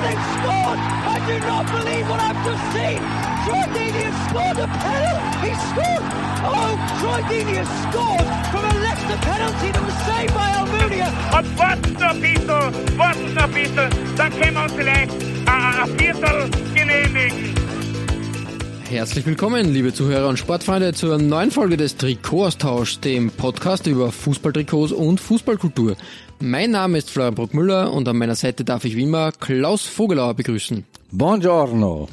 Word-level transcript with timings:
They've 0.00 0.26
scored! 0.40 0.80
I 0.80 1.16
do 1.28 1.36
not 1.44 1.64
believe 1.68 2.08
what 2.08 2.20
I've 2.20 2.40
just 2.44 2.64
seen! 2.72 3.00
Troy 3.44 3.66
has 4.00 4.16
scored 4.28 4.58
a 4.58 4.68
penalty! 4.80 5.28
He 5.44 5.52
scored! 5.68 6.04
Oh, 6.40 6.72
Troy 7.00 7.20
has 7.56 7.70
scored 7.84 8.28
from 8.50 8.64
a 8.64 8.74
Leicester 8.80 9.18
penalty 9.28 9.68
that 9.72 9.84
was 9.84 9.98
saved 10.08 10.34
by 10.34 10.48
Almunia! 10.56 11.08
Und 11.36 11.58
warten 11.58 11.92
noch 12.00 12.10
ein 12.10 12.20
bisschen, 12.20 12.98
warten 12.98 13.34
noch 13.34 13.44
ein 13.44 13.52
bisschen, 13.52 14.16
dann 14.16 14.30
können 14.32 14.54
wir 14.54 14.64
uns 14.64 14.80
Herzlich 18.90 19.24
willkommen, 19.24 19.72
liebe 19.72 19.94
Zuhörer 19.94 20.28
und 20.28 20.36
Sportfreunde, 20.36 20.92
zur 20.92 21.16
neuen 21.16 21.52
Folge 21.52 21.76
des 21.76 21.96
Trikotaustauschs, 21.96 22.98
dem 22.98 23.30
Podcast 23.30 23.86
über 23.86 24.10
Fußballtrikots 24.10 24.90
und 24.90 25.20
Fußballkultur. 25.20 25.96
Mein 26.40 26.72
Name 26.72 26.98
ist 26.98 27.08
Florian 27.08 27.36
Bruckmüller 27.36 27.92
und 27.92 28.08
an 28.08 28.16
meiner 28.18 28.34
Seite 28.34 28.64
darf 28.64 28.84
ich 28.84 28.96
wie 28.96 29.04
immer 29.04 29.30
Klaus 29.30 29.82
Vogelauer 29.82 30.34
begrüßen. 30.34 30.84
Buongiorno. 31.12 32.08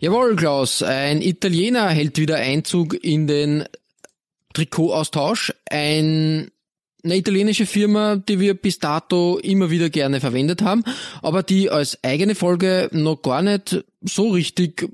Jawohl, 0.00 0.36
Klaus, 0.36 0.82
ein 0.82 1.22
Italiener 1.22 1.88
hält 1.88 2.18
wieder 2.18 2.36
Einzug 2.36 3.02
in 3.02 3.26
den 3.26 3.64
Trikotaustausch. 4.52 5.54
Ein 5.70 6.50
eine 7.04 7.16
italienische 7.16 7.64
Firma, 7.64 8.16
die 8.16 8.40
wir 8.40 8.54
bis 8.54 8.80
dato 8.80 9.38
immer 9.38 9.70
wieder 9.70 9.88
gerne 9.88 10.20
verwendet 10.20 10.62
haben, 10.62 10.82
aber 11.22 11.42
die 11.42 11.70
als 11.70 12.02
eigene 12.02 12.34
Folge 12.34 12.90
noch 12.92 13.22
gar 13.22 13.40
nicht 13.40 13.84
so 14.02 14.30
richtig 14.30 14.88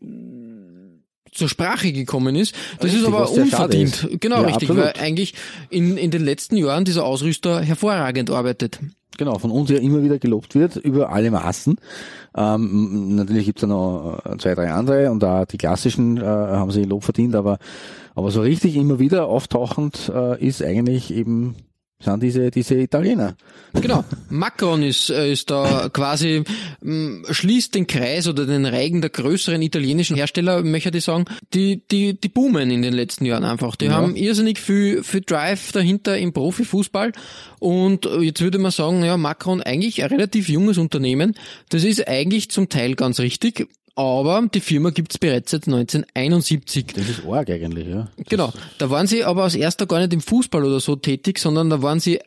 zur 1.34 1.48
Sprache 1.48 1.92
gekommen 1.92 2.36
ist. 2.36 2.54
Das 2.78 2.86
Richtig, 2.86 3.02
ist 3.02 3.06
aber 3.08 3.30
unverdient. 3.30 4.04
ist. 4.04 4.20
Genau, 4.20 4.36
Ja, 4.42 4.46
richtig, 4.46 4.70
absolut. 4.70 4.84
weil 4.96 5.04
eigentlich 5.04 5.34
in, 5.70 5.96
in 5.96 6.10
den 6.10 6.24
letzten 6.24 6.56
Jahren 6.56 6.84
dieser 6.84 7.04
Ausrüster 7.04 7.60
hervorragend 7.60 8.30
arbeitet. 8.30 8.80
Genau, 9.16 9.38
von 9.38 9.50
uns 9.52 9.70
ja 9.70 9.78
immer 9.78 10.02
wieder 10.02 10.18
gelobt 10.18 10.54
wird, 10.56 10.74
über 10.76 11.10
alle 11.10 11.30
Maßen. 11.30 11.76
Ähm, 12.36 13.14
natürlich 13.14 13.44
gibt's 13.46 13.60
da 13.60 13.68
noch 13.68 14.20
äh, 14.24 14.36
zwei, 14.38 14.54
drei 14.56 14.72
andere 14.72 15.10
und 15.12 15.22
da 15.22 15.44
die 15.44 15.56
klassischen 15.58 16.16
äh, 16.16 16.22
haben 16.24 16.72
sie 16.72 16.82
Lob 16.82 17.04
verdient, 17.04 17.36
aber, 17.36 17.58
aber 18.16 18.32
so 18.32 18.40
richtig 18.40 18.74
immer 18.74 18.98
wieder 18.98 19.26
auftauchend 19.26 20.10
äh, 20.12 20.44
ist 20.44 20.62
eigentlich 20.64 21.14
eben, 21.14 21.54
sind 22.04 22.22
diese, 22.22 22.50
diese 22.50 22.74
Italiener. 22.76 23.36
Genau. 23.80 24.04
Macron 24.30 24.82
ist, 24.82 25.10
äh, 25.10 25.32
ist 25.32 25.50
da 25.50 25.88
quasi, 25.92 26.44
mh, 26.82 27.32
schließt 27.32 27.74
den 27.74 27.86
Kreis 27.86 28.28
oder 28.28 28.46
den 28.46 28.66
Reigen 28.66 29.00
der 29.00 29.10
größeren 29.10 29.60
italienischen 29.62 30.16
Hersteller, 30.16 30.62
möchte 30.62 30.96
ich 30.96 31.04
sagen, 31.04 31.24
die, 31.54 31.82
die, 31.90 32.20
die 32.20 32.28
boomen 32.28 32.70
in 32.70 32.82
den 32.82 32.94
letzten 32.94 33.24
Jahren 33.24 33.44
einfach. 33.44 33.76
Die 33.76 33.86
Ja. 33.86 33.92
haben 33.92 34.16
irrsinnig 34.16 34.58
viel, 34.58 35.02
viel 35.02 35.22
Drive 35.22 35.72
dahinter 35.72 36.16
im 36.18 36.32
Profifußball. 36.32 37.12
Und 37.58 38.08
jetzt 38.20 38.40
würde 38.40 38.58
man 38.58 38.70
sagen, 38.70 39.02
ja, 39.02 39.16
Macron 39.16 39.62
eigentlich 39.62 40.02
ein 40.02 40.10
relativ 40.10 40.48
junges 40.48 40.78
Unternehmen. 40.78 41.34
Das 41.70 41.84
ist 41.84 42.06
eigentlich 42.06 42.50
zum 42.50 42.68
Teil 42.68 42.94
ganz 42.94 43.20
richtig. 43.20 43.66
Aber 43.96 44.48
die 44.52 44.60
Firma 44.60 44.90
gibt's 44.90 45.18
bereits 45.18 45.52
seit 45.52 45.68
1971. 45.68 46.86
Das 46.94 47.08
ist 47.08 47.24
arg 47.24 47.48
eigentlich, 47.48 47.86
ja. 47.86 48.08
Das 48.16 48.26
Genau. 48.26 48.52
Da 48.78 48.90
waren 48.90 49.06
sie 49.06 49.24
aber 49.24 49.44
als 49.44 49.54
erster 49.54 49.86
gar 49.86 50.00
nicht 50.00 50.12
im 50.12 50.20
Fußball 50.20 50.64
oder 50.64 50.80
so 50.80 50.96
tätig, 50.96 51.38
sondern 51.38 51.70
da 51.70 51.80
waren 51.82 52.00
sie 52.00 52.20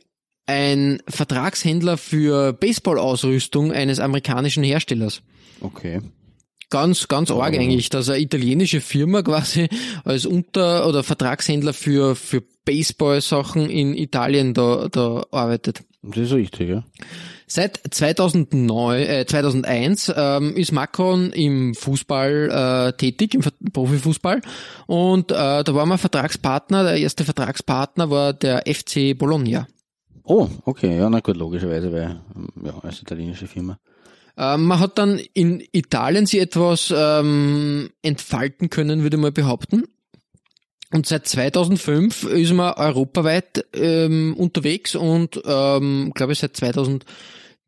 ein 0.45 1.01
Vertragshändler 1.07 1.97
für 1.97 2.53
Baseballausrüstung 2.53 3.73
eines 3.73 3.99
amerikanischen 3.99 4.63
Herstellers. 4.63 5.21
Okay. 5.59 6.01
Ganz, 6.69 7.07
ganz 7.07 7.31
arg 7.31 7.53
eigentlich, 7.53 7.89
dass 7.89 8.09
eine 8.09 8.19
italienische 8.21 8.81
Firma 8.81 9.21
quasi 9.21 9.69
als 10.05 10.25
Unter- 10.25 10.87
oder 10.87 11.03
Vertragshändler 11.03 11.73
für, 11.73 12.15
für 12.15 12.43
Baseball-Sachen 12.65 13.69
in 13.69 13.93
Italien 13.93 14.53
da, 14.53 14.87
da 14.89 15.25
arbeitet. 15.31 15.83
Das 16.01 16.17
ist 16.17 16.33
richtig, 16.33 16.69
ja. 16.69 16.83
Seit 17.49 17.79
2009, 17.89 18.99
äh, 19.03 19.25
2001 19.25 20.13
ähm, 20.13 20.53
ist 20.57 20.73
Macron 20.73 21.31
im 21.31 21.75
Fußball 21.75 22.89
äh, 22.89 22.97
tätig, 22.97 23.35
im 23.35 23.71
Profifußball. 23.71 24.41
Und 24.85 25.31
äh, 25.31 25.63
da 25.63 25.73
war 25.73 25.85
man 25.85 25.97
Vertragspartner. 25.97 26.83
Der 26.83 26.97
erste 26.97 27.23
Vertragspartner 27.23 28.09
war 28.09 28.33
der 28.33 28.63
FC 28.67 29.17
Bologna. 29.17 29.65
Oh, 30.23 30.49
okay, 30.65 30.97
ja, 30.97 31.09
na 31.09 31.21
gut, 31.21 31.37
logischerweise, 31.37 31.89
weil, 31.93 32.19
ja, 32.65 32.77
als 32.83 33.01
italienische 33.01 33.47
Firma. 33.47 33.79
Ähm, 34.35 34.65
man 34.65 34.81
hat 34.81 34.97
dann 34.97 35.17
in 35.33 35.63
Italien 35.71 36.25
sie 36.25 36.39
etwas 36.39 36.93
ähm, 36.93 37.91
entfalten 38.01 38.69
können, 38.69 39.03
würde 39.03 39.15
ich 39.15 39.21
mal 39.21 39.31
behaupten. 39.31 39.85
Und 40.91 41.05
seit 41.05 41.27
2005 41.27 42.25
ist 42.25 42.51
man 42.51 42.73
europaweit 42.73 43.65
ähm, 43.73 44.35
unterwegs 44.37 44.95
und 44.95 45.41
ähm, 45.45 46.11
glaube 46.13 46.33
ich 46.33 46.39
seit 46.39 46.57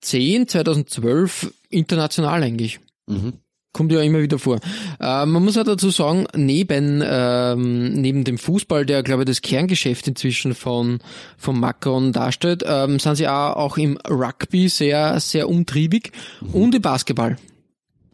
2010, 0.01 0.47
2012 0.47 1.53
international 1.69 2.43
eigentlich. 2.43 2.79
Mhm. 3.07 3.33
Kommt 3.71 3.91
ja 3.91 4.01
immer 4.01 4.21
wieder 4.21 4.39
vor. 4.39 4.59
Äh, 4.99 5.25
man 5.27 5.43
muss 5.43 5.57
auch 5.57 5.63
dazu 5.63 5.91
sagen, 5.91 6.25
neben, 6.35 7.03
ähm, 7.05 7.93
neben 7.93 8.23
dem 8.23 8.39
Fußball, 8.39 8.83
der, 8.85 9.03
glaube 9.03 9.23
ich, 9.23 9.27
das 9.27 9.41
Kerngeschäft 9.43 10.07
inzwischen 10.07 10.55
von, 10.55 10.99
von 11.37 11.59
Macron 11.59 12.11
darstellt, 12.11 12.63
ähm, 12.65 12.97
sind 12.97 13.15
sie 13.15 13.27
auch, 13.27 13.55
auch 13.55 13.77
im 13.77 13.97
Rugby 14.09 14.69
sehr, 14.69 15.19
sehr 15.19 15.47
umtriebig 15.47 16.11
und 16.51 16.73
im 16.73 16.81
Basketball. 16.81 17.37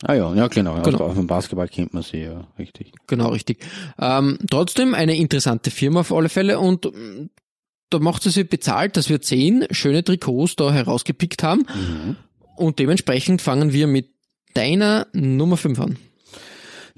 Ah 0.03 0.13
ja, 0.13 0.35
ja, 0.35 0.47
genau. 0.47 0.81
Genau. 0.81 0.99
Auf 0.99 1.15
dem 1.15 1.25
Basketball 1.25 1.69
kennt 1.69 1.93
man 1.93 2.03
sie, 2.03 2.23
ja, 2.23 2.45
richtig. 2.59 2.91
Genau, 3.07 3.29
richtig. 3.29 3.65
Ähm, 3.97 4.37
trotzdem 4.49 4.93
eine 4.93 5.15
interessante 5.15 5.71
Firma 5.71 6.01
auf 6.01 6.11
alle 6.11 6.27
Fälle 6.27 6.59
und 6.59 6.85
da 7.95 7.99
macht 8.03 8.23
sie 8.23 8.29
sich 8.29 8.49
bezahlt, 8.49 8.97
dass 8.97 9.07
wir 9.07 9.21
zehn 9.21 9.65
schöne 9.71 10.03
Trikots 10.03 10.57
da 10.57 10.69
herausgepickt 10.73 11.43
haben 11.43 11.65
und 12.57 12.79
dementsprechend 12.79 13.41
fangen 13.41 13.71
wir 13.71 13.87
mit 13.87 14.09
deiner 14.53 15.07
Nummer 15.13 15.55
5 15.55 15.79
an. 15.79 15.97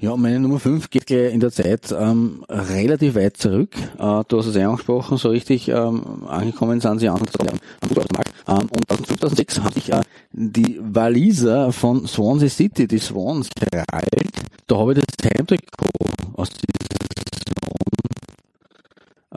Ja, 0.00 0.16
meine 0.16 0.40
Nummer 0.40 0.58
5 0.58 0.90
geht 0.90 1.06
gleich 1.06 1.32
in 1.32 1.38
der 1.38 1.52
Zeit 1.52 1.92
ähm, 1.96 2.44
relativ 2.48 3.14
weit 3.14 3.36
zurück. 3.36 3.70
Äh, 3.76 4.22
du 4.26 4.38
hast 4.38 4.46
es 4.46 4.56
eh 4.56 4.64
angesprochen, 4.64 5.18
so 5.18 5.28
richtig 5.28 5.68
ähm, 5.68 6.24
angekommen 6.26 6.80
sind 6.80 6.98
sie 6.98 7.08
an 7.08 7.20
am 7.20 7.26
Fußballmarkt. 7.26 8.32
Ähm, 8.48 8.68
und 8.70 9.06
2006 9.06 9.60
hatte 9.60 9.78
ich 9.78 9.92
äh, 9.92 10.02
die 10.32 10.80
Waliser 10.80 11.72
von 11.72 12.06
Swansea 12.06 12.48
City, 12.48 12.88
die 12.88 12.98
Swans, 12.98 13.50
gereilt. 13.50 14.32
Da 14.66 14.76
habe 14.78 14.94
ich 14.94 15.00
das 15.00 15.30
Heimtrikot 15.30 15.88
aus 16.34 16.50
dieser 16.50 17.37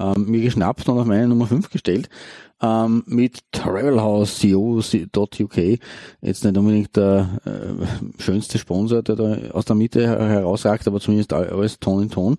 ähm, 0.01 0.25
mir 0.27 0.41
geschnappt 0.41 0.87
und 0.89 0.97
auf 0.99 1.05
meine 1.05 1.27
Nummer 1.27 1.47
5 1.47 1.69
gestellt. 1.69 2.09
Ähm, 2.63 3.01
mit 3.07 3.39
travelhouse.co.uk 3.53 5.57
jetzt 6.21 6.43
nicht 6.43 6.57
unbedingt 6.57 6.95
der 6.95 7.29
äh, 7.45 8.21
schönste 8.21 8.59
Sponsor, 8.59 9.01
der 9.01 9.15
da 9.15 9.35
aus 9.51 9.65
der 9.65 9.75
Mitte 9.75 10.01
her- 10.01 10.29
herausragt, 10.29 10.87
aber 10.87 10.99
zumindest 10.99 11.33
all- 11.33 11.49
alles 11.49 11.79
Ton 11.79 12.03
in 12.03 12.09
Ton. 12.11 12.37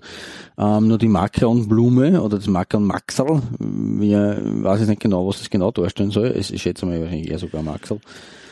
Ähm, 0.57 0.87
nur 0.89 0.99
die 0.99 1.09
Macron 1.09 1.67
Blume 1.69 2.23
oder 2.23 2.37
das 2.39 2.47
Macron 2.47 2.85
Maxel, 2.85 3.43
wie, 3.59 4.15
weiß 4.15 4.83
ich 4.83 4.89
nicht 4.89 5.01
genau, 5.01 5.27
was 5.27 5.39
das 5.41 5.51
genau 5.51 5.73
darstellen 5.73 6.13
soll. 6.13 6.27
Es- 6.29 6.51
Ich 6.53 6.63
schätze 6.63 6.87
mal 6.87 7.01
wahrscheinlich 7.01 7.29
eher 7.31 7.39
sogar 7.41 7.63
Maxel. 7.65 7.99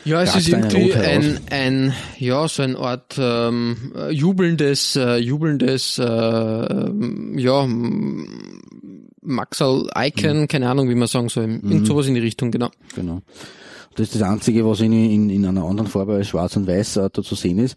Ja, 0.03 0.23
es 0.23 0.35
ist 0.35 0.49
irgendwie 0.49 0.95
ein, 0.95 1.39
ein, 1.51 1.93
ja, 2.17 2.47
so 2.47 2.63
ein 2.63 2.75
Art 2.75 3.17
ähm, 3.19 3.93
äh, 3.95 4.09
jubelndes, 4.11 4.95
äh, 4.95 5.17
jubelndes, 5.17 5.99
äh, 5.99 6.03
ja, 7.37 7.67
Maxal 9.21 9.87
Icon, 9.95 10.47
keine 10.47 10.69
Ahnung, 10.69 10.89
wie 10.89 10.95
man 10.95 11.07
sagen 11.07 11.29
soll, 11.29 11.43
irgend 11.43 11.85
sowas 11.85 12.07
in 12.07 12.15
die 12.15 12.21
Richtung, 12.21 12.51
genau. 12.51 12.69
Genau. 12.95 13.21
Das 13.95 14.07
ist 14.07 14.15
das 14.15 14.23
Einzige, 14.23 14.65
was 14.65 14.79
in, 14.81 14.93
in, 14.93 15.29
in 15.29 15.45
einer 15.45 15.63
anderen 15.63 15.89
Farbe 15.89 16.13
als 16.13 16.29
schwarz 16.29 16.55
und 16.55 16.67
weiß 16.67 16.97
äh, 16.97 17.09
da 17.11 17.21
zu 17.21 17.35
sehen 17.35 17.59
ist. 17.59 17.75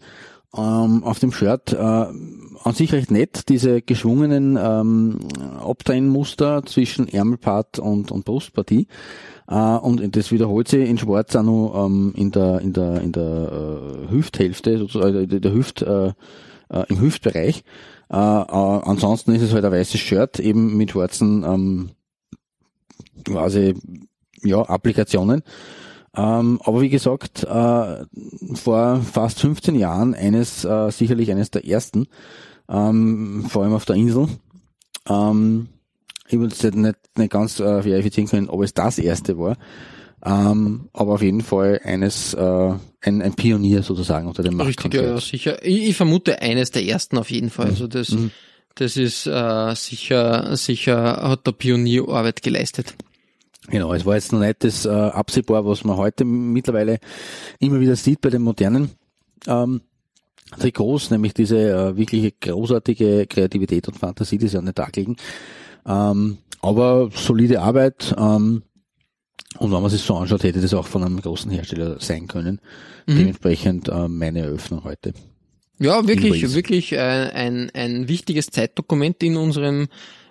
Ähm, 0.55 1.03
auf 1.03 1.19
dem 1.19 1.33
Shirt 1.33 1.73
äh, 1.73 1.75
an 1.77 2.73
sich 2.73 2.93
recht 2.93 3.11
nett, 3.11 3.49
diese 3.49 3.81
geschwungenen 3.81 4.57
ähm, 4.59 5.19
Abtrennmuster 5.59 6.65
zwischen 6.65 7.09
Ärmelpart 7.09 7.79
und, 7.79 8.11
und 8.11 8.23
Brustpartie. 8.23 8.87
Äh, 9.49 9.55
und 9.55 10.15
das 10.15 10.31
wiederholt 10.31 10.69
sich 10.69 10.89
in 10.89 10.97
Schwarz 10.97 11.35
auch 11.35 11.43
noch 11.43 11.85
ähm, 11.85 12.13
in 12.15 12.31
der, 12.31 12.61
in 12.61 12.71
der, 12.71 13.01
in 13.01 13.11
der 13.11 14.07
äh, 14.07 14.11
Hüfthälfte, 14.11 14.77
sozusagen, 14.77 15.29
äh, 15.29 15.39
der 15.41 15.53
Hüft, 15.53 15.81
äh, 15.81 16.13
äh, 16.69 16.83
im 16.87 17.01
Hüftbereich. 17.01 17.63
Äh, 18.09 18.15
äh, 18.15 18.17
ansonsten 18.17 19.33
ist 19.33 19.41
es 19.41 19.53
halt 19.53 19.65
ein 19.65 19.71
weißes 19.71 19.99
Shirt, 19.99 20.39
eben 20.39 20.77
mit 20.77 20.91
schwarzen 20.91 21.43
ähm, 21.43 21.89
quasi 23.23 23.75
ja, 24.43 24.61
Applikationen. 24.61 25.43
Ähm, 26.15 26.61
aber 26.63 26.81
wie 26.81 26.89
gesagt, 26.89 27.43
äh, 27.43 28.05
vor 28.55 29.01
fast 29.01 29.39
15 29.39 29.75
Jahren 29.75 30.13
eines, 30.13 30.63
äh, 30.63 30.89
sicherlich 30.91 31.29
eines 31.31 31.51
der 31.51 31.65
ersten, 31.65 32.07
ähm, 32.69 33.45
vor 33.49 33.63
allem 33.63 33.73
auf 33.73 33.85
der 33.85 33.97
Insel. 33.97 34.29
Ähm, 35.09 35.67
ich 36.27 36.39
würde 36.39 36.55
jetzt 36.55 36.75
nicht, 36.75 36.95
nicht 37.17 37.31
ganz 37.31 37.59
äh, 37.59 37.83
verifizieren 37.83 38.29
können, 38.29 38.49
ob 38.49 38.63
es 38.63 38.73
das 38.73 38.97
erste 38.97 39.37
war. 39.37 39.57
Ähm, 40.25 40.89
aber 40.93 41.13
auf 41.13 41.21
jeden 41.21 41.41
Fall 41.41 41.81
eines, 41.83 42.33
äh, 42.33 42.73
ein, 43.01 43.21
ein 43.21 43.33
Pionier 43.35 43.83
sozusagen 43.83 44.27
unter 44.27 44.41
dem 44.41 44.59
Richtig, 44.59 44.93
ja, 44.95 45.03
ja, 45.03 45.19
sicher. 45.19 45.63
Ich, 45.63 45.89
ich 45.89 45.95
vermute 45.95 46.41
eines 46.41 46.71
der 46.71 46.83
ersten 46.83 47.17
auf 47.19 47.29
jeden 47.29 47.51
Fall. 47.51 47.67
Also 47.67 47.87
das, 47.87 48.09
Mhm. 48.09 48.31
das 48.73 48.97
ist 48.97 49.27
äh, 49.27 49.75
sicher, 49.75 50.55
sicher 50.57 51.21
hat 51.21 51.45
der 51.45 51.51
Pionierarbeit 51.51 52.41
geleistet. 52.41 52.95
Genau, 53.67 53.93
es 53.93 54.05
war 54.05 54.15
jetzt 54.15 54.31
noch 54.31 54.39
nicht 54.39 54.63
das 54.63 54.85
äh, 54.85 54.89
absehbar, 54.89 55.65
was 55.65 55.83
man 55.83 55.97
heute 55.97 56.25
mittlerweile 56.25 56.99
immer 57.59 57.79
wieder 57.79 57.95
sieht 57.95 58.21
bei 58.21 58.29
den 58.29 58.41
modernen 58.41 58.91
ähm, 59.47 59.81
Trikots, 60.59 61.11
nämlich 61.11 61.33
diese 61.33 61.57
äh, 61.57 61.97
wirkliche 61.97 62.31
großartige 62.31 63.27
Kreativität 63.27 63.87
und 63.87 63.97
Fantasie, 63.97 64.37
die 64.37 64.47
sie 64.47 64.57
an 64.57 64.65
den 64.65 64.75
Tag 64.75 64.95
legen. 64.95 65.17
Ähm, 65.85 66.37
aber 66.61 67.09
solide 67.13 67.61
Arbeit 67.61 68.15
ähm, 68.17 68.63
und 69.59 69.71
wenn 69.71 69.81
man 69.81 69.89
sich 69.89 70.01
so 70.01 70.15
anschaut, 70.15 70.43
hätte 70.43 70.61
das 70.61 70.73
auch 70.73 70.87
von 70.87 71.03
einem 71.03 71.21
großen 71.21 71.51
Hersteller 71.51 71.97
sein 71.99 72.27
können. 72.27 72.59
Dementsprechend 73.07 73.87
äh, 73.89 74.07
meine 74.07 74.39
Eröffnung 74.39 74.83
heute. 74.83 75.13
Ja, 75.79 76.07
wirklich, 76.07 76.41
Wales. 76.41 76.55
wirklich 76.55 76.93
äh, 76.93 76.97
ein, 76.97 77.69
ein 77.73 78.07
wichtiges 78.07 78.47
Zeitdokument 78.47 79.21
in 79.21 79.37
unserem 79.37 79.87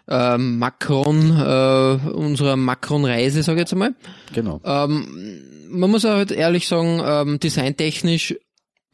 äh, 0.08 0.38
Macron, 0.38 1.30
äh, 1.30 2.08
unserer 2.10 2.56
Macron-Reise, 2.56 3.42
sage 3.42 3.58
ich 3.58 3.62
jetzt 3.62 3.72
einmal. 3.72 3.94
Genau. 4.32 4.60
Ähm, 4.64 5.40
man 5.68 5.90
muss 5.90 6.04
auch 6.04 6.10
halt 6.10 6.30
ehrlich 6.30 6.66
sagen, 6.66 7.00
ähm, 7.04 7.40
designtechnisch 7.40 8.34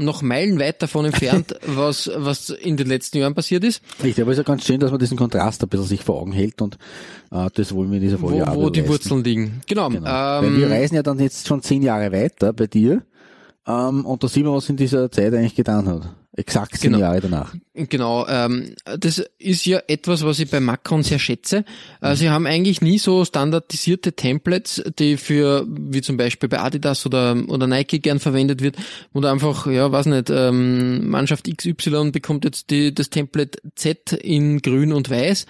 noch 0.00 0.22
meilenweit 0.22 0.82
davon 0.82 1.04
entfernt, 1.06 1.54
was, 1.66 2.10
was 2.14 2.50
in 2.50 2.76
den 2.76 2.86
letzten 2.88 3.18
Jahren 3.18 3.34
passiert 3.34 3.64
ist, 3.64 3.82
Richtig, 4.02 4.22
aber 4.22 4.32
es 4.32 4.38
ist 4.38 4.44
ja 4.46 4.52
ganz 4.52 4.64
schön, 4.66 4.80
dass 4.80 4.90
man 4.90 4.98
diesen 5.00 5.16
Kontrast 5.16 5.62
ein 5.62 5.68
bisschen 5.68 5.86
sich 5.86 6.02
vor 6.04 6.20
Augen 6.20 6.32
hält 6.32 6.60
und 6.62 6.76
äh, 7.30 7.48
das 7.54 7.74
wollen 7.74 7.90
wir 7.90 7.96
in 7.98 8.02
dieser 8.02 8.20
wo, 8.20 8.28
Folge 8.28 8.48
auch 8.48 8.56
wo 8.56 8.70
die 8.70 8.80
beweisen. 8.82 8.92
Wurzeln 8.92 9.24
liegen. 9.24 9.60
Genau. 9.68 9.88
Genau. 9.88 10.04
Weil 10.06 10.56
wir 10.56 10.66
Ähm, 10.66 10.72
reisen 10.72 10.94
ja 10.96 11.02
dann 11.02 11.18
jetzt 11.18 11.46
schon 11.46 11.62
zehn 11.62 11.82
Jahre 11.82 12.12
weiter 12.12 12.52
bei 12.52 12.66
dir. 12.66 13.02
Ähm, 13.66 14.04
und 14.06 14.24
da 14.24 14.28
sehen 14.28 14.44
wir, 14.44 14.52
was 14.52 14.68
in 14.68 14.76
dieser 14.76 15.10
Zeit 15.10 15.34
eigentlich 15.34 15.54
getan 15.54 15.86
hat. 15.86 16.14
Exakt 16.40 16.78
zehn 16.78 16.92
Genau. 16.92 17.04
Jahre 17.04 17.20
danach. 17.20 17.54
Genau, 17.74 18.26
ähm, 18.26 18.74
das 18.98 19.22
ist 19.38 19.66
ja 19.66 19.80
etwas, 19.88 20.24
was 20.24 20.38
ich 20.38 20.50
bei 20.50 20.58
Macron 20.58 21.02
sehr 21.02 21.18
schätze. 21.18 21.64
Äh, 22.00 22.16
sie 22.16 22.30
haben 22.30 22.46
eigentlich 22.46 22.80
nie 22.80 22.98
so 22.98 23.24
standardisierte 23.24 24.14
Templates, 24.14 24.82
die 24.98 25.16
für, 25.16 25.66
wie 25.68 26.00
zum 26.00 26.16
Beispiel 26.16 26.48
bei 26.48 26.60
Adidas 26.60 27.04
oder, 27.04 27.36
oder 27.48 27.66
Nike 27.66 28.00
gern 28.00 28.20
verwendet 28.20 28.62
wird, 28.62 28.76
wo 29.12 29.20
du 29.20 29.28
einfach, 29.28 29.66
ja, 29.66 29.92
weiß 29.92 30.06
nicht, 30.06 30.30
ähm, 30.30 31.08
Mannschaft 31.10 31.46
XY 31.54 32.10
bekommt 32.10 32.44
jetzt 32.44 32.70
die, 32.70 32.94
das 32.94 33.10
Template 33.10 33.58
Z 33.76 34.12
in 34.12 34.62
grün 34.62 34.92
und 34.92 35.10
weiß 35.10 35.46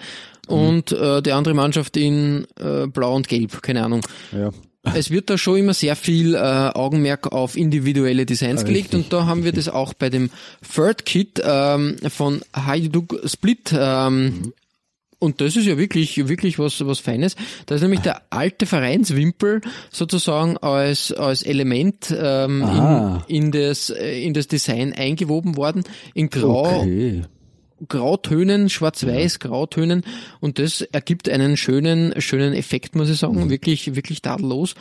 und 0.47 0.91
äh, 0.91 1.21
die 1.21 1.31
andere 1.31 1.53
Mannschaft 1.53 1.95
in 1.95 2.45
äh, 2.59 2.87
blau 2.87 3.15
und 3.15 3.29
gelb, 3.29 3.61
keine 3.61 3.83
Ahnung. 3.83 4.01
Ja. 4.31 4.51
Es 4.83 5.11
wird 5.11 5.29
da 5.29 5.37
schon 5.37 5.57
immer 5.57 5.73
sehr 5.73 5.95
viel 5.95 6.33
äh, 6.33 6.39
Augenmerk 6.39 7.31
auf 7.31 7.55
individuelle 7.55 8.25
Designs 8.25 8.65
gelegt 8.65 8.93
Richtig, 8.93 9.05
und 9.05 9.13
da 9.13 9.25
haben 9.27 9.43
wir 9.43 9.51
das 9.51 9.69
auch 9.69 9.93
bei 9.93 10.09
dem 10.09 10.31
Third 10.73 11.05
Kit 11.05 11.41
ähm, 11.43 11.97
von 12.09 12.41
Hajduk 12.55 13.21
Split. 13.25 13.73
Ähm, 13.77 14.53
Und 15.19 15.39
das 15.39 15.55
ist 15.55 15.67
ja 15.67 15.77
wirklich, 15.77 16.27
wirklich 16.27 16.57
was, 16.57 16.83
was 16.83 16.97
Feines. 16.99 17.35
Da 17.67 17.75
ist 17.75 17.81
nämlich 17.81 17.99
der 17.99 18.23
alte 18.31 18.65
Vereinswimpel 18.65 19.61
sozusagen 19.91 20.57
als, 20.57 21.11
als 21.11 21.43
Element 21.43 22.11
ähm, 22.17 23.21
in, 23.27 23.35
in, 23.43 23.51
das, 23.51 23.91
äh, 23.91 24.19
in 24.23 24.33
das 24.33 24.47
Design 24.47 24.93
eingewoben 24.93 25.57
worden. 25.57 25.83
In 26.15 26.31
Grau, 26.31 26.81
Okay. 26.81 27.21
Grautönen, 27.87 28.69
schwarz-weiß, 28.69 29.39
Grautönen 29.39 30.03
und 30.39 30.59
das 30.59 30.81
ergibt 30.81 31.29
einen 31.29 31.57
schönen, 31.57 32.19
schönen 32.21 32.53
Effekt, 32.53 32.95
muss 32.95 33.09
ich 33.09 33.17
sagen, 33.17 33.49
wirklich, 33.49 33.95
wirklich 33.95 34.21
tadellos. 34.21 34.75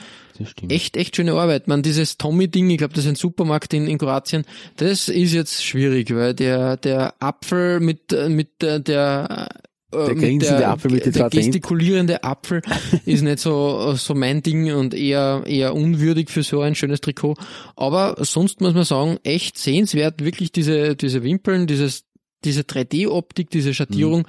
Echt, 0.69 0.97
echt 0.97 1.17
schöne 1.17 1.32
Arbeit. 1.32 1.69
Man, 1.69 1.82
dieses 1.82 2.17
Tommy-Ding, 2.17 2.70
ich 2.70 2.79
glaube, 2.79 2.94
das 2.94 3.05
ist 3.05 3.11
ein 3.11 3.17
Supermarkt 3.17 3.75
in, 3.75 3.87
in 3.87 3.99
Kroatien, 3.99 4.44
das 4.76 5.08
ist 5.08 5.35
jetzt 5.35 5.64
schwierig, 5.64 6.14
weil 6.14 6.35
der, 6.35 6.76
der 6.76 7.14
Apfel 7.20 7.81
mit, 7.81 8.12
mit 8.29 8.62
der, 8.62 8.79
der 8.79 9.49
äh, 9.93 10.06
Der 10.06 10.14
grinsende 10.14 10.69
Apfel 10.69 10.91
mit 10.93 11.06
den 11.06 11.12
der 11.12 11.31
gestikulierende 11.31 12.23
Apfel 12.23 12.62
ist 13.06 13.23
nicht 13.23 13.41
so, 13.41 13.94
so 13.94 14.14
mein 14.14 14.43
Ding 14.43 14.73
und 14.73 14.94
eher, 14.94 15.43
eher 15.47 15.75
unwürdig 15.75 16.31
für 16.31 16.43
so 16.43 16.61
ein 16.61 16.75
schönes 16.75 17.00
Trikot. 17.00 17.35
Aber 17.76 18.17
sonst 18.20 18.61
muss 18.61 18.75
man 18.75 18.85
sagen, 18.85 19.19
echt 19.25 19.58
sehenswert, 19.58 20.23
wirklich 20.25 20.52
diese, 20.52 20.94
diese 20.94 21.23
Wimpeln, 21.23 21.67
dieses, 21.67 22.05
diese 22.45 22.63
3D-Optik, 22.63 23.51
diese 23.51 23.75
Schattierung. 23.75 24.27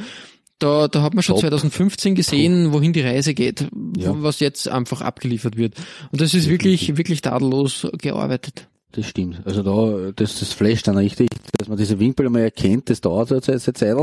Da, 0.59 0.87
da 0.87 1.01
hat 1.01 1.13
man 1.15 1.23
schon 1.23 1.35
Mhm. 1.37 1.41
Top. 1.41 1.49
2015 1.49 2.13
gesehen, 2.15 2.71
wohin 2.71 2.93
die 2.93 3.01
Reise 3.01 3.33
geht, 3.33 3.67
Ja. 3.97 4.13
was 4.21 4.39
jetzt 4.39 4.67
einfach 4.67 5.01
abgeliefert 5.01 5.57
wird. 5.57 5.75
Und 6.11 6.21
das 6.21 6.33
ist 6.35 6.49
wirklich, 6.49 6.97
wirklich 6.97 7.21
tadellos 7.21 7.87
gearbeitet. 7.97 8.67
Das 8.91 9.07
stimmt. 9.07 9.41
Also 9.45 9.63
da, 9.63 10.11
das, 10.11 10.39
das 10.39 10.53
flasht 10.53 10.87
dann 10.87 10.97
richtig, 10.97 11.29
dass 11.57 11.67
man 11.69 11.77
diese 11.77 11.99
Wimpel 11.99 12.25
einmal 12.27 12.41
erkennt, 12.43 12.89
das 12.89 12.99
dauert 13.01 13.29
so 13.29 13.35
eine 13.35 13.41
Zeit. 13.61 13.97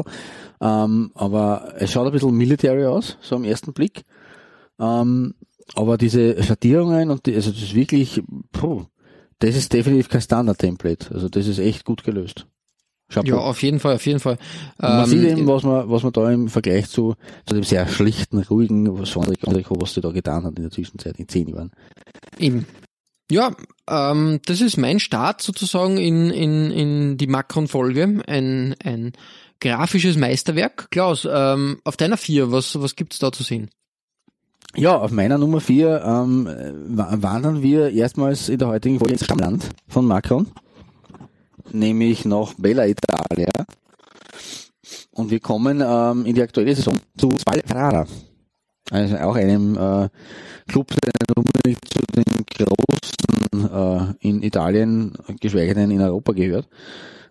Ähm, 0.60 1.10
aber 1.14 1.74
es 1.78 1.92
schaut 1.92 2.06
ein 2.06 2.12
bisschen 2.12 2.34
military 2.36 2.86
aus, 2.86 3.18
so 3.20 3.36
am 3.36 3.44
ersten 3.44 3.72
Blick. 3.72 4.02
Ähm, 4.80 5.34
aber 5.74 5.98
diese 5.98 6.42
Schattierungen 6.42 7.10
und 7.10 7.26
die, 7.26 7.34
also 7.34 7.50
das 7.50 7.62
ist 7.62 7.74
wirklich, 7.74 8.22
puh, 8.52 8.86
das 9.40 9.54
ist 9.54 9.72
definitiv 9.72 10.08
kein 10.08 10.22
Standard-Template. 10.22 11.14
Also 11.14 11.28
das 11.28 11.46
ist 11.46 11.58
echt 11.58 11.84
gut 11.84 12.02
gelöst. 12.02 12.46
Chapeau. 13.10 13.28
Ja, 13.28 13.36
auf 13.38 13.62
jeden 13.62 13.80
Fall, 13.80 13.94
auf 13.94 14.06
jeden 14.06 14.20
Fall. 14.20 14.38
Und 14.78 14.88
man 14.88 15.04
Ähm, 15.04 15.10
sieht 15.10 15.24
eben, 15.30 15.46
was 15.46 15.62
man, 15.62 15.88
was 15.88 16.02
man 16.02 16.12
da 16.12 16.30
im 16.30 16.48
Vergleich 16.48 16.88
zu, 16.90 17.14
zu 17.46 17.54
dem 17.54 17.64
sehr 17.64 17.88
schlichten, 17.88 18.38
ruhigen 18.38 19.04
Sondertrikot, 19.06 19.80
was 19.80 19.94
sie 19.94 20.00
da 20.02 20.10
getan 20.10 20.44
hat 20.44 20.56
in 20.56 20.62
der 20.62 20.70
Zwischenzeit, 20.70 21.18
in 21.18 21.28
zehn 21.28 21.48
Jahren. 21.48 21.70
Eben. 22.38 22.66
Ja, 23.30 23.54
ähm, 23.88 24.40
das 24.46 24.60
ist 24.60 24.76
mein 24.76 25.00
Start 25.00 25.42
sozusagen 25.42 25.96
in, 25.98 26.30
in, 26.30 26.70
in 26.70 27.16
die 27.18 27.26
Macron-Folge. 27.26 28.22
Ein, 28.26 28.74
ein 28.82 29.12
grafisches 29.60 30.16
Meisterwerk. 30.16 30.90
Klaus, 30.90 31.26
ähm, 31.30 31.78
auf 31.84 31.96
deiner 31.96 32.16
vier, 32.16 32.52
was, 32.52 32.80
was 32.80 32.96
gibt's 32.96 33.18
da 33.18 33.32
zu 33.32 33.42
sehen? 33.42 33.70
Ja, 34.76 34.96
auf 34.98 35.10
meiner 35.10 35.38
Nummer 35.38 35.60
vier 35.60 36.02
ähm, 36.04 36.46
wa- 36.88 37.16
wandern 37.20 37.62
wir 37.62 37.90
erstmals 37.90 38.48
in 38.50 38.58
der 38.58 38.68
heutigen 38.68 38.98
Folge 38.98 39.14
ins 39.14 39.24
Stammland 39.24 39.70
von 39.88 40.04
Macron, 40.06 40.46
nämlich 41.72 42.24
nach 42.24 42.54
Bella 42.54 42.86
Italia. 42.86 43.52
Und 45.12 45.30
wir 45.30 45.40
kommen 45.40 45.82
ähm, 45.84 46.26
in 46.26 46.34
die 46.34 46.42
aktuelle 46.42 46.74
Saison 46.74 46.94
zu 47.16 47.30
Spal 47.38 47.60
Ferrara. 47.66 48.06
Also 48.90 49.16
auch 49.18 49.36
einem 49.36 49.76
äh, 49.76 50.08
Club, 50.68 50.94
der 51.04 51.36
unbedingt 51.36 51.84
zu 51.88 52.00
den 52.14 52.24
großen 52.46 54.14
äh, 54.20 54.26
in 54.26 54.42
Italien, 54.42 55.12
geschweige 55.40 55.74
denn 55.74 55.90
in 55.90 56.00
Europa 56.00 56.32
gehört. 56.32 56.68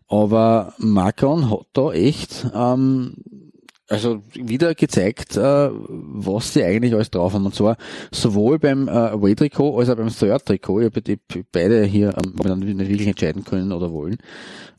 Aber 0.09 0.73
Macron 0.77 1.49
hat 1.49 1.67
da 1.73 1.91
echt 1.91 2.47
ähm, 2.53 3.15
also 3.89 4.21
wieder 4.33 4.75
gezeigt, 4.75 5.37
äh, 5.37 5.69
was 5.71 6.53
sie 6.53 6.63
eigentlich 6.63 6.93
alles 6.93 7.09
drauf 7.09 7.33
haben. 7.33 7.45
Und 7.45 7.55
zwar 7.55 7.77
sowohl 8.11 8.59
beim 8.59 8.87
äh, 8.87 8.91
Away-Trikot 8.91 9.79
als 9.79 9.89
auch 9.89 9.95
beim 9.95 10.09
Third-Trikot. 10.09 10.81
Ich 10.81 10.85
habe 10.85 11.19
beide 11.51 11.83
hier 11.85 12.13
ähm, 12.17 12.59
nicht 12.59 12.89
wirklich 12.89 13.07
entscheiden 13.07 13.43
können 13.43 13.71
oder 13.71 13.91
wollen. 13.91 14.17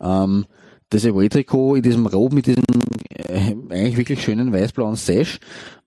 Ähm, 0.01 0.47
das 0.91 1.07
Away-Trikot 1.07 1.77
in 1.77 1.83
diesem 1.83 2.07
Rob 2.07 2.33
mit 2.33 2.47
diesem 2.47 2.65
äh, 3.11 3.55
eigentlich 3.71 3.97
wirklich 3.97 4.23
schönen 4.23 4.53
weiß-blauen 4.53 4.97
Sash 4.97 5.41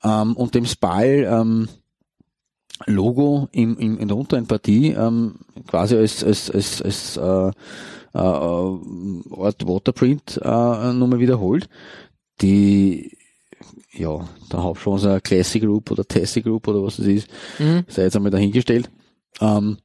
ähm, 0.04 0.36
und 0.36 0.56
dem 0.56 0.66
Spal 0.66 1.28
ähm, 1.30 1.70
Logo 2.88 3.48
im, 3.52 3.78
im, 3.78 4.00
in 4.00 4.08
der 4.08 4.18
unteren 4.18 4.48
Partie 4.48 4.90
ähm, 4.90 5.36
quasi 5.68 5.96
als, 5.96 6.24
als, 6.24 6.50
als, 6.50 6.82
als 6.82 7.18
äh, 7.18 7.52
äh, 8.14 8.18
Art 8.18 9.68
Waterprint 9.68 10.40
äh, 10.44 10.94
nochmal 10.94 11.20
wiederholt. 11.20 11.70
Die 12.40 13.18
ja, 13.94 14.28
der 14.52 14.64
Hauptsponsor 14.64 15.20
Classic 15.20 15.62
Group 15.62 15.92
oder 15.92 16.08
Tassie 16.08 16.42
Group 16.42 16.68
oder 16.68 16.82
was 16.82 16.98
es 17.00 17.08
ist, 17.08 17.28
Mhm. 17.60 17.84
sei 17.88 18.04
jetzt 18.04 18.16
einmal 18.16 18.32
dahingestellt. 18.32 18.90
Ähm, 19.42 19.78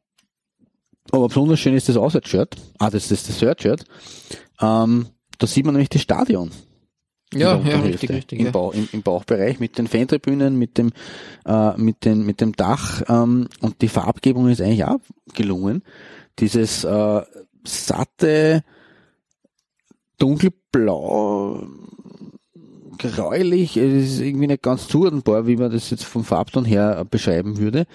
aber 1.11 1.29
besonders 1.29 1.61
schön 1.61 1.75
ist 1.75 1.89
das 1.89 1.97
Auswärtsshirt, 1.97 2.57
ah, 2.79 2.89
das 2.91 3.11
ist 3.11 3.29
das 3.29 3.39
Third-Shirt. 3.39 3.85
Ähm, 4.61 5.07
da 5.39 5.47
sieht 5.47 5.65
man 5.65 5.75
nämlich 5.75 5.89
das 5.89 6.03
Stadion. 6.03 6.51
Ja, 7.35 7.59
ja, 7.59 7.81
richtig, 7.81 8.11
richtig. 8.11 8.39
Im, 8.39 8.47
Ja. 8.47 8.53
Bau, 8.53 8.71
im, 8.71 8.89
Im 8.93 9.03
Bauchbereich 9.03 9.59
mit 9.59 9.77
den 9.79 9.89
Fantribünen, 9.89 10.57
mit 10.59 10.79
dem, 10.79 10.93
äh, 11.45 11.77
mit 11.77 12.05
dem, 12.05 12.25
mit 12.25 12.41
dem 12.41 12.53
Dach 12.55 13.03
ähm, 13.09 13.49
und 13.61 13.83
die 13.83 13.89
Farbgebung 13.89 14.49
ist 14.49 14.61
eigentlich 14.61 14.85
auch 14.85 15.01
gelungen. 15.35 15.83
Dieses 16.39 16.85
äh, 16.85 17.23
satte, 17.65 18.63
dunkelblau, 20.19 21.67
gräulich, 22.99 23.77
es 23.77 24.13
ist 24.13 24.21
irgendwie 24.21 24.47
nicht 24.47 24.63
ganz 24.63 24.89
zuordnenbar, 24.89 25.47
wie 25.47 25.57
man 25.57 25.71
das 25.71 25.91
jetzt 25.91 26.05
vom 26.05 26.25
Farbton 26.25 26.65
her 26.65 26.99
äh, 27.01 27.05
beschreiben 27.05 27.59
würde. 27.59 27.87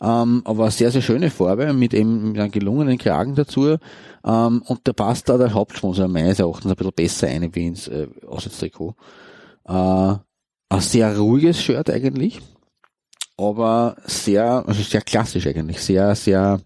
Ähm, 0.00 0.42
aber 0.44 0.64
eine 0.64 0.70
sehr, 0.70 0.90
sehr 0.92 1.02
schöne 1.02 1.28
Farbe 1.30 1.72
mit 1.72 1.92
eben 1.92 2.32
mit 2.32 2.40
einem 2.40 2.52
gelungenen 2.52 2.98
Kragen 2.98 3.34
dazu. 3.34 3.76
Ähm, 4.24 4.62
und 4.66 4.80
da 4.84 4.92
passt 4.92 5.28
da 5.28 5.38
der 5.38 5.54
Hauptsponsor 5.54 6.06
meines 6.08 6.38
Erachtens 6.38 6.70
ein 6.70 6.76
bisschen 6.76 6.92
besser 6.94 7.26
ein 7.28 7.54
wie 7.54 7.66
ins 7.66 7.88
äh, 7.88 8.06
Auswärtstrikot. 8.26 8.94
Äh, 9.66 9.72
ein 10.70 10.80
sehr 10.80 11.18
ruhiges 11.18 11.60
Shirt 11.62 11.90
eigentlich, 11.90 12.40
aber 13.36 13.96
sehr, 14.04 14.64
also 14.66 14.82
sehr 14.82 15.00
klassisch 15.00 15.46
eigentlich, 15.46 15.80
sehr, 15.80 16.14
sehr, 16.14 16.60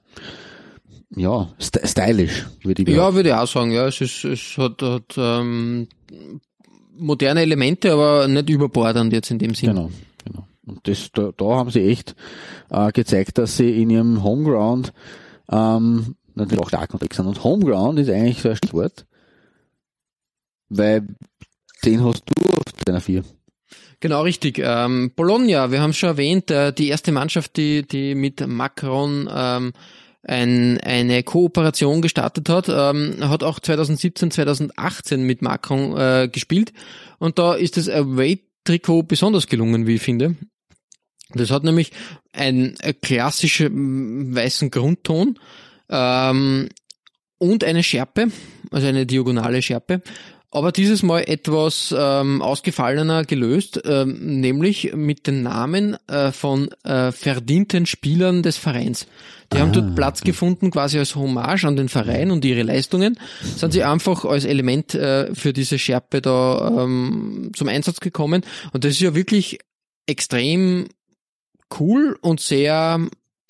ja, 1.14 1.48
st 1.60 1.80
stylisch, 1.84 2.46
würde 2.62 2.82
ich 2.82 2.88
Ja, 2.88 2.94
behaupten. 2.96 3.16
würde 3.16 3.28
ich 3.30 3.34
auch 3.34 3.46
sagen, 3.46 3.70
ja. 3.70 3.86
Es 3.86 4.00
ist, 4.00 4.24
es 4.24 4.58
hat, 4.58 4.82
hat 4.82 5.14
ähm, 5.16 5.88
moderne 6.96 7.42
Elemente, 7.42 7.92
aber 7.92 8.28
nicht 8.28 8.50
überbordernd 8.50 9.12
jetzt 9.12 9.30
in 9.30 9.38
dem 9.38 9.54
Sinn. 9.54 9.70
Genau, 9.70 9.90
genau. 10.24 10.46
Und 10.66 10.86
das, 10.86 11.10
da, 11.12 11.32
da 11.36 11.44
haben 11.44 11.70
sie 11.70 11.88
echt 11.88 12.14
äh, 12.70 12.92
gezeigt, 12.92 13.38
dass 13.38 13.56
sie 13.56 13.82
in 13.82 13.90
ihrem 13.90 14.22
Homeground 14.22 14.92
ähm, 15.50 16.16
natürlich 16.34 16.62
auch 16.62 16.68
stark 16.68 16.92
unterwegs 16.92 17.16
sind. 17.16 17.26
Und 17.26 17.42
Homeground 17.44 17.98
ist 17.98 18.10
eigentlich 18.10 18.40
so 18.40 18.50
ein 18.50 18.56
Stichwort, 18.56 19.06
weil 20.68 21.06
den 21.84 22.04
hast 22.04 22.22
du 22.26 22.50
auf 22.52 22.84
deiner 22.84 23.00
vier. 23.00 23.24
Genau, 24.00 24.22
richtig. 24.22 24.58
Ähm, 24.58 25.12
Bologna, 25.14 25.70
wir 25.70 25.80
haben 25.80 25.90
es 25.90 25.96
schon 25.96 26.08
erwähnt, 26.08 26.50
äh, 26.50 26.72
die 26.72 26.88
erste 26.88 27.12
Mannschaft, 27.12 27.56
die, 27.56 27.86
die 27.86 28.14
mit 28.14 28.44
Macron 28.46 29.28
ähm, 29.32 29.72
ein, 30.22 30.78
eine 30.80 31.22
Kooperation 31.22 32.00
gestartet 32.00 32.48
hat, 32.48 32.68
ähm, 32.68 33.16
hat 33.20 33.42
auch 33.42 33.58
2017, 33.58 34.30
2018 34.30 35.22
mit 35.22 35.42
Macron 35.42 35.96
äh, 35.96 36.28
gespielt. 36.28 36.72
Und 37.18 37.38
da 37.38 37.54
ist 37.54 37.76
das 37.76 37.88
Away-Trikot 37.88 39.04
besonders 39.04 39.46
gelungen, 39.46 39.86
wie 39.86 39.96
ich 39.96 40.02
finde. 40.02 40.36
Das 41.34 41.50
hat 41.50 41.64
nämlich 41.64 41.92
einen 42.32 42.76
klassischen 43.00 44.34
weißen 44.34 44.70
Grundton 44.70 45.38
ähm, 45.88 46.68
und 47.38 47.64
eine 47.64 47.82
Schärpe, 47.82 48.30
also 48.70 48.86
eine 48.86 49.06
diagonale 49.06 49.62
Schärpe. 49.62 50.02
Aber 50.54 50.70
dieses 50.70 51.02
Mal 51.02 51.20
etwas 51.20 51.94
ähm, 51.96 52.42
ausgefallener 52.42 53.24
gelöst, 53.24 53.80
ähm, 53.86 54.40
nämlich 54.40 54.92
mit 54.94 55.26
den 55.26 55.42
Namen 55.42 55.96
äh, 56.08 56.30
von 56.30 56.70
äh, 56.84 57.10
verdienten 57.10 57.86
Spielern 57.86 58.42
des 58.42 58.58
Vereins. 58.58 59.06
Die 59.52 59.58
haben 59.58 59.72
dort 59.72 59.94
Platz 59.96 60.20
gefunden, 60.20 60.70
quasi 60.70 60.98
als 60.98 61.16
Hommage 61.16 61.64
an 61.64 61.76
den 61.76 61.88
Verein 61.88 62.30
und 62.30 62.44
ihre 62.44 62.62
Leistungen. 62.62 63.18
Sind 63.42 63.72
sie 63.72 63.82
einfach 63.82 64.26
als 64.26 64.44
Element 64.44 64.94
äh, 64.94 65.34
für 65.34 65.54
diese 65.54 65.78
Schärpe 65.78 66.20
da 66.20 66.82
ähm, 66.84 67.52
zum 67.54 67.68
Einsatz 67.68 68.00
gekommen. 68.00 68.42
Und 68.72 68.84
das 68.84 68.92
ist 68.92 69.00
ja 69.00 69.14
wirklich 69.14 69.58
extrem 70.06 70.88
cool 71.80 72.18
und 72.20 72.40
sehr 72.40 73.00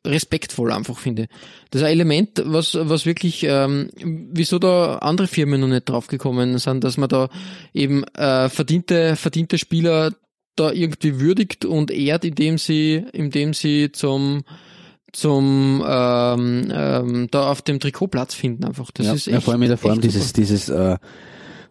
respektvoll 0.06 0.72
einfach 0.72 0.98
finde. 0.98 1.28
Das 1.70 1.82
ist 1.82 1.86
ein 1.86 1.92
Element, 1.92 2.42
was, 2.44 2.76
was 2.80 3.06
wirklich, 3.06 3.44
ähm, 3.44 3.90
wieso 4.02 4.58
da 4.58 4.96
andere 4.98 5.28
Firmen 5.28 5.60
noch 5.60 5.68
nicht 5.68 5.88
draufgekommen 5.88 6.58
sind, 6.58 6.82
dass 6.84 6.96
man 6.96 7.08
da 7.08 7.28
eben 7.72 8.04
äh, 8.14 8.48
verdiente, 8.48 9.16
verdiente 9.16 9.58
Spieler 9.58 10.12
da 10.56 10.72
irgendwie 10.72 11.20
würdigt 11.20 11.64
und 11.64 11.90
ehrt, 11.90 12.24
indem 12.24 12.58
sie, 12.58 13.04
indem 13.12 13.54
sie 13.54 13.92
zum 13.92 14.42
zum 15.12 15.84
ähm, 15.86 16.72
ähm, 16.72 17.28
da 17.30 17.50
auf 17.50 17.60
dem 17.60 17.80
Trikot 17.80 18.08
Platz 18.08 18.34
finden 18.34 18.64
einfach. 18.64 18.90
Das 18.92 19.06
ja, 19.06 19.12
ist 19.12 19.26
ja, 19.26 19.36
echt, 19.36 19.44
vor 19.44 19.52
allem 19.52 19.62
in 19.62 19.68
der 19.68 19.76
Form 19.76 20.00
dieses, 20.00 20.28
super. 20.28 20.40
dieses 20.40 20.68
äh, 20.70 20.96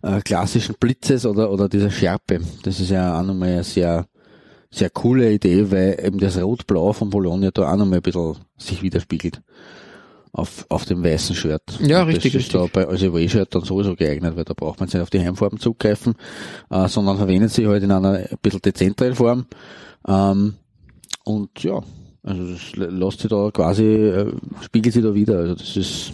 äh, 0.04 0.22
klassischen 0.22 0.76
Blitzes 0.80 1.26
oder, 1.26 1.52
oder 1.52 1.68
dieser 1.68 1.90
Schärpe. 1.90 2.40
Das 2.64 2.80
ist 2.80 2.92
ja 2.92 3.20
auch 3.20 3.24
nochmal 3.24 3.64
sehr, 3.64 4.06
sehr 4.72 4.90
coole 4.90 5.32
Idee, 5.32 5.70
weil 5.72 6.00
eben 6.04 6.20
das 6.20 6.42
Rot-Blau 6.42 6.94
von 6.94 7.10
Bologna 7.10 7.51
da 7.51 7.72
auch 7.72 7.78
nochmal 7.78 8.00
ein 8.00 8.01
bisschen 8.01 8.36
sich 8.58 8.82
widerspiegelt. 8.82 9.42
Auf, 10.34 10.66
auf 10.70 10.86
dem 10.86 11.04
weißen 11.04 11.36
Shirt. 11.36 11.62
Ja, 11.82 12.04
Und 12.04 12.08
richtig, 12.08 12.32
Das 12.32 12.44
ist 12.44 12.56
da 12.56 12.62
richtig. 12.62 12.74
bei 12.74 12.88
als 12.88 13.04
Away-Shirt 13.04 13.54
dann 13.54 13.66
sowieso 13.66 13.98
geeignet, 13.98 14.38
weil 14.38 14.46
da 14.46 14.54
braucht 14.54 14.80
man 14.80 14.88
nicht 14.88 14.98
auf 15.01 15.10
die 15.10 15.20
Heimfarben 15.20 15.60
zugreifen, 15.60 16.16
äh, 16.70 16.88
sondern 16.88 17.18
verwendet 17.18 17.51
sie 17.51 17.68
halt 17.68 17.84
in 17.84 17.92
einer 17.92 18.13
ein 18.13 18.38
bisschen 18.42 18.62
dezenteren 18.62 19.13
Form. 19.13 19.46
Ähm, 20.08 20.54
und 21.25 21.62
ja, 21.62 21.82
also 22.24 22.48
das 22.54 22.75
lässt 22.78 23.20
sich 23.20 23.30
da 23.30 23.51
quasi, 23.51 23.84
äh, 23.84 24.32
spiegelt 24.62 24.94
sich 24.94 25.04
da 25.04 25.13
wieder. 25.13 25.38
Also 25.40 25.56
das 25.56 25.75
ist 25.75 26.13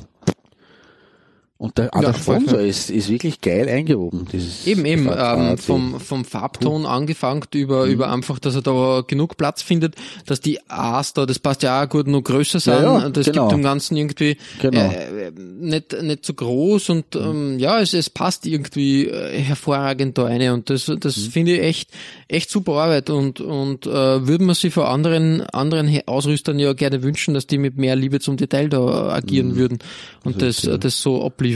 und 1.59 1.77
der, 1.79 1.93
auch 1.95 2.01
Ja, 2.03 2.11
der 2.11 2.19
Sponsor 2.19 2.59
ist, 2.59 2.91
ist 2.91 3.09
wirklich 3.09 3.41
geil 3.41 3.67
eingewoben. 3.67 4.27
Dieses 4.31 4.67
Eben, 4.67 4.85
eben, 4.85 5.09
ähm, 5.15 5.57
vom, 5.57 5.99
vom 5.99 6.23
Farbton 6.23 6.85
angefangen 6.85 7.43
über, 7.55 7.85
Mhm. 7.87 7.91
über 7.91 8.11
einfach, 8.11 8.37
dass 8.37 8.53
er 8.55 8.61
da 8.61 9.01
genug 9.07 9.37
Platz 9.37 9.63
findet, 9.63 9.95
dass 10.27 10.39
die 10.39 10.59
A's 10.69 11.13
da, 11.13 11.25
das 11.25 11.39
passt 11.39 11.63
ja 11.63 11.83
auch 11.83 11.89
gut, 11.89 12.05
noch 12.07 12.21
größer 12.21 12.59
sind, 12.59 12.73
Ja, 12.73 12.99
ja, 12.99 13.09
das 13.09 13.25
genau. 13.25 13.47
gibt 13.47 13.57
dem 13.59 13.63
Ganzen 13.63 13.97
irgendwie 13.97 14.37
Genau. 14.61 14.81
äh, 14.81 15.31
nicht, 15.35 15.99
nicht 16.03 16.25
so 16.25 16.35
groß 16.35 16.89
und 16.91 17.15
ähm, 17.15 17.57
ja, 17.57 17.79
es, 17.81 17.93
es 17.95 18.11
passt 18.11 18.45
irgendwie 18.45 19.07
äh, 19.07 19.39
hervorragend 19.41 20.15
da 20.17 20.25
eine 20.25 20.53
und 20.53 20.69
das, 20.69 20.91
das 20.99 21.17
Mhm. 21.17 21.31
finde 21.31 21.53
ich 21.53 21.61
echt, 21.63 21.89
echt 22.27 22.51
super 22.51 22.73
Arbeit 22.73 23.09
und, 23.09 23.41
und 23.41 23.87
äh, 23.87 24.27
würden 24.27 24.45
wir 24.45 24.53
sich 24.53 24.73
von 24.75 24.83
anderen, 24.83 25.41
anderen 25.41 26.01
Ausrüstern 26.05 26.59
ja 26.59 26.73
gerne 26.73 27.01
wünschen, 27.01 27.33
dass 27.33 27.47
die 27.47 27.57
mit 27.57 27.77
mehr 27.77 27.95
Liebe 27.95 28.19
zum 28.19 28.37
Detail 28.37 28.69
da 28.69 29.09
agieren 29.09 29.55
würden 29.55 29.79
und 30.23 30.39
das, 30.43 30.61
ja. 30.61 30.77
das 30.77 31.01
so 31.01 31.23
abliefern. 31.25 31.46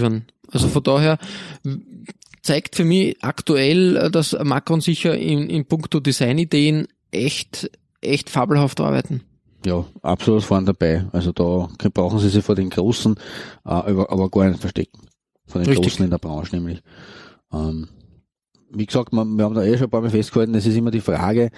Also 0.51 0.67
von 0.67 0.83
daher 0.83 1.17
zeigt 2.41 2.75
für 2.75 2.83
mich 2.85 3.17
aktuell, 3.21 3.97
äh, 3.97 4.11
dass 4.11 4.37
Macron 4.43 4.81
sicher 4.81 5.17
in, 5.17 5.49
in 5.49 5.65
puncto 5.65 5.99
Designideen 5.99 6.87
echt, 7.11 7.69
echt 8.01 8.29
fabelhaft 8.29 8.79
arbeiten. 8.79 9.21
Ja, 9.65 9.85
absolut 10.01 10.43
vorne 10.43 10.65
dabei. 10.65 11.05
Also 11.11 11.31
da 11.31 11.69
brauchen 11.93 12.19
sie 12.19 12.29
sich 12.29 12.43
vor 12.43 12.55
den 12.55 12.69
Großen, 12.69 13.15
äh, 13.15 13.69
aber, 13.69 14.11
aber 14.11 14.29
gar 14.29 14.49
nicht 14.49 14.59
verstecken. 14.59 14.99
Vor 15.45 15.61
den 15.61 15.67
Richtig. 15.67 15.85
Großen 15.85 16.05
in 16.05 16.11
der 16.11 16.17
Branche 16.17 16.55
nämlich. 16.55 16.81
Ähm, 17.53 17.87
wie 18.73 18.85
gesagt, 18.85 19.13
man, 19.13 19.37
wir 19.37 19.45
haben 19.45 19.55
da 19.55 19.63
eh 19.63 19.77
schon 19.77 19.87
ein 19.87 19.89
paar 19.89 20.01
Mal 20.01 20.09
festgehalten, 20.09 20.55
es 20.55 20.65
ist 20.65 20.77
immer 20.77 20.91
die 20.91 21.01
Frage, 21.01 21.49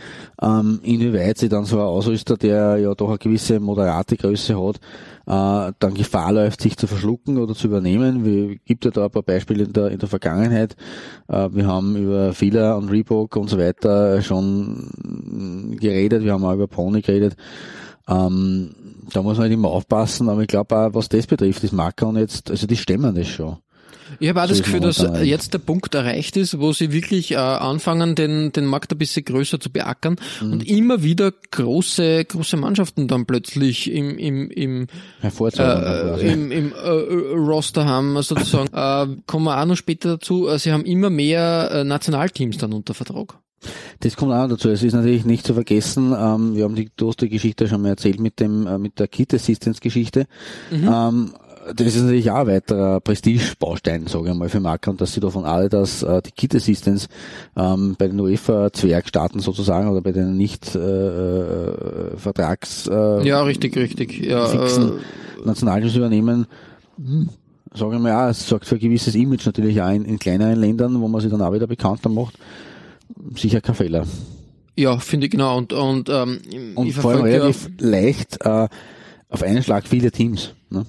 ähm, 0.42 0.80
inwieweit 0.84 1.38
sie 1.38 1.50
dann 1.50 1.66
so 1.66 1.78
ein 1.78 1.86
Ausrüster, 1.86 2.38
der 2.38 2.78
ja 2.78 2.94
doch 2.96 3.10
eine 3.10 3.18
gewisse 3.18 3.60
moderate 3.60 4.18
Größe 4.18 4.56
hat, 4.56 4.78
äh, 5.26 5.74
dann 5.80 5.94
Gefahr 5.94 6.34
läuft, 6.34 6.62
sich 6.62 6.78
zu 6.78 6.88
verschlucken 6.88 7.38
oder 7.38 7.54
zu 7.54 7.68
übernehmen. 7.68 8.26
Wir 8.26 8.58
gibt 8.58 8.86
ja 8.86 8.92
da 8.92 9.06
ein 9.06 9.12
paar 9.12 9.24
Beispiele 9.24 9.66
in 9.66 9.74
der, 9.74 9.92
in 9.92 10.00
der 10.00 10.10
Vergangenheit. 10.10 10.76
Äh, 11.28 11.50
wir 11.52 11.68
haben 11.68 11.96
über 11.96 12.34
Fila 12.34 12.76
und 12.76 12.90
Reebok 12.90 13.36
und 13.36 13.50
so 13.50 13.58
weiter 13.58 14.22
schon 14.22 15.78
geredet, 15.80 16.24
wir 16.24 16.34
haben 16.34 16.46
auch 16.46 16.54
über 16.54 16.68
Pony 16.68 17.02
geredet. 17.02 17.36
Ähm, 18.08 18.72
da 19.12 19.22
muss 19.22 19.38
man 19.38 19.44
halt 19.44 19.54
immer 19.54 19.70
aufpassen, 19.70 20.30
aber 20.30 20.42
ich 20.42 20.48
glaube 20.48 20.76
auch, 20.76 20.94
was 20.94 21.10
das 21.10 21.28
betrifft, 21.28 21.64
ist 21.64 21.74
Macron 21.74 22.18
jetzt, 22.18 22.52
also 22.52 22.68
die 22.68 22.78
stemmen 22.78 23.16
das 23.16 23.28
schon. 23.28 23.58
Ich 24.20 24.30
habe 24.30 24.42
auch 24.44 24.48
das 24.48 24.64
Gefühl, 24.64 24.80
dass 24.80 25.06
jetzt 25.24 25.54
der 25.54 25.60
Punkt 25.60 25.94
erreicht 25.96 26.38
ist, 26.38 26.60
wo 26.60 26.74
sie 26.74 26.92
wirklich 26.92 27.32
äh, 27.32 27.36
anfangen, 27.36 28.16
den, 28.16 28.52
den 28.52 28.66
Markt 28.66 28.92
ein 28.92 28.98
bisschen 28.98 29.26
größer 29.26 29.60
zu 29.60 29.70
beackern 29.70 30.18
Mhm. 30.42 30.52
und 30.54 30.68
immer 30.68 31.04
wieder 31.04 31.32
große, 31.52 32.26
große 32.26 32.58
Mannschaften 32.58 33.08
dann 33.08 33.26
plötzlich 33.26 33.92
im, 33.92 34.18
im, 34.18 34.50
im 34.50 34.88
äh, 35.22 36.32
im, 36.32 36.52
im 36.52 36.72
äh, 36.72 36.90
Roster 37.36 37.86
haben, 37.86 38.22
sozusagen. 38.22 38.68
äh, 38.74 39.22
kommen 39.26 39.46
wir 39.46 39.60
auch 39.60 39.66
noch 39.66 39.76
später 39.76 40.12
dazu. 40.12 40.48
Äh, 40.48 40.60
Sie 40.60 40.72
haben 40.72 40.86
immer 40.86 41.10
mehr 41.10 41.70
äh, 41.72 41.84
Nationalteams 41.84 42.58
dann 42.58 42.74
unter 42.74 42.94
Vertrag. 42.94 43.38
Das 44.02 44.18
kommt 44.18 44.34
auch 44.34 44.42
noch 44.42 44.50
dazu. 44.50 44.70
Es 44.70 44.84
ist 44.84 44.94
natürlich 44.94 45.24
nicht 45.24 45.46
zu 45.46 45.54
vergessen, 45.54 46.14
ähm, 46.18 46.56
wir 46.56 46.66
haben 46.66 46.76
die, 46.76 46.92
du 46.96 47.08
hast 47.08 47.22
die 47.22 47.30
Geschichte 47.30 47.68
schon 47.68 47.82
mal 47.82 47.90
erzählt 47.90 48.20
mit 48.20 48.42
dem, 48.42 48.68
äh, 48.68 48.78
mit 48.78 49.00
der 49.00 49.08
Kit 49.08 49.34
Assistance 49.34 49.80
Geschichte. 49.80 50.26
Ähm, 50.72 51.34
das 51.76 51.88
ist 51.96 52.02
natürlich 52.04 52.32
auch 52.32 52.38
ein 52.38 52.48
weiterer 52.48 53.00
Prestigebaustein, 53.00 54.08
sage 54.08 54.30
ich 54.30 54.36
mal, 54.36 54.50
für 54.50 54.60
Macron, 54.60 54.98
dass 54.98 55.14
sie 55.14 55.20
davon 55.20 55.46
alle, 55.46 55.70
dass 55.70 56.04
äh, 56.04 56.22
die 56.22 56.32
Kit 56.32 56.56
Assistance 56.56 57.08
ähm, 57.56 57.96
bei 57.98 58.08
den 58.08 58.20
UEFA 58.20 58.72
Zwergstaaten 58.72 59.40
sozusagen 59.40 59.90
oder 59.90 60.02
bei 60.02 60.12
den 60.12 60.36
nicht 60.36 60.76
äh, 60.76 60.80
äh, 60.80 62.18
Vertrags 62.18 62.88
äh, 62.88 63.28
Ja, 63.28 63.44
richtig, 63.44 63.76
richtig. 63.78 64.20
Ja, 64.20 64.46
fixen 64.46 64.90
äh, 64.90 65.46
Nationalteams 65.46 65.96
übernehmen, 65.96 66.48
hm, 66.98 67.30
sagen 67.74 67.92
wir 67.92 68.00
mal, 68.00 68.26
auch, 68.26 68.30
es 68.30 68.48
sorgt 68.48 68.66
für 68.66 68.76
ein 68.76 68.82
gewisses 68.82 69.16
Image 69.16 69.46
natürlich 69.46 69.82
auch 69.82 69.92
in, 69.92 70.06
in 70.06 70.20
kleineren 70.20 70.60
Ländern, 70.60 71.00
wo 71.02 71.08
man 71.08 71.22
sich 71.22 71.32
dann 71.32 71.42
auch 71.42 71.54
wieder 71.54 71.68
bekannter 71.68 72.10
macht. 72.10 72.38
Sicher 73.36 73.62
kein 73.62 73.76
Fehler. 73.76 74.06
ja 74.76 74.98
finde 74.98 75.28
ich 75.28 75.32
genau. 75.32 75.58
Und, 75.58 75.74
und, 75.74 76.10
ähm, 76.10 76.40
Und 76.76 76.92
vor 76.94 77.12
allem 77.12 77.20
verfolge 77.20 77.30
ja, 77.30 77.42
relativ 77.42 77.70
leicht 77.80 78.46
äh, 78.46 78.68
auf 79.30 79.44
einen 79.44 79.64
Schlag 79.64 79.88
viele 79.88 80.12
Teams. 80.12 80.54
Ne? 80.70 80.86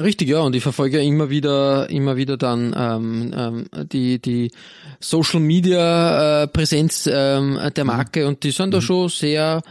Richtig, 0.00 0.28
ja, 0.28 0.40
und 0.40 0.56
ich 0.56 0.62
verfolge 0.62 0.98
ja 0.98 1.02
immer 1.02 1.28
wieder, 1.28 1.90
immer 1.90 2.16
wieder 2.16 2.38
dann 2.38 2.74
ähm, 2.74 3.34
ähm, 3.36 3.88
die 3.88 4.18
die 4.20 4.50
Social 5.00 5.40
Media 5.40 6.44
äh, 6.44 6.48
Präsenz 6.48 7.06
ähm, 7.12 7.58
der 7.76 7.84
Marke 7.84 8.26
und 8.26 8.42
die 8.42 8.52
sind 8.52 8.72
da 8.72 8.80
schon 8.80 9.10
sehr 9.10 9.62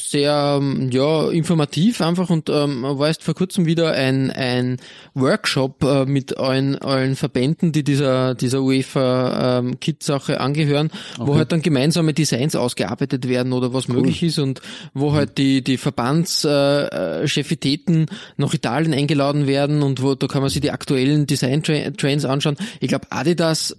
sehr 0.00 0.58
ähm, 0.60 0.90
ja 0.92 1.28
informativ 1.28 2.00
einfach 2.00 2.30
und 2.30 2.48
ähm, 2.48 2.82
war 2.82 3.08
erst 3.08 3.24
vor 3.24 3.34
kurzem 3.34 3.66
wieder 3.66 3.92
ein 3.92 4.30
ein 4.30 4.76
Workshop 5.14 5.82
äh, 5.82 6.04
mit 6.04 6.38
allen 6.38 6.78
allen 6.78 7.16
Verbänden, 7.16 7.72
die 7.72 7.82
dieser 7.82 8.36
dieser 8.36 8.62
UEFA 8.62 9.58
ähm, 9.58 9.80
Kit 9.80 10.04
Sache 10.04 10.40
angehören, 10.40 10.90
wo 11.18 11.34
halt 11.34 11.50
dann 11.50 11.62
gemeinsame 11.62 12.14
Designs 12.14 12.54
ausgearbeitet 12.54 13.28
werden 13.28 13.52
oder 13.52 13.74
was 13.74 13.88
möglich 13.88 14.22
ist 14.22 14.38
und 14.38 14.60
wo 14.94 15.14
halt 15.14 15.36
die 15.36 15.64
die 15.64 15.78
Verbandschefitäten 15.78 17.24
äh, 17.24 17.28
Chefitäten 17.28 18.06
nach 18.36 18.54
Italien 18.54 18.94
eingeladen 18.94 19.48
werden 19.48 19.82
und 19.82 20.00
wo 20.00 20.14
da 20.14 20.28
kann 20.28 20.42
man 20.42 20.50
sich 20.50 20.60
die 20.60 20.70
aktuellen 20.70 21.26
Design 21.26 21.64
Trends 21.64 22.24
anschauen. 22.24 22.56
Ich 22.78 22.88
glaube 22.88 23.08
Adidas 23.10 23.76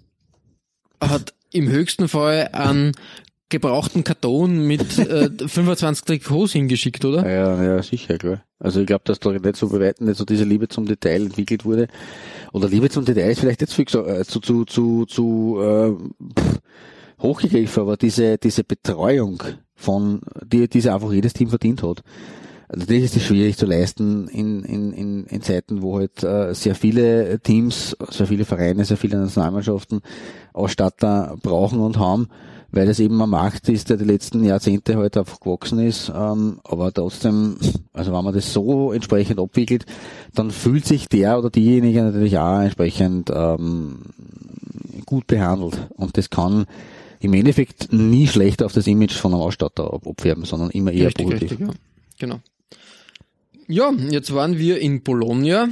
hat 0.99 1.33
im 1.53 1.69
höchsten 1.69 2.07
Fall 2.07 2.49
einen 2.53 2.93
gebrauchten 3.51 4.03
Karton 4.03 4.65
mit 4.65 4.97
äh, 4.97 5.29
25 5.45 6.05
Trikots 6.05 6.53
hingeschickt, 6.53 7.05
oder? 7.05 7.29
Ja, 7.29 7.63
ja, 7.63 7.83
sicher, 7.83 8.17
klar. 8.17 8.43
Also 8.57 8.81
ich 8.81 8.87
glaube, 8.87 9.03
dass 9.05 9.19
da 9.19 9.31
nicht 9.31 9.55
so 9.55 9.69
bei 9.69 9.79
weitem 9.79 10.07
nicht 10.07 10.17
so 10.17 10.25
diese 10.25 10.43
Liebe 10.43 10.67
zum 10.67 10.87
Detail 10.87 11.23
entwickelt 11.23 11.65
wurde. 11.65 11.87
Oder 12.53 12.67
Liebe 12.69 12.89
zum 12.89 13.05
Detail 13.05 13.31
ist 13.31 13.39
vielleicht 13.39 13.61
jetzt 13.61 13.73
viel 13.73 13.85
äh, 13.85 14.23
zu, 14.23 14.39
zu, 14.39 14.65
zu, 14.65 15.05
zu 15.05 15.59
äh, 15.61 15.91
pff, 16.39 16.59
hochgegriffen, 17.19 17.83
aber 17.83 17.97
diese, 17.97 18.37
diese 18.37 18.63
Betreuung 18.63 19.43
von, 19.75 20.21
die, 20.43 20.67
diese 20.67 20.93
einfach 20.93 21.11
jedes 21.11 21.33
Team 21.33 21.49
verdient 21.49 21.83
hat. 21.83 22.01
Also 22.67 22.85
das 22.85 23.15
ist 23.15 23.21
schwierig 23.23 23.57
zu 23.57 23.65
leisten 23.65 24.29
in, 24.29 24.63
in, 24.63 24.93
in, 24.93 25.25
in 25.25 25.41
Zeiten, 25.41 25.81
wo 25.81 25.97
halt 25.97 26.23
äh, 26.23 26.53
sehr 26.53 26.73
viele 26.73 27.39
Teams, 27.41 27.97
sehr 28.09 28.27
viele 28.27 28.45
Vereine, 28.45 28.85
sehr 28.85 28.95
viele 28.95 29.17
Nationalmannschaften 29.17 30.01
Ausstatter 30.53 31.35
brauchen 31.41 31.81
und 31.81 31.99
haben, 31.99 32.29
weil 32.71 32.87
es 32.87 32.99
eben 32.99 33.21
ein 33.21 33.29
Markt 33.29 33.67
ist, 33.69 33.89
der 33.89 33.97
die 33.97 34.05
letzten 34.05 34.43
Jahrzehnte 34.43 34.95
halt 34.97 35.17
einfach 35.17 35.39
gewachsen 35.39 35.79
ist. 35.79 36.09
Ähm, 36.15 36.59
aber 36.63 36.93
trotzdem, 36.93 37.57
also 37.93 38.13
wenn 38.13 38.23
man 38.23 38.33
das 38.33 38.53
so 38.53 38.91
entsprechend 38.93 39.39
abwickelt, 39.39 39.85
dann 40.33 40.51
fühlt 40.51 40.85
sich 40.85 41.07
der 41.09 41.37
oder 41.37 41.49
diejenige 41.49 42.01
natürlich 42.01 42.37
auch 42.37 42.61
entsprechend 42.61 43.29
ähm, 43.33 43.99
gut 45.05 45.27
behandelt. 45.27 45.87
Und 45.97 46.17
das 46.17 46.29
kann 46.29 46.65
im 47.19 47.33
Endeffekt 47.33 47.91
nie 47.93 48.27
schlecht 48.27 48.63
auf 48.63 48.73
das 48.73 48.87
Image 48.87 49.13
von 49.13 49.33
einem 49.33 49.41
Ausstatter 49.43 49.93
ab- 49.93 50.07
abfärben, 50.07 50.45
sondern 50.45 50.69
immer 50.71 50.91
eher 50.91 51.07
richtig, 51.07 51.25
positiv. 51.25 51.51
richtig, 51.51 51.67
ja. 51.67 51.73
Genau. 52.19 52.39
Ja, 53.67 53.91
jetzt 54.09 54.33
waren 54.33 54.57
wir 54.57 54.79
in 54.79 55.01
Bologna. 55.03 55.67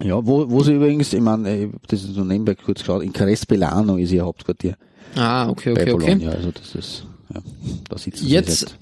Ja, 0.00 0.24
wo, 0.26 0.50
wo 0.50 0.62
sie 0.62 0.74
übrigens, 0.74 1.12
ich 1.12 1.20
meine, 1.20 1.70
das 1.88 2.02
ist 2.02 2.14
so 2.14 2.24
nebenbei 2.24 2.54
kurz 2.54 2.80
geschaut, 2.80 3.02
in 3.02 3.12
Crespellano 3.12 3.96
ist 3.96 4.10
ihr 4.12 4.24
Hauptquartier 4.24 4.76
Ah, 5.14 5.48
okay, 5.50 5.74
bei 5.74 5.82
okay, 5.82 5.92
okay. 5.92 6.06
Bologna. 6.14 6.30
Also 6.32 6.50
das 6.50 6.74
ist, 6.74 7.06
ja, 7.34 7.40
da 7.88 7.98
sitzen 7.98 8.24
sie 8.24 8.30
Jetzt 8.32 8.60
seit- 8.60 8.76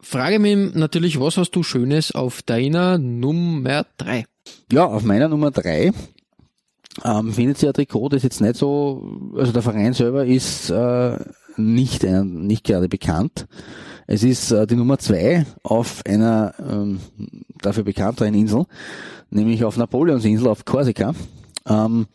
frage 0.00 0.38
mich 0.38 0.74
natürlich, 0.74 1.20
was 1.20 1.36
hast 1.36 1.50
du 1.50 1.62
Schönes 1.62 2.12
auf 2.12 2.42
deiner 2.42 2.96
Nummer 2.98 3.84
drei? 3.98 4.24
Ja, 4.72 4.86
auf 4.86 5.02
meiner 5.04 5.28
Nummer 5.28 5.50
drei 5.50 5.92
ähm, 7.04 7.32
findet 7.32 7.58
sich 7.58 7.68
ein 7.68 7.74
Trikot, 7.74 8.08
das 8.08 8.22
jetzt 8.22 8.40
nicht 8.40 8.56
so, 8.56 9.30
also 9.36 9.52
der 9.52 9.62
Verein 9.62 9.92
selber 9.92 10.24
ist 10.24 10.70
äh, 10.70 11.18
nicht, 11.56 12.04
ein, 12.06 12.46
nicht 12.46 12.64
gerade 12.64 12.88
bekannt. 12.88 13.46
Es 14.10 14.24
ist 14.24 14.52
äh, 14.52 14.66
die 14.66 14.74
Nummer 14.74 14.98
zwei 14.98 15.44
auf 15.62 16.00
einer 16.08 16.54
ähm, 16.58 16.98
dafür 17.60 17.84
bekannteren 17.84 18.32
Insel, 18.32 18.64
nämlich 19.28 19.62
auf 19.64 19.76
Napoleonsinsel 19.76 20.48
auf 20.48 20.64
Korsika. 20.64 21.12
Ähm, 21.66 22.06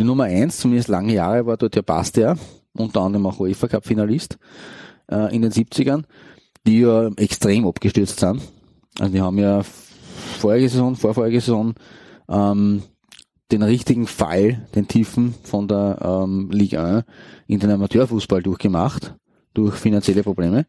die 0.00 0.04
Nummer 0.04 0.24
eins, 0.24 0.58
zumindest 0.58 0.88
lange 0.88 1.14
Jahre, 1.14 1.46
war 1.46 1.56
dort 1.56 1.76
ja 1.76 1.82
Bastia, 1.82 2.36
unter 2.72 3.02
anderem 3.02 3.26
auch 3.26 3.38
UEFA 3.38 3.68
Cup 3.68 3.86
Finalist 3.86 4.36
äh, 5.12 5.32
in 5.32 5.42
den 5.42 5.52
70ern, 5.52 6.02
die 6.66 6.80
ja 6.80 7.06
extrem 7.16 7.68
abgestürzt 7.68 8.18
sind. 8.18 8.42
Also 8.98 9.12
die 9.12 9.20
haben 9.20 9.38
ja 9.38 9.62
vorige 10.40 10.68
Saison, 10.68 10.96
vorvorige 10.96 11.40
Saison 11.40 11.74
ähm, 12.28 12.82
den 13.52 13.62
richtigen 13.62 14.08
Fall, 14.08 14.66
den 14.74 14.88
tiefen 14.88 15.34
von 15.44 15.68
der 15.68 15.98
ähm, 16.02 16.50
Ligue 16.50 16.82
1 16.82 17.04
in 17.46 17.60
den 17.60 17.70
Amateurfußball 17.70 18.42
durchgemacht, 18.42 19.14
durch 19.54 19.76
finanzielle 19.76 20.24
Probleme. 20.24 20.66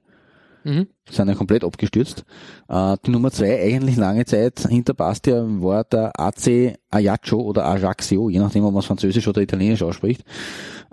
Mhm. 0.63 0.87
Sind 1.09 1.27
ja 1.27 1.35
komplett 1.35 1.63
abgestürzt. 1.63 2.25
Äh, 2.67 2.97
die 3.05 3.11
Nummer 3.11 3.31
zwei 3.31 3.61
eigentlich 3.61 3.95
lange 3.95 4.25
Zeit 4.25 4.59
hinter 4.67 4.93
Bastia 4.93 5.43
war 5.43 5.83
der 5.83 6.19
AC 6.19 6.77
Ajaccio 6.91 7.39
oder 7.39 7.65
Ajaccio, 7.65 8.29
je 8.29 8.39
nachdem, 8.39 8.65
ob 8.65 8.73
man 8.73 8.79
es 8.79 8.85
französisch 8.85 9.27
oder 9.27 9.41
italienisch 9.41 9.81
ausspricht. 9.81 10.23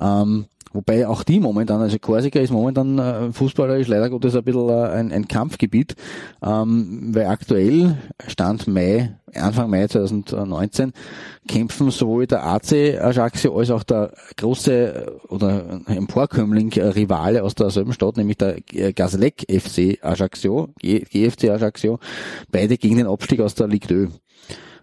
Ähm, 0.00 0.46
wobei 0.72 1.06
auch 1.08 1.22
die 1.22 1.40
momentan, 1.40 1.80
also 1.80 1.98
Korsika 1.98 2.38
ist 2.38 2.52
momentan 2.52 2.98
äh, 2.98 3.32
fußballerisch 3.32 3.88
leider 3.88 4.10
Gottes 4.10 4.36
ein 4.36 4.44
bisschen 4.44 4.68
äh, 4.68 4.88
ein, 4.88 5.12
ein 5.12 5.26
Kampfgebiet, 5.28 5.94
ähm, 6.42 7.10
weil 7.14 7.26
aktuell, 7.26 7.96
Stand 8.26 8.66
Mai, 8.66 9.16
Anfang 9.34 9.70
Mai 9.70 9.86
2019, 9.86 10.92
kämpfen 11.48 11.90
sowohl 11.90 12.26
der 12.26 12.44
AC 12.44 12.72
Ajaccio 13.00 13.56
als 13.58 13.70
auch 13.70 13.84
der 13.84 14.12
große 14.36 14.72
äh, 14.72 15.10
oder 15.28 15.80
Emporkömmling 15.86 16.72
äh, 16.72 16.88
Rivale 16.88 17.42
aus 17.42 17.54
derselben 17.54 17.92
Stadt, 17.94 18.16
nämlich 18.18 18.36
der 18.36 18.58
äh, 18.72 18.92
Gazlec 18.92 19.46
FC 19.50 19.98
Ajaccio, 20.02 20.68
G- 20.80 21.00
GFC 21.10 21.50
Ajaccio, 21.50 21.98
beide 22.50 22.76
gegen 22.76 22.98
den 22.98 23.06
Abstieg 23.06 23.40
aus 23.40 23.54
der 23.54 23.68
Ligue 23.68 24.08
2. 24.08 24.18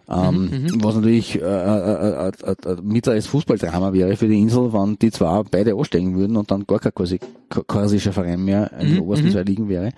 Ähm, 0.06 0.66
was 0.82 0.96
natürlich 0.96 1.40
äh, 1.40 1.44
äh, 1.44 2.28
äh, 2.28 2.32
äh, 2.42 2.70
äh, 2.70 2.76
mittleres 2.82 3.26
Fußballdrama 3.26 3.94
wäre 3.94 4.16
für 4.16 4.28
die 4.28 4.38
Insel, 4.38 4.72
wenn 4.72 4.98
die 4.98 5.10
zwar 5.10 5.44
beide 5.44 5.74
aussteigen 5.74 6.14
würden 6.14 6.36
und 6.36 6.50
dann 6.50 6.66
gar 6.66 6.78
kein 6.78 6.92
korsi 6.92 7.18
korsischer 7.48 8.12
Verein 8.12 8.44
mehr 8.44 8.70
in 8.80 8.88
den 8.88 9.00
obersten 9.00 9.30
zwei 9.30 9.42
Ligen 9.42 9.68
wäre. 9.68 9.92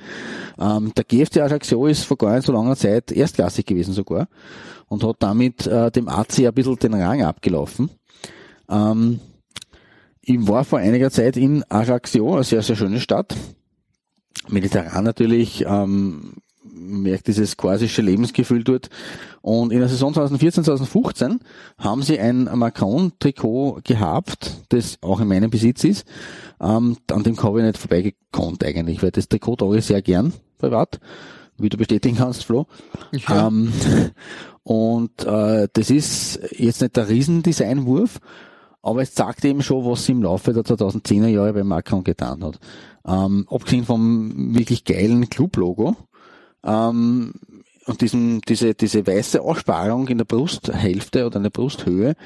Ähm, 0.61 0.93
der 0.97 1.05
GFC 1.05 1.39
Ajaccio 1.39 1.87
ist 1.87 2.05
vor 2.05 2.19
gar 2.19 2.37
nicht 2.37 2.47
so 2.47 2.53
langer 2.53 2.77
Zeit 2.77 3.11
erstklassig 3.11 3.67
gewesen 3.67 3.95
sogar 3.95 4.29
und 4.89 5.03
hat 5.03 5.17
damit 5.19 5.67
äh, 5.67 5.91
dem 5.91 6.09
AC 6.09 6.41
ein 6.41 6.55
bisschen 6.55 6.77
den 6.77 6.95
Rang 6.95 7.23
abgelaufen. 7.23 7.91
Ähm, 8.69 9.19
ich 10.21 10.47
war 10.47 10.65
vor 10.65 10.79
einiger 10.79 11.11
Zeit 11.11 11.37
in 11.37 11.65
Ajaccio, 11.69 12.35
eine 12.35 12.45
sehr, 12.45 12.63
sehr 12.63 12.77
schöne 12.77 13.01
Stadt. 13.01 13.37
Mediterran 14.49 15.05
natürlich, 15.05 15.65
ähm, 15.67 16.35
merkt 16.77 17.27
dieses 17.27 17.57
korsische 17.57 18.03
Lebensgefühl 18.03 18.65
dort. 18.65 18.91
Und 19.43 19.73
in 19.73 19.81
der 19.81 19.89
Saison 19.89 20.13
2014, 20.13 20.65
2015 20.65 21.41
haben 21.79 22.03
sie 22.03 22.19
ein 22.19 22.45
Macron-Trikot 22.45 23.81
gehabt, 23.85 24.53
das 24.69 24.99
auch 25.03 25.21
in 25.21 25.29
meinem 25.29 25.51
Besitz 25.51 25.85
ist. 25.85 26.07
Ähm, 26.61 26.97
an 27.11 27.23
dem 27.23 27.41
habe 27.43 27.61
ich 27.61 27.67
nicht 27.67 27.79
vorbeigekonnt 27.79 28.65
eigentlich, 28.65 29.03
weil 29.03 29.11
das 29.11 29.29
Trikot 29.29 29.57
trage 29.57 29.79
ich 29.79 29.87
sehr 29.87 30.03
gern 30.03 30.33
privat, 30.59 31.01
wie 31.59 31.69
du 31.69 31.77
bestätigen 31.77 32.17
kannst, 32.17 32.45
Flo. 32.45 32.67
Ja. 33.13 33.49
Ähm, 33.49 33.73
und 34.63 35.25
äh, 35.25 35.69
das 35.73 35.91
ist 35.91 36.41
jetzt 36.57 36.83
nicht 36.83 36.97
der 36.97 37.09
Riesendesignwurf, 37.09 38.21
aber 38.83 39.03
es 39.03 39.15
zeigt 39.15 39.45
eben 39.45 39.63
schon, 39.63 39.85
was 39.85 40.05
sie 40.05 40.13
im 40.13 40.23
Laufe 40.23 40.53
der 40.53 40.63
2010er 40.63 41.27
Jahre 41.27 41.53
bei 41.53 41.65
Macron 41.65 42.05
getan 42.05 42.45
hat. 42.45 42.59
Ähm, 43.07 43.47
abgesehen 43.51 43.85
vom 43.85 44.55
wirklich 44.55 44.85
geilen 44.85 45.29
Club-Logo 45.29 45.97
ähm, 46.67 47.33
und 47.87 48.01
diesem, 48.01 48.41
diese, 48.43 48.75
diese 48.75 49.07
weiße 49.07 49.41
Aussparung 49.41 50.09
in 50.09 50.19
der 50.19 50.25
Brusthälfte 50.25 51.25
oder 51.25 51.37
in 51.37 51.45
der 51.45 51.51
Brusthöhe 51.51 52.17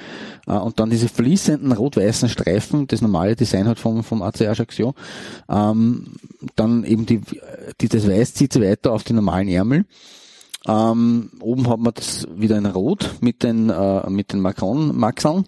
äh, 0.47 0.53
und 0.53 0.81
dann 0.81 0.89
diese 0.91 1.09
fließenden 1.09 1.73
rot-weißen 1.73 2.31
Streifen, 2.31 2.87
das 2.87 3.03
normale 3.03 3.37
Design 3.37 3.69
hat 3.69 3.79
vom, 3.79 4.03
vom 4.03 4.23
AC 4.23 4.43
Ajaccio, 4.43 4.95
ähm, 5.49 6.15
dann 6.57 6.85
eben 6.85 7.05
die, 7.05 7.21
die, 7.81 7.89
das 7.89 8.09
Weiß 8.09 8.35
zieht 8.35 8.55
sich 8.55 8.63
weiter 8.63 8.93
auf 8.93 9.05
die 9.05 9.13
normalen 9.13 9.49
Ärmel. 9.49 9.85
Ähm, 10.67 11.31
oben 11.41 11.69
hat 11.69 11.79
man 11.79 11.95
das 11.95 12.27
wieder 12.35 12.57
in 12.59 12.67
Rot 12.67 13.17
mit 13.21 13.43
den, 13.43 13.71
äh, 13.71 14.09
mit 14.11 14.33
den 14.33 14.41
Macron-Maxeln. 14.41 15.45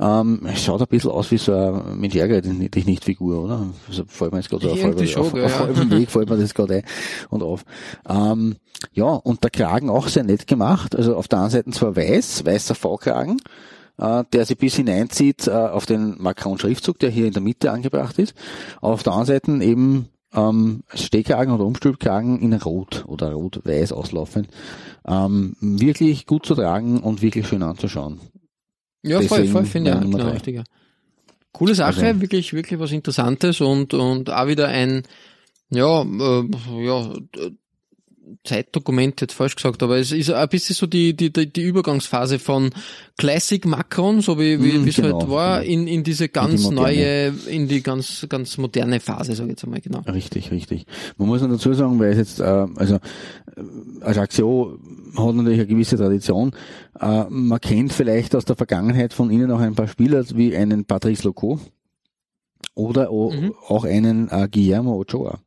Ähm, 0.00 0.40
es 0.44 0.64
schaut 0.64 0.80
ein 0.80 0.86
bisschen 0.88 1.10
aus 1.10 1.30
wie 1.30 1.38
so 1.38 1.52
eine 1.52 1.94
Mensch 1.96 2.16
ärgere 2.16 2.40
dich 2.40 2.86
nicht 2.86 3.04
Figur, 3.04 3.44
oder? 3.44 3.66
Also 3.88 4.04
fällt 4.06 4.32
mir 4.32 4.38
jetzt 4.38 4.50
gerade 4.50 4.70
auf, 4.70 4.84
auf, 4.84 5.16
auf, 5.16 5.34
auf 5.34 5.58
halbem 5.60 5.90
Weg 5.90 6.10
fällt 6.10 6.28
mir 6.28 6.36
das 6.38 6.54
gerade 6.54 6.76
ein 6.76 6.84
und 7.30 7.42
auf. 7.42 7.64
Ähm, 8.08 8.56
ja, 8.92 9.06
und 9.06 9.42
der 9.44 9.50
Kragen 9.50 9.90
auch 9.90 10.08
sehr 10.08 10.24
nett 10.24 10.46
gemacht. 10.46 10.96
Also 10.96 11.16
auf 11.16 11.28
der 11.28 11.40
einen 11.40 11.50
Seite 11.50 11.70
zwar 11.70 11.94
weiß, 11.94 12.44
weißer 12.44 12.74
V-Kragen, 12.74 13.38
äh, 13.98 14.24
der 14.32 14.44
sich 14.44 14.58
bis 14.58 14.74
hineinzieht 14.76 15.46
äh, 15.46 15.52
auf 15.52 15.86
den 15.86 16.20
Macron-Schriftzug, 16.20 16.98
der 16.98 17.10
hier 17.10 17.26
in 17.26 17.32
der 17.32 17.42
Mitte 17.42 17.70
angebracht 17.70 18.18
ist. 18.18 18.34
Auf 18.80 19.02
der 19.02 19.12
anderen 19.12 19.26
Seite 19.26 19.64
eben 19.64 20.08
ähm, 20.34 20.82
Stehkragen 20.94 21.52
oder 21.52 21.64
Umstülpkragen 21.64 22.40
in 22.40 22.52
Rot 22.54 23.04
oder 23.06 23.32
Rot-Weiß 23.32 23.92
auslaufend. 23.92 24.48
Ähm, 25.06 25.54
wirklich 25.60 26.26
gut 26.26 26.46
zu 26.46 26.54
tragen 26.54 27.00
und 27.00 27.22
wirklich 27.22 27.46
schön 27.46 27.62
anzuschauen. 27.62 28.20
Ja, 29.02 29.20
voll, 29.20 29.38
Deswegen 29.38 29.52
voll, 29.52 29.64
finde 29.64 29.90
ich 29.90 29.96
auch, 29.96 30.00
genau, 30.02 30.18
drei. 30.18 30.30
richtig. 30.30 30.54
ja. 30.56 30.64
Coole 31.52 31.74
Sache, 31.74 32.06
Also- 32.06 32.20
wirklich, 32.20 32.52
wirklich 32.52 32.78
was 32.80 32.92
Interessantes 32.92 33.60
und, 33.60 33.92
und 33.94 34.30
auch 34.30 34.46
wieder 34.46 34.68
ein, 34.68 35.02
ja, 35.70 36.02
äh, 36.02 36.84
ja, 36.84 37.12
Zeitdokument 38.44 39.20
jetzt 39.20 39.34
falsch 39.34 39.56
gesagt, 39.56 39.82
aber 39.82 39.98
es 39.98 40.10
ist 40.12 40.30
ein 40.30 40.48
bisschen 40.48 40.74
so 40.74 40.86
die, 40.86 41.14
die, 41.14 41.32
die, 41.32 41.52
die 41.52 41.62
Übergangsphase 41.62 42.38
von 42.38 42.70
Classic 43.18 43.64
Macron, 43.66 44.20
so 44.20 44.38
wie, 44.38 44.62
wie 44.62 44.78
Mm, 44.78 44.88
es 44.88 44.96
genau, 44.96 45.18
halt 45.20 45.28
war, 45.30 45.60
genau. 45.60 45.72
in, 45.72 45.86
in 45.88 46.04
diese 46.04 46.28
ganz 46.28 46.62
moderne. 46.62 46.80
neue, 46.82 47.34
in 47.48 47.68
die 47.68 47.82
ganz, 47.82 48.24
ganz 48.28 48.56
moderne 48.58 49.00
Phase, 49.00 49.34
sage 49.34 49.48
ich 49.48 49.52
jetzt 49.52 49.64
einmal, 49.64 49.80
genau. 49.80 50.00
Richtig, 50.00 50.50
richtig. 50.50 50.86
Man 51.18 51.28
muss 51.28 51.42
noch 51.42 51.50
dazu 51.50 51.74
sagen, 51.74 51.98
weil 51.98 52.12
es 52.12 52.18
jetzt, 52.18 52.40
äh, 52.40 52.44
also 52.44 52.98
Ajaccio 54.00 54.78
hat 55.16 55.34
natürlich 55.34 55.58
eine 55.60 55.66
gewisse 55.66 55.96
Tradition. 55.96 56.52
Äh, 57.00 57.24
man 57.28 57.60
kennt 57.60 57.92
vielleicht 57.92 58.34
aus 58.34 58.44
der 58.44 58.56
Vergangenheit 58.56 59.12
von 59.12 59.30
ihnen 59.30 59.50
auch 59.50 59.60
ein 59.60 59.74
paar 59.74 59.88
Spieler 59.88 60.24
wie 60.34 60.56
einen 60.56 60.84
Patrice 60.84 61.24
Loco 61.24 61.60
oder 62.74 63.10
Mhm. 63.12 63.52
auch 63.68 63.84
einen 63.84 64.28
äh, 64.30 64.48
Guillermo 64.50 64.94
Ochoa. 65.00 65.38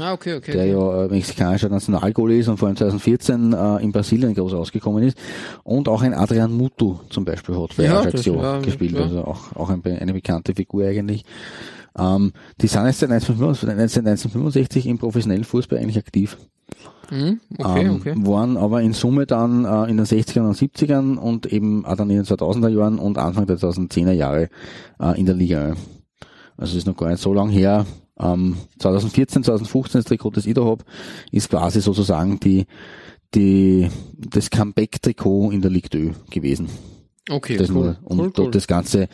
Ah, 0.00 0.14
okay, 0.14 0.36
okay. 0.36 0.52
der 0.52 0.62
okay. 0.78 0.96
ja 0.98 1.04
äh, 1.04 1.08
mexikanischer 1.08 1.68
Nationalgoalie 1.68 2.38
ist 2.38 2.48
und 2.48 2.56
vor 2.56 2.68
allem 2.68 2.76
2014 2.78 3.52
äh, 3.52 3.82
in 3.82 3.92
Brasilien 3.92 4.34
groß 4.34 4.54
ausgekommen 4.54 5.02
ist. 5.02 5.18
Und 5.64 5.86
auch 5.86 6.00
ein 6.00 6.14
Adrian 6.14 6.50
Mutu 6.52 6.96
zum 7.10 7.26
Beispiel 7.26 7.54
hat 7.56 7.76
bei 7.76 7.84
Ja, 7.84 8.00
Ajaccio 8.00 8.34
das- 8.36 8.42
ja, 8.42 8.60
gespielt, 8.60 8.92
ja. 8.92 9.02
also 9.02 9.24
auch, 9.24 9.54
auch 9.54 9.68
ein, 9.68 9.84
eine 9.84 10.14
bekannte 10.14 10.54
Figur 10.54 10.86
eigentlich. 10.86 11.24
Ähm, 11.98 12.32
die 12.62 12.68
sind 12.68 12.86
jetzt 12.86 13.00
seit 13.00 13.10
1965, 13.10 13.98
1965 13.98 14.86
im 14.86 14.96
professionellen 14.98 15.44
Fußball 15.44 15.78
eigentlich 15.78 15.98
aktiv. 15.98 16.38
Hm, 17.12 17.40
okay, 17.58 17.84
ähm, 17.84 17.96
okay. 17.96 18.14
Waren 18.16 18.56
aber 18.56 18.80
in 18.80 18.94
Summe 18.94 19.26
dann 19.26 19.66
äh, 19.66 19.90
in 19.90 19.98
den 19.98 20.06
60ern 20.06 20.46
und 20.48 20.56
70ern 20.56 21.16
und 21.16 21.44
eben 21.44 21.84
auch 21.84 21.94
dann 21.96 22.08
in 22.08 22.16
den 22.16 22.24
2000er 22.24 22.68
Jahren 22.68 22.98
und 22.98 23.18
Anfang 23.18 23.46
der 23.46 23.58
2010er 23.58 24.12
Jahre 24.12 24.48
äh, 24.98 25.20
in 25.20 25.26
der 25.26 25.34
Liga. 25.34 25.74
Also 26.56 26.78
ist 26.78 26.86
noch 26.86 26.96
gar 26.96 27.10
nicht 27.10 27.20
so 27.20 27.34
lang 27.34 27.50
her. 27.50 27.84
Ähm, 28.18 28.56
2014, 28.78 29.44
2015 29.44 29.98
das 29.98 30.04
Trikot, 30.06 30.30
das 30.30 30.46
ich 30.46 30.54
da 30.54 30.64
hab, 30.64 30.84
ist 31.30 31.50
quasi 31.50 31.82
sozusagen 31.82 32.40
die, 32.40 32.64
die, 33.34 33.90
das 34.16 34.48
Comeback-Trikot 34.48 35.50
in 35.50 35.60
der 35.60 35.70
Ligue 35.70 35.90
2 35.90 36.14
gewesen. 36.30 36.68
Okay, 37.28 37.58
Das 37.58 37.68
cool. 37.68 37.74
nur, 37.74 37.96
um 38.04 38.20
cool, 38.20 38.32
dort 38.34 38.46
cool. 38.46 38.50
das 38.52 38.66
Ganze 38.66 39.08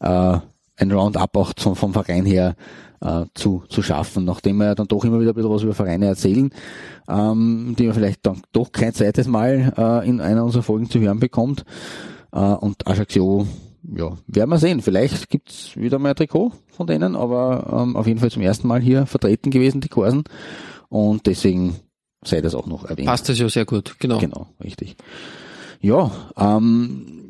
äh, 0.00 0.38
ein 0.76 0.90
Roundup 0.90 1.36
auch 1.36 1.52
zum, 1.52 1.76
vom 1.76 1.92
Verein 1.92 2.24
her 2.24 2.56
äh, 3.00 3.24
zu, 3.34 3.64
zu 3.68 3.82
schaffen, 3.82 4.24
nachdem 4.24 4.58
wir 4.58 4.66
ja 4.66 4.74
dann 4.74 4.88
doch 4.88 5.04
immer 5.04 5.20
wieder 5.20 5.32
ein 5.32 5.34
bisschen 5.34 5.50
was 5.50 5.62
über 5.62 5.74
Vereine 5.74 6.06
erzählen, 6.06 6.50
ähm, 7.08 7.74
die 7.78 7.84
man 7.84 7.94
vielleicht 7.94 8.24
dann 8.26 8.42
doch 8.52 8.72
kein 8.72 8.94
zweites 8.94 9.26
Mal 9.26 9.72
äh, 9.76 10.08
in 10.08 10.20
einer 10.20 10.44
unserer 10.44 10.62
Folgen 10.62 10.88
zu 10.88 11.00
hören 11.00 11.20
bekommt. 11.20 11.64
Äh, 12.32 12.38
und 12.38 12.86
Ajaccio, 12.86 13.46
ja, 13.82 14.16
werden 14.26 14.50
wir 14.50 14.58
sehen. 14.58 14.80
Vielleicht 14.80 15.28
gibt's 15.28 15.76
wieder 15.76 15.98
mal 15.98 16.10
ein 16.10 16.16
Trikot 16.16 16.52
von 16.68 16.86
denen, 16.86 17.16
aber 17.16 17.82
ähm, 17.82 17.96
auf 17.96 18.06
jeden 18.06 18.20
Fall 18.20 18.30
zum 18.30 18.42
ersten 18.42 18.68
Mal 18.68 18.80
hier 18.80 19.06
vertreten 19.06 19.50
gewesen, 19.50 19.80
die 19.80 19.88
Korsen. 19.88 20.24
Und 20.88 21.26
deswegen 21.26 21.76
sei 22.24 22.40
das 22.40 22.54
auch 22.54 22.66
noch 22.66 22.84
erwähnt. 22.84 23.08
Passt 23.08 23.28
das 23.28 23.38
ja 23.38 23.48
sehr 23.48 23.64
gut, 23.64 23.96
genau. 23.98 24.18
Genau, 24.18 24.46
richtig. 24.62 24.96
Ja, 25.80 26.12
ähm, 26.36 27.22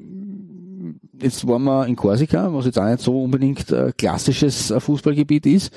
jetzt 1.23 1.47
waren 1.47 1.65
wir 1.65 1.87
in 1.87 1.97
Korsika, 1.97 2.53
was 2.53 2.67
jetzt 2.67 2.79
auch 2.79 2.85
nicht 2.89 3.01
so 3.01 3.23
unbedingt 3.23 3.71
äh, 3.71 3.93
klassisches 3.97 4.71
äh, 4.71 4.81
Fußballgebiet 4.81 5.47
ist. 5.47 5.73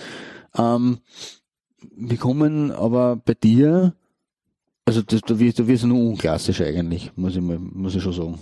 Ähm, 0.58 1.00
wir 1.96 2.18
kommen 2.18 2.72
aber 2.72 3.16
bei 3.16 3.34
dir, 3.34 3.94
also 4.86 5.02
das, 5.02 5.22
da 5.22 5.40
wirst 5.40 5.60
du 5.60 5.68
wirst 5.68 5.84
nur 5.86 6.00
unklassisch 6.10 6.62
eigentlich, 6.62 7.12
muss 7.16 7.36
ich 7.36 7.42
mal, 7.42 7.60
muss 7.60 7.96
ich 7.96 8.04
schon 8.04 8.14
sagen. 8.14 8.40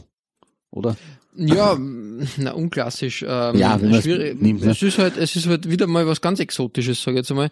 Oder? 0.71 0.95
Ja, 1.35 1.77
na, 2.37 2.51
unklassisch. 2.51 3.23
Ähm, 3.27 3.55
Ja, 3.55 3.79
schwierig. 4.01 4.41
nimmt, 4.41 4.63
ne? 4.63 4.71
Es 4.71 4.81
ist 4.81 4.97
halt, 4.97 5.17
es 5.17 5.35
ist 5.35 5.47
halt 5.47 5.69
wieder 5.69 5.87
mal 5.87 6.07
was 6.07 6.21
ganz 6.21 6.39
Exotisches, 6.39 7.01
sage 7.01 7.15
ich 7.15 7.19
jetzt 7.21 7.31
einmal. 7.31 7.49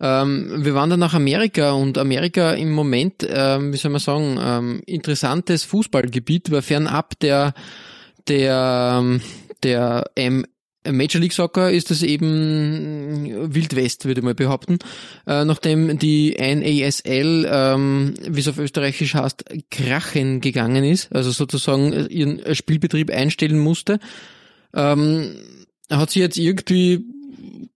Ähm, 0.00 0.64
wir 0.64 0.74
wandern 0.74 0.98
nach 0.98 1.14
Amerika 1.14 1.72
und 1.72 1.98
Amerika 1.98 2.52
im 2.52 2.72
Moment, 2.72 3.26
ähm, 3.28 3.72
wie 3.72 3.76
soll 3.76 3.92
man 3.92 4.00
sagen, 4.00 4.38
ähm, 4.40 4.82
interessantes 4.86 5.62
Fußballgebiet, 5.64 6.50
weil 6.50 6.62
fernab 6.62 7.18
der 7.20 7.54
der 8.28 8.98
ähm, 9.00 9.20
der 9.62 10.10
ähm, 10.16 10.46
Major 10.86 11.20
League 11.20 11.32
Soccer 11.32 11.70
ist 11.70 11.90
es 11.90 12.02
eben 12.02 13.54
Wild 13.54 13.74
West, 13.74 14.04
würde 14.04 14.20
ich 14.20 14.24
mal 14.24 14.34
behaupten. 14.34 14.78
Äh, 15.26 15.44
nachdem 15.44 15.98
die 15.98 16.36
NASL, 16.38 17.48
ähm, 17.50 18.14
wie 18.28 18.40
es 18.40 18.48
auf 18.48 18.58
Österreichisch 18.58 19.14
heißt, 19.14 19.44
krachen 19.70 20.40
gegangen 20.40 20.84
ist, 20.84 21.10
also 21.14 21.30
sozusagen 21.30 22.08
ihren 22.10 22.54
Spielbetrieb 22.54 23.10
einstellen 23.10 23.58
musste, 23.58 23.98
ähm, 24.74 25.36
hat 25.90 26.10
sie 26.10 26.20
jetzt 26.20 26.36
irgendwie 26.36 27.04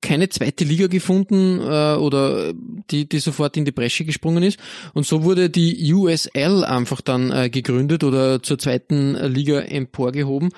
keine 0.01 0.29
zweite 0.29 0.65
Liga 0.65 0.87
gefunden 0.87 1.61
äh, 1.61 1.97
oder 1.97 2.53
die, 2.91 3.09
die 3.09 3.19
sofort 3.19 3.57
in 3.57 3.65
die 3.65 3.73
Bresche 3.73 4.05
gesprungen 4.05 4.43
ist. 4.43 4.59
Und 4.95 5.07
so 5.07 5.25
wurde 5.25 5.51
die 5.51 5.93
USL 5.93 6.65
einfach 6.65 7.01
dann 7.01 7.31
äh, 7.31 7.51
gegründet 7.51 8.05
oder 8.05 8.43
zur 8.43 8.59
zweiten 8.59 9.15
Liga 9.15 9.61
emporgehoben. 9.61 10.51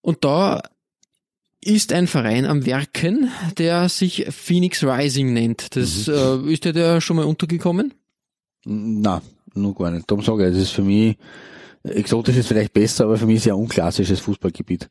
Und 0.00 0.24
da 0.24 0.62
ist 1.60 1.92
ein 1.92 2.06
Verein 2.06 2.44
am 2.44 2.66
Werken, 2.66 3.30
der 3.56 3.88
sich 3.88 4.26
Phoenix 4.30 4.84
Rising 4.84 5.32
nennt. 5.32 5.76
Das 5.76 6.08
äh, 6.08 6.52
ist 6.52 6.64
dir 6.64 6.72
der 6.72 7.00
schon 7.00 7.16
mal 7.16 7.24
untergekommen? 7.24 7.94
Na, 8.64 9.22
nur 9.54 9.74
gar 9.74 9.90
nicht. 9.90 10.10
Darum 10.10 10.22
sage 10.22 10.48
ich, 10.48 10.54
es 10.54 10.62
ist 10.64 10.70
für 10.70 10.82
mich, 10.82 11.16
exotisch 11.84 12.36
ist 12.36 12.48
vielleicht 12.48 12.72
besser, 12.72 13.04
aber 13.04 13.16
für 13.16 13.26
mich 13.26 13.42
sehr 13.42 13.56
unklassisches 13.56 14.20
Fußballgebiet. 14.20 14.88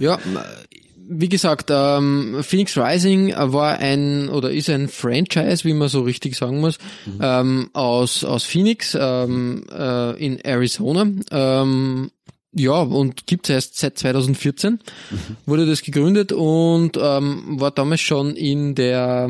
Ja, 0.00 0.18
wie 1.06 1.28
gesagt, 1.28 1.70
ähm, 1.70 2.38
Phoenix 2.42 2.76
Rising 2.76 3.34
war 3.36 3.78
ein 3.78 4.28
oder 4.28 4.50
ist 4.50 4.70
ein 4.70 4.88
Franchise, 4.88 5.64
wie 5.64 5.74
man 5.74 5.88
so 5.88 6.02
richtig 6.02 6.36
sagen 6.36 6.60
muss, 6.60 6.78
ähm, 7.20 7.70
aus 7.72 8.24
aus 8.24 8.44
Phoenix 8.44 8.96
ähm, 8.98 9.64
äh, 9.70 10.24
in 10.24 10.40
Arizona. 10.40 11.06
Ähm, 11.30 12.10
ja, 12.56 12.80
und 12.80 13.26
gibt's 13.26 13.48
erst 13.48 13.78
seit 13.78 13.98
2014 13.98 14.78
wurde 15.44 15.66
das 15.66 15.82
gegründet 15.82 16.30
und 16.32 16.96
ähm, 17.00 17.60
war 17.60 17.72
damals 17.72 18.00
schon 18.00 18.36
in 18.36 18.74
der 18.76 19.28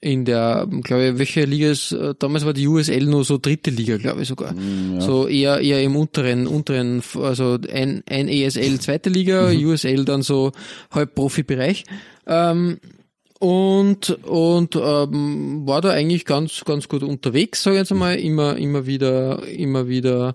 in 0.00 0.24
der, 0.24 0.68
glaube 0.84 1.08
ich, 1.08 1.18
welche 1.18 1.44
Liga 1.44 1.70
ist, 1.70 1.92
äh, 1.92 2.14
damals 2.18 2.44
war 2.44 2.52
die 2.52 2.68
USL 2.68 3.04
nur 3.06 3.24
so 3.24 3.38
dritte 3.38 3.70
Liga, 3.70 3.96
glaube 3.96 4.22
ich 4.22 4.28
sogar. 4.28 4.54
So 5.00 5.26
eher, 5.26 5.60
eher 5.60 5.82
im 5.82 5.96
unteren, 5.96 6.46
unteren, 6.46 7.02
also 7.20 7.58
ein, 7.72 8.04
ein 8.08 8.28
ESL 8.28 8.78
zweite 8.78 9.10
Liga, 9.10 9.50
USL 9.50 10.04
dann 10.04 10.22
so 10.22 10.52
halb 10.92 11.14
Profibereich. 11.14 11.84
Ähm, 12.26 12.78
und 13.40 14.10
und 14.24 14.74
ähm, 14.74 15.62
war 15.64 15.80
da 15.80 15.90
eigentlich 15.90 16.24
ganz 16.24 16.64
ganz 16.64 16.88
gut 16.88 17.04
unterwegs, 17.04 17.62
sage 17.62 17.76
ich 17.76 17.80
jetzt 17.82 17.92
einmal, 17.92 18.16
immer 18.16 18.56
immer 18.56 18.86
wieder 18.86 19.46
immer 19.46 19.86
wieder 19.86 20.34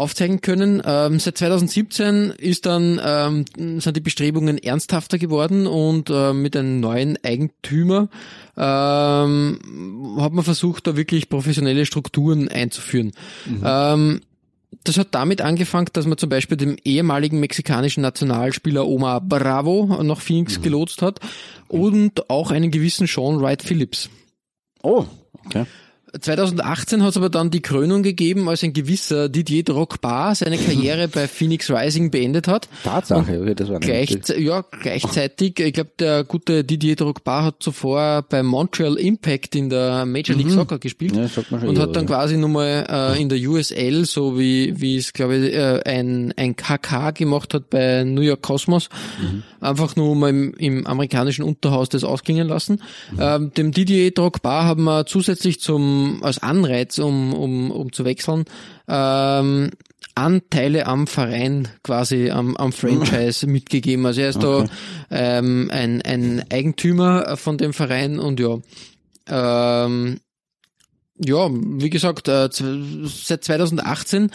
aufzeigen 0.00 0.40
können. 0.40 0.82
Ähm, 0.84 1.18
seit 1.18 1.38
2017 1.38 2.30
ist 2.30 2.66
dann 2.66 3.00
ähm, 3.04 3.80
sind 3.80 3.96
die 3.96 4.00
Bestrebungen 4.00 4.58
ernsthafter 4.58 5.18
geworden 5.18 5.66
und 5.66 6.10
äh, 6.10 6.32
mit 6.32 6.56
einem 6.56 6.80
neuen 6.80 7.18
Eigentümer 7.22 8.08
ähm, 8.56 10.16
hat 10.18 10.32
man 10.32 10.44
versucht, 10.44 10.86
da 10.86 10.96
wirklich 10.96 11.28
professionelle 11.28 11.86
Strukturen 11.86 12.48
einzuführen. 12.48 13.12
Ähm, 13.64 14.22
das 14.84 14.96
hat 14.98 15.08
damit 15.10 15.40
angefangen, 15.42 15.88
dass 15.92 16.06
man 16.06 16.16
zum 16.16 16.30
Beispiel 16.30 16.56
dem 16.56 16.76
ehemaligen 16.84 17.40
mexikanischen 17.40 18.02
Nationalspieler 18.02 18.86
Omar 18.86 19.20
Bravo 19.20 20.02
nach 20.02 20.20
Phoenix 20.20 20.62
gelotst 20.62 21.02
hat 21.02 21.20
und 21.68 22.30
auch 22.30 22.50
einen 22.50 22.70
gewissen 22.70 23.06
Sean 23.06 23.40
Wright 23.40 23.62
Phillips. 23.62 24.08
Oh, 24.82 25.04
okay. 25.44 25.66
2018 26.18 27.02
hat 27.02 27.10
es 27.10 27.16
aber 27.16 27.28
dann 27.28 27.50
die 27.50 27.60
Krönung 27.60 28.02
gegeben, 28.02 28.48
als 28.48 28.62
ein 28.62 28.72
gewisser 28.72 29.28
Didier 29.28 29.62
Drogba 29.62 30.34
seine 30.34 30.58
Karriere 30.58 31.08
bei 31.08 31.28
Phoenix 31.28 31.70
Rising 31.70 32.10
beendet 32.10 32.48
hat. 32.48 32.68
Tatsache, 32.82 33.40
okay, 33.40 33.54
das 33.54 33.68
war 33.68 33.80
Gleich, 33.80 34.16
ja, 34.38 34.64
gleichzeitig, 34.82 35.60
ich 35.60 35.72
glaube, 35.72 35.90
der 35.98 36.24
gute 36.24 36.64
Didier 36.64 36.96
Drogba 36.96 37.44
hat 37.44 37.56
zuvor 37.60 38.24
bei 38.28 38.42
Montreal 38.42 38.96
Impact 38.96 39.54
in 39.54 39.70
der 39.70 40.04
Major 40.06 40.36
League 40.36 40.50
Soccer 40.50 40.78
gespielt 40.78 41.14
Ja, 41.14 41.28
sagt 41.28 41.50
man 41.50 41.60
schon 41.60 41.70
und 41.70 41.78
hat 41.78 41.94
dann 41.94 42.08
was, 42.08 42.16
quasi 42.16 42.36
nochmal 42.36 42.86
äh, 42.88 43.20
in 43.20 43.28
der 43.28 43.38
USL, 43.38 44.04
so 44.04 44.38
wie 44.38 44.80
wie 44.80 44.96
es, 44.96 45.12
glaube 45.12 45.36
ich, 45.36 45.54
äh, 45.54 45.80
ein, 45.84 46.32
ein 46.36 46.56
KK 46.56 47.12
gemacht 47.12 47.54
hat 47.54 47.70
bei 47.70 48.04
New 48.04 48.22
York 48.22 48.42
Cosmos, 48.42 48.88
einfach 49.60 49.96
nur 49.96 50.16
mal 50.16 50.30
im, 50.30 50.54
im 50.54 50.86
amerikanischen 50.86 51.44
Unterhaus 51.44 51.88
das 51.88 52.04
ausklingen 52.04 52.48
lassen. 52.48 52.82
Ähm, 53.18 53.52
dem 53.54 53.72
Didier 53.72 54.10
Drogba 54.10 54.64
haben 54.64 54.84
wir 54.84 55.06
zusätzlich 55.06 55.60
zum 55.60 55.99
als 56.22 56.42
Anreiz, 56.42 56.98
um, 56.98 57.32
um, 57.32 57.70
um 57.70 57.92
zu 57.92 58.04
wechseln, 58.04 58.44
ähm, 58.88 59.70
Anteile 60.14 60.86
am 60.86 61.06
Verein 61.06 61.68
quasi 61.82 62.30
am, 62.30 62.56
am 62.56 62.72
Franchise 62.72 63.46
mitgegeben. 63.46 64.04
Also 64.06 64.20
er 64.20 64.28
ist 64.30 64.42
da 64.42 64.64
ähm, 65.10 65.70
ein, 65.72 66.02
ein 66.02 66.44
Eigentümer 66.50 67.36
von 67.36 67.58
dem 67.58 67.72
Verein 67.72 68.18
und 68.18 68.40
ja, 68.40 68.58
ähm, 69.28 70.20
ja, 71.22 71.48
wie 71.50 71.90
gesagt, 71.90 72.28
äh, 72.28 72.48
seit 72.50 73.44
2018 73.44 74.30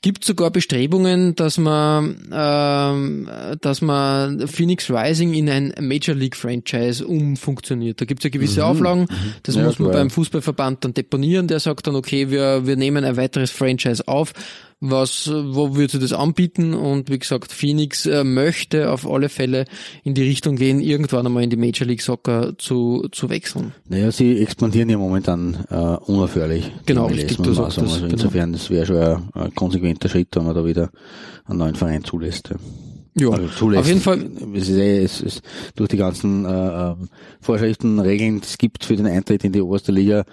gibt 0.00 0.24
sogar 0.24 0.50
Bestrebungen, 0.50 1.34
dass 1.34 1.58
man, 1.58 2.28
ähm, 2.32 3.28
dass 3.60 3.80
man 3.80 4.46
Phoenix 4.46 4.90
Rising 4.90 5.34
in 5.34 5.48
ein 5.50 5.74
Major 5.80 6.14
League 6.14 6.36
Franchise 6.36 7.06
umfunktioniert. 7.06 8.00
Da 8.00 8.04
gibt 8.04 8.20
es 8.20 8.24
ja 8.24 8.30
gewisse 8.30 8.64
Auflagen, 8.64 9.06
das 9.42 9.56
Ja, 9.56 9.64
muss 9.64 9.78
man 9.78 9.90
klar. 9.90 10.00
beim 10.02 10.10
Fußballverband 10.10 10.84
dann 10.84 10.94
deponieren. 10.94 11.48
Der 11.48 11.60
sagt 11.60 11.86
dann, 11.86 11.96
okay, 11.96 12.30
wir, 12.30 12.66
wir 12.66 12.76
nehmen 12.76 13.04
ein 13.04 13.16
weiteres 13.16 13.50
Franchise 13.50 14.06
auf. 14.06 14.32
Was, 14.80 15.28
wo 15.28 15.74
würde 15.74 15.90
sie 15.90 15.98
das 15.98 16.12
anbieten? 16.12 16.72
Und 16.72 17.10
wie 17.10 17.18
gesagt, 17.18 17.52
Phoenix 17.52 18.06
äh, 18.06 18.22
möchte 18.22 18.92
auf 18.92 19.10
alle 19.10 19.28
Fälle 19.28 19.64
in 20.04 20.14
die 20.14 20.22
Richtung 20.22 20.54
gehen, 20.54 20.80
irgendwann 20.80 21.26
einmal 21.26 21.42
in 21.42 21.50
die 21.50 21.56
Major 21.56 21.86
League 21.86 22.02
Soccer 22.02 22.56
zu, 22.58 23.08
zu 23.10 23.28
wechseln. 23.28 23.72
Naja, 23.88 24.12
sie 24.12 24.38
expandieren 24.38 24.88
ja 24.88 24.96
momentan 24.96 25.66
äh, 25.68 25.74
unaufhörlich. 25.74 26.70
Genau, 26.86 27.06
richtig, 27.06 27.38
du 27.38 27.52
sagst 27.54 27.76
sagen. 27.76 27.88
das, 27.88 27.94
Also 27.94 28.06
genau. 28.06 28.12
insofern, 28.14 28.52
das 28.52 28.70
wäre 28.70 28.86
schon 28.86 28.96
ein, 28.98 29.28
ein 29.34 29.54
konsequenter 29.54 30.08
Schritt, 30.08 30.28
wenn 30.36 30.44
man 30.44 30.54
da 30.54 30.64
wieder 30.64 30.90
einen 31.46 31.58
neuen 31.58 31.74
Verein 31.74 32.04
zulässt. 32.04 32.50
Ja. 32.50 32.56
Ja, 33.20 33.30
Also 33.30 33.76
auf 33.76 33.86
jeden 33.88 34.00
Fall. 34.00 34.30
Es 34.54 34.68
ist, 34.68 34.76
eh, 34.76 35.02
es 35.02 35.20
ist 35.20 35.42
durch 35.74 35.88
die 35.88 35.96
ganzen 35.96 36.44
äh, 36.44 36.48
ähm, 36.92 37.08
Vorschriften, 37.40 37.98
Regeln, 37.98 38.40
die 38.40 38.46
es 38.46 38.58
gibt 38.58 38.84
für 38.84 38.94
den 38.94 39.06
Eintritt 39.06 39.42
in 39.42 39.52
die 39.52 39.60
oberste 39.60 39.90
Liga, 39.90 40.24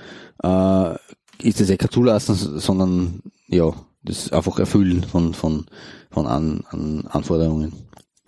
äh, 0.44 0.96
ist 1.42 1.60
es 1.62 1.70
eh 1.70 1.78
kein 1.78 1.90
Zulassen, 1.90 2.36
sondern 2.36 3.22
ja, 3.48 3.74
das 4.06 4.32
einfach 4.32 4.60
Erfüllen 4.60 5.04
von, 5.04 5.34
von, 5.34 5.66
von 6.12 6.28
an, 6.28 6.64
an 6.70 7.06
Anforderungen. 7.08 7.74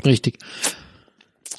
Richtig. 0.05 0.39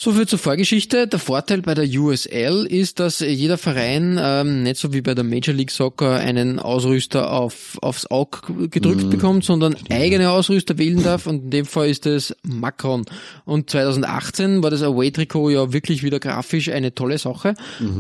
So 0.00 0.12
viel 0.12 0.28
zur 0.28 0.38
Vorgeschichte. 0.38 1.08
Der 1.08 1.18
Vorteil 1.18 1.60
bei 1.60 1.74
der 1.74 1.84
USL 1.84 2.66
ist, 2.70 3.00
dass 3.00 3.18
jeder 3.18 3.58
Verein, 3.58 4.16
ähm, 4.22 4.62
nicht 4.62 4.76
so 4.76 4.92
wie 4.92 5.00
bei 5.00 5.12
der 5.12 5.24
Major 5.24 5.52
League 5.52 5.72
Soccer, 5.72 6.14
einen 6.14 6.60
Ausrüster 6.60 7.32
auf, 7.32 7.76
aufs 7.82 8.06
Auge 8.06 8.68
gedrückt 8.70 9.10
bekommt, 9.10 9.42
sondern 9.42 9.74
eigene 9.90 10.30
Ausrüster 10.30 10.78
wählen 10.78 11.02
darf 11.02 11.26
und 11.26 11.46
in 11.46 11.50
dem 11.50 11.66
Fall 11.66 11.88
ist 11.88 12.06
es 12.06 12.32
Macron. 12.44 13.06
Und 13.44 13.70
2018 13.70 14.62
war 14.62 14.70
das 14.70 14.84
Away-Trikot 14.84 15.50
ja 15.50 15.72
wirklich 15.72 16.04
wieder 16.04 16.20
grafisch 16.20 16.68
eine 16.68 16.94
tolle 16.94 17.18
Sache. 17.18 17.54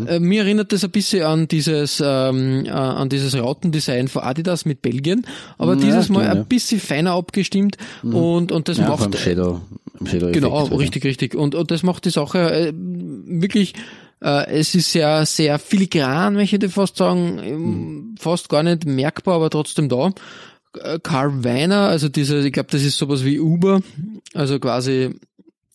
Äh, 0.06 0.20
mir 0.20 0.42
erinnert 0.44 0.72
das 0.72 0.84
ein 0.84 0.90
bisschen 0.90 1.24
an 1.24 1.48
dieses, 1.48 2.00
ähm, 2.04 2.64
äh, 2.64 2.70
an 2.70 3.08
dieses 3.08 3.36
Rautendesign 3.36 4.06
von 4.06 4.22
Adidas 4.22 4.64
mit 4.66 4.82
Belgien, 4.82 5.26
aber 5.58 5.74
Ja, 5.74 5.80
dieses 5.80 6.10
Mal 6.10 6.26
ja. 6.26 6.30
ein 6.30 6.46
bisschen 6.46 6.78
feiner 6.78 7.14
abgestimmt 7.14 7.76
und, 8.04 8.52
und 8.52 8.68
das 8.68 8.78
Ja, 8.78 8.88
macht 8.88 9.18
Shadow 9.18 9.62
Genau, 10.00 10.66
Effekt, 10.66 10.80
richtig, 10.80 11.04
richtig. 11.04 11.34
Und, 11.34 11.54
und 11.54 11.70
das 11.70 11.82
macht 11.82 12.04
die 12.04 12.10
Sache 12.10 12.50
äh, 12.50 12.72
wirklich, 12.74 13.74
äh, 14.20 14.50
es 14.50 14.74
ist 14.74 14.92
sehr, 14.92 15.26
sehr 15.26 15.58
filigran, 15.58 16.34
möchte 16.34 16.64
ich 16.64 16.72
fast 16.72 16.96
sagen, 16.96 17.38
ähm, 17.42 18.14
fast 18.18 18.48
gar 18.48 18.62
nicht 18.62 18.86
merkbar, 18.86 19.36
aber 19.36 19.50
trotzdem 19.50 19.88
da. 19.88 20.12
Äh, 20.82 20.98
Karl 21.02 21.44
Weiner, 21.44 21.88
also 21.88 22.08
diese, 22.08 22.38
ich 22.46 22.52
glaube, 22.52 22.68
das 22.70 22.82
ist 22.82 22.98
sowas 22.98 23.24
wie 23.24 23.40
Uber, 23.40 23.80
also 24.34 24.58
quasi 24.58 25.10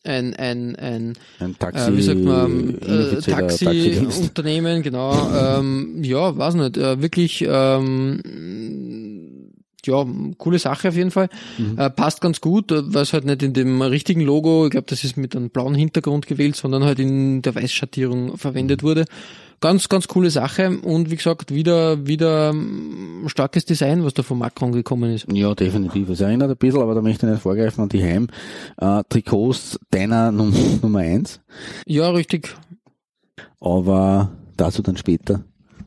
ein, 0.06 0.34
ein, 0.36 0.76
ein 0.76 1.14
Ein 1.40 1.58
Taxi, 1.58 1.90
äh, 1.90 1.98
wie 1.98 2.02
sagt 2.02 2.20
man, 2.20 2.78
äh, 2.82 2.86
ineffizieller 2.86 3.38
Taxidienst. 3.40 4.04
Taxi-Unternehmen, 4.04 4.84
genau. 4.84 5.14
ähm, 5.34 6.04
ja, 6.04 6.38
weiß 6.38 6.56
nicht, 6.56 6.78
äh, 6.78 7.02
wirklich, 7.02 7.46
ähm, 7.48 8.22
ja, 9.86 10.06
coole 10.38 10.60
Sache 10.60 10.90
auf 10.90 10.96
jeden 10.96 11.12
Fall. 11.12 11.30
Mhm. 11.58 11.78
Äh, 11.78 11.90
passt 11.90 12.22
ganz 12.22 12.42
gut, 12.42 12.72
äh, 12.72 12.82
es 13.00 13.14
halt 13.14 13.26
nicht 13.26 13.44
in 13.44 13.54
dem 13.54 13.82
richtigen 13.82 14.22
Logo, 14.22 14.66
ich 14.66 14.72
glaube, 14.72 14.88
das 14.90 15.04
ist 15.04 15.18
mit 15.18 15.36
einem 15.36 15.50
blauen 15.50 15.76
Hintergrund 15.76 16.28
gewählt, 16.28 16.56
sondern 16.56 16.84
halt 16.84 17.00
in 17.00 17.42
der 17.42 17.56
Weißschattierung 17.56 18.38
verwendet 18.38 18.82
Mhm. 18.84 18.88
wurde. 18.88 19.06
Ganz, 19.62 19.88
ganz 19.88 20.10
coole 20.10 20.30
Sache 20.30 20.78
und 20.82 21.10
wie 21.10 21.16
gesagt, 21.16 21.54
wieder, 21.54 22.06
wieder 22.06 22.50
ähm, 22.50 23.24
starkes 23.28 23.64
Design, 23.64 24.04
was 24.04 24.14
da 24.14 24.22
von 24.22 24.38
Macron 24.38 24.74
gekommen 24.74 25.14
ist. 25.14 25.26
Ja, 25.32 25.56
definitiv. 25.56 26.10
Es 26.10 26.20
erinnert 26.20 26.50
ein 26.52 26.58
bisschen, 26.58 26.82
aber 26.82 26.94
da 26.96 27.02
möchte 27.02 27.26
ich 27.26 27.32
nicht 27.32 27.42
vorgreifen 27.42 27.82
an 27.84 27.88
die 27.90 28.04
Heim. 28.04 28.28
Äh, 28.78 29.04
Trikots 29.08 29.80
deiner 29.90 30.34
Num 30.34 30.54
Nummer 30.82 31.00
eins, 31.00 31.40
Ja, 31.86 32.10
richtig. 32.10 32.54
aber 33.62 34.32
dazu 34.58 34.82
dann 34.82 34.98
später. 34.98 35.44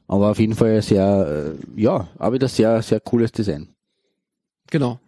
Aber 0.08 0.30
auf 0.30 0.38
jeden 0.38 0.54
Fall 0.54 0.80
sehr, 0.82 1.54
äh, 1.76 1.80
ja, 1.82 2.08
auch 2.18 2.32
wieder 2.32 2.48
sehr, 2.48 2.80
sehr 2.80 3.00
cooles 3.00 3.32
Design. 3.32 3.68
Genau. 4.70 5.00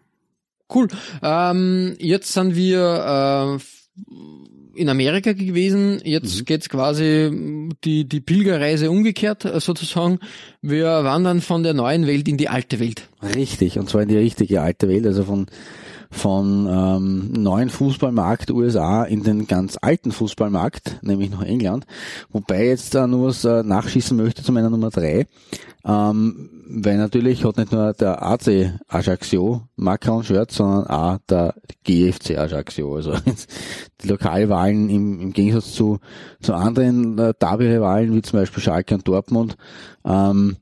Cool. 0.73 0.89
Ähm, 1.23 1.97
jetzt 1.99 2.33
sind 2.33 2.55
wir 2.55 3.59
äh, 3.59 4.79
in 4.79 4.89
Amerika 4.89 5.33
gewesen. 5.33 6.01
Jetzt 6.05 6.47
geht's 6.47 6.69
quasi 6.69 7.31
die, 7.85 8.05
die 8.09 8.21
Pilgerreise 8.21 8.91
umgekehrt 8.91 9.45
äh, 9.45 9.61
sozusagen. 9.61 10.19
Wir 10.63 10.87
wandern 11.05 11.41
von 11.41 11.63
der 11.63 11.75
neuen 11.75 12.07
Welt 12.07 12.29
in 12.29 12.37
die 12.37 12.49
alte 12.49 12.81
Welt. 12.81 13.09
Richtig, 13.23 13.79
und 13.79 13.89
zwar 13.89 14.03
in 14.03 14.09
die 14.09 14.17
richtige 14.17 14.61
alte 14.61 14.89
Welt, 14.89 15.07
also 15.07 15.25
von 15.25 15.47
von 16.11 16.67
ähm, 16.71 17.33
neuen 17.33 17.69
Fußballmarkt 17.69 18.51
USA 18.51 19.05
in 19.05 19.23
den 19.23 19.47
ganz 19.47 19.77
alten 19.81 20.11
Fußballmarkt, 20.13 20.99
nämlich 21.03 21.31
nach 21.31 21.43
England. 21.43 21.87
Wobei 22.31 22.63
ich 22.63 22.69
jetzt 22.69 22.95
da 22.95 23.07
nur 23.07 23.29
was 23.29 23.45
äh, 23.45 23.63
nachschießen 23.63 24.17
möchte 24.17 24.43
zu 24.43 24.53
meiner 24.53 24.71
Nummer 24.71 24.91
drei. 24.91 25.27
Ähm, 25.85 26.51
weil 26.71 26.99
natürlich 26.99 27.45
hat 27.45 27.57
nicht 27.57 27.73
nur 27.73 27.93
der 27.95 28.23
AC 28.23 28.79
Ajaccio 28.89 29.63
Macron-Shirt, 29.77 30.51
sondern 30.51 30.87
auch 30.87 31.19
der 31.29 31.55
GFC 31.85 32.37
Ajaccio. 32.37 32.97
Also 32.97 33.15
die 34.03 34.09
Lokalwahlen 34.09 34.91
im, 34.91 35.21
im 35.21 35.33
Gegensatz 35.33 35.73
zu, 35.73 35.99
zu 36.41 36.55
anderen 36.55 37.19
äh, 37.19 37.33
Derby-Rivalen, 37.39 38.15
wie 38.15 38.23
zum 38.23 38.39
Beispiel 38.39 38.63
Schalke 38.63 38.95
und 38.95 39.09
Dortmund, 39.09 39.57
ähm, 40.05 40.57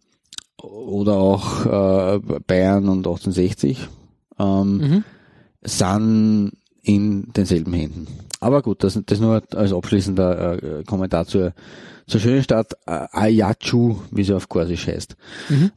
oder 0.63 1.15
auch 1.15 1.67
äh, 1.67 2.19
Bayern 2.47 2.89
und 2.89 3.07
1860, 3.07 3.89
ähm, 4.39 4.79
Mhm. 4.79 5.05
Sind 5.63 6.53
in 6.83 7.33
denselben 7.33 7.73
Händen. 7.73 8.07
Aber 8.41 8.63
gut, 8.63 8.85
das, 8.85 8.99
das 9.07 9.21
nur 9.21 9.43
als 9.55 9.73
abschließender 9.73 10.63
äh, 10.63 10.85
Kommentar 10.85 11.27
zur, 11.27 11.53
zur 12.07 12.21
schönen 12.21 12.43
Stadt 12.43 12.75
äh, 12.87 13.07
Ayachu, 13.11 13.97
wie 14.11 14.23
sie 14.23 14.35
auf 14.35 14.49
Korsisch 14.49 14.87
heißt. 14.87 15.17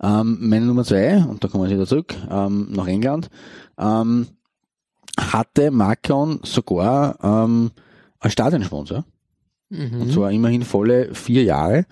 Ähm, 0.02 0.38
meine 0.42 0.65
Nummer 0.65 0.84
zwei, 0.84 1.24
und 1.24 1.44
da 1.44 1.48
kommen 1.48 1.63
wir 1.63 1.76
wieder 1.76 1.88
zurück, 1.88 2.15
ähm, 2.30 2.68
nach 2.72 2.88
England, 2.88 3.30
ähm, 3.80 4.28
hatte 5.20 5.72
Macron 5.72 6.39
sogar 6.44 7.18
ähm, 7.24 7.72
als 8.20 8.34
Stadionsponsor. 8.34 9.04
Mhm. 9.70 10.02
Und 10.02 10.13
zwar 10.13 10.32
immerhin 10.32 10.63
volle 10.63 11.13
vier 11.15 11.44
Jahre, 11.44 11.86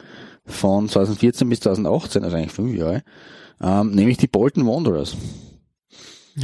von 0.47 0.88
2014 0.88 1.50
bis 1.50 1.60
2018, 1.60 2.23
also 2.23 2.38
eigentlich 2.38 2.52
fünf 2.52 2.76
Jahre, 2.76 3.04
ähm, 3.62 3.91
nämlich 3.91 4.17
die 4.17 4.28
Bolton 4.28 4.65
Wanderers. 4.65 5.15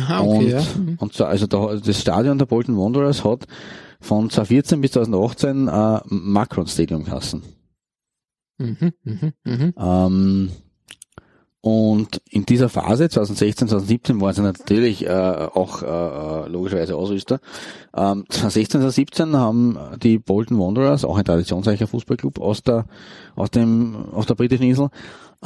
Ah, 0.01 0.21
okay, 0.21 0.37
und, 0.37 0.47
ja. 0.47 0.61
Mhm. 0.77 0.95
und 0.99 1.13
so, 1.13 1.25
also 1.25 1.47
da, 1.47 1.75
das 1.75 2.01
Stadion 2.01 2.37
der 2.37 2.45
Bolton 2.45 2.77
Wanderers 2.77 3.23
hat 3.23 3.45
von 3.99 4.29
2014 4.29 4.81
bis 4.81 4.91
2018 4.91 5.67
äh, 5.67 5.99
Macron 6.07 6.67
Stadium 6.67 7.03
geheißen. 7.03 7.43
Mhm, 8.57 8.93
mhm, 9.03 9.33
mhm. 9.43 9.73
Ähm, 9.77 10.49
und 11.65 12.21
in 12.29 12.45
dieser 12.45 12.67
Phase, 12.67 13.07
2016, 13.07 13.69
2017, 13.69 14.19
waren 14.19 14.33
sie 14.33 14.41
natürlich 14.41 15.05
äh, 15.05 15.09
auch 15.09 15.81
äh, 15.81 15.85
äh, 15.85 16.49
logischerweise 16.49 16.97
Ausrüster. 16.97 17.39
Ähm, 17.95 18.25
2016, 18.27 18.81
2017 18.81 19.37
haben 19.37 19.79
die 20.03 20.19
Bolton 20.19 20.59
Wanderers, 20.59 21.05
auch 21.05 21.17
ein 21.17 21.23
traditionsreicher 21.23 21.87
Fußballclub 21.87 22.41
aus 22.41 22.63
der, 22.63 22.85
aus 23.37 23.49
dem, 23.49 23.95
aus 24.11 24.25
der 24.25 24.35
britischen 24.35 24.65
Insel, 24.65 24.89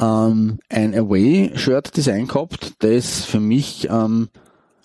ähm, 0.00 0.58
ein 0.68 0.94
Away-Shirt-Design 0.94 2.28
gehabt, 2.28 2.74
das 2.78 3.24
für 3.24 3.40
mich 3.40 3.88
ähm, 3.90 4.28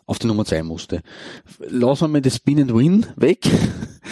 auf 0.06 0.20
die 0.20 0.28
Nummer 0.28 0.46
2 0.46 0.64
musste. 0.64 1.02
Lassen 1.60 2.02
wir 2.02 2.08
mal 2.08 2.22
das 2.22 2.38
Spin 2.38 2.62
and 2.62 2.76
Win 2.76 3.06
weg 3.16 3.50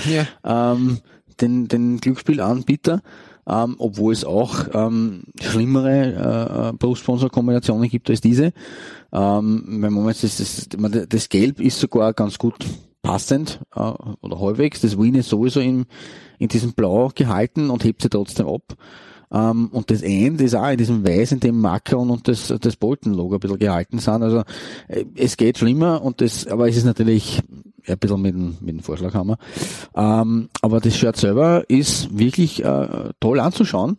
Ja. 0.10 0.28
ähm, 0.74 1.00
den, 1.40 1.68
den 1.68 1.98
Glücksspielanbieter, 2.00 3.02
ähm, 3.48 3.76
obwohl 3.80 4.14
es 4.14 4.24
auch 4.24 4.68
ähm, 4.74 5.24
schlimmere 5.42 6.70
äh, 6.72 6.78
Brustsponsor-Kombinationen 6.78 7.90
gibt 7.90 8.10
als 8.10 8.22
diese. 8.22 8.54
Ähm, 9.12 9.64
wenn 9.82 9.94
man 9.94 10.08
jetzt 10.08 10.24
das, 10.24 10.38
das, 10.38 11.08
das 11.10 11.30
Gelb 11.30 11.60
ist 11.60 11.80
sogar 11.80 12.14
ganz 12.14 12.38
gut 12.38 12.56
passend 13.02 13.60
äh, 13.76 13.80
oder 13.80 14.40
halbwegs. 14.40 14.82
Das 14.82 14.98
Win 14.98 15.16
ist 15.16 15.30
sowieso 15.30 15.60
in, 15.60 15.86
in 16.38 16.48
diesem 16.48 16.74
Blau 16.74 17.12
gehalten 17.14 17.70
und 17.70 17.84
hebt 17.84 18.02
sie 18.02 18.10
trotzdem 18.10 18.48
ab. 18.48 18.76
Ähm, 19.32 19.70
und 19.72 19.90
das 19.90 20.02
End 20.02 20.42
ist 20.42 20.56
auch 20.56 20.70
in 20.70 20.78
diesem 20.78 21.08
Weiß, 21.08 21.32
in 21.32 21.40
dem 21.40 21.62
Macron 21.62 22.10
und 22.10 22.28
das, 22.28 22.54
das 22.60 22.76
Bolton-Logo 22.76 23.36
ein 23.36 23.40
bisschen 23.40 23.60
gehalten 23.60 24.00
sind. 24.00 24.24
Also 24.24 24.44
äh, 24.88 25.06
es 25.16 25.38
geht 25.38 25.58
schlimmer 25.58 26.02
und 26.02 26.22
das, 26.22 26.48
aber 26.48 26.68
es 26.68 26.78
ist 26.78 26.86
natürlich 26.86 27.42
ein 27.88 27.98
bisschen 27.98 28.22
mit 28.22 28.34
dem, 28.34 28.58
mit 28.60 28.76
dem 28.76 28.80
Vorschlaghammer. 28.82 29.38
Ähm, 29.96 30.50
aber 30.62 30.80
das 30.80 30.98
Shirt 30.98 31.18
selber 31.18 31.64
ist 31.70 32.18
wirklich 32.18 32.64
äh, 32.64 33.10
toll 33.20 33.40
anzuschauen. 33.40 33.98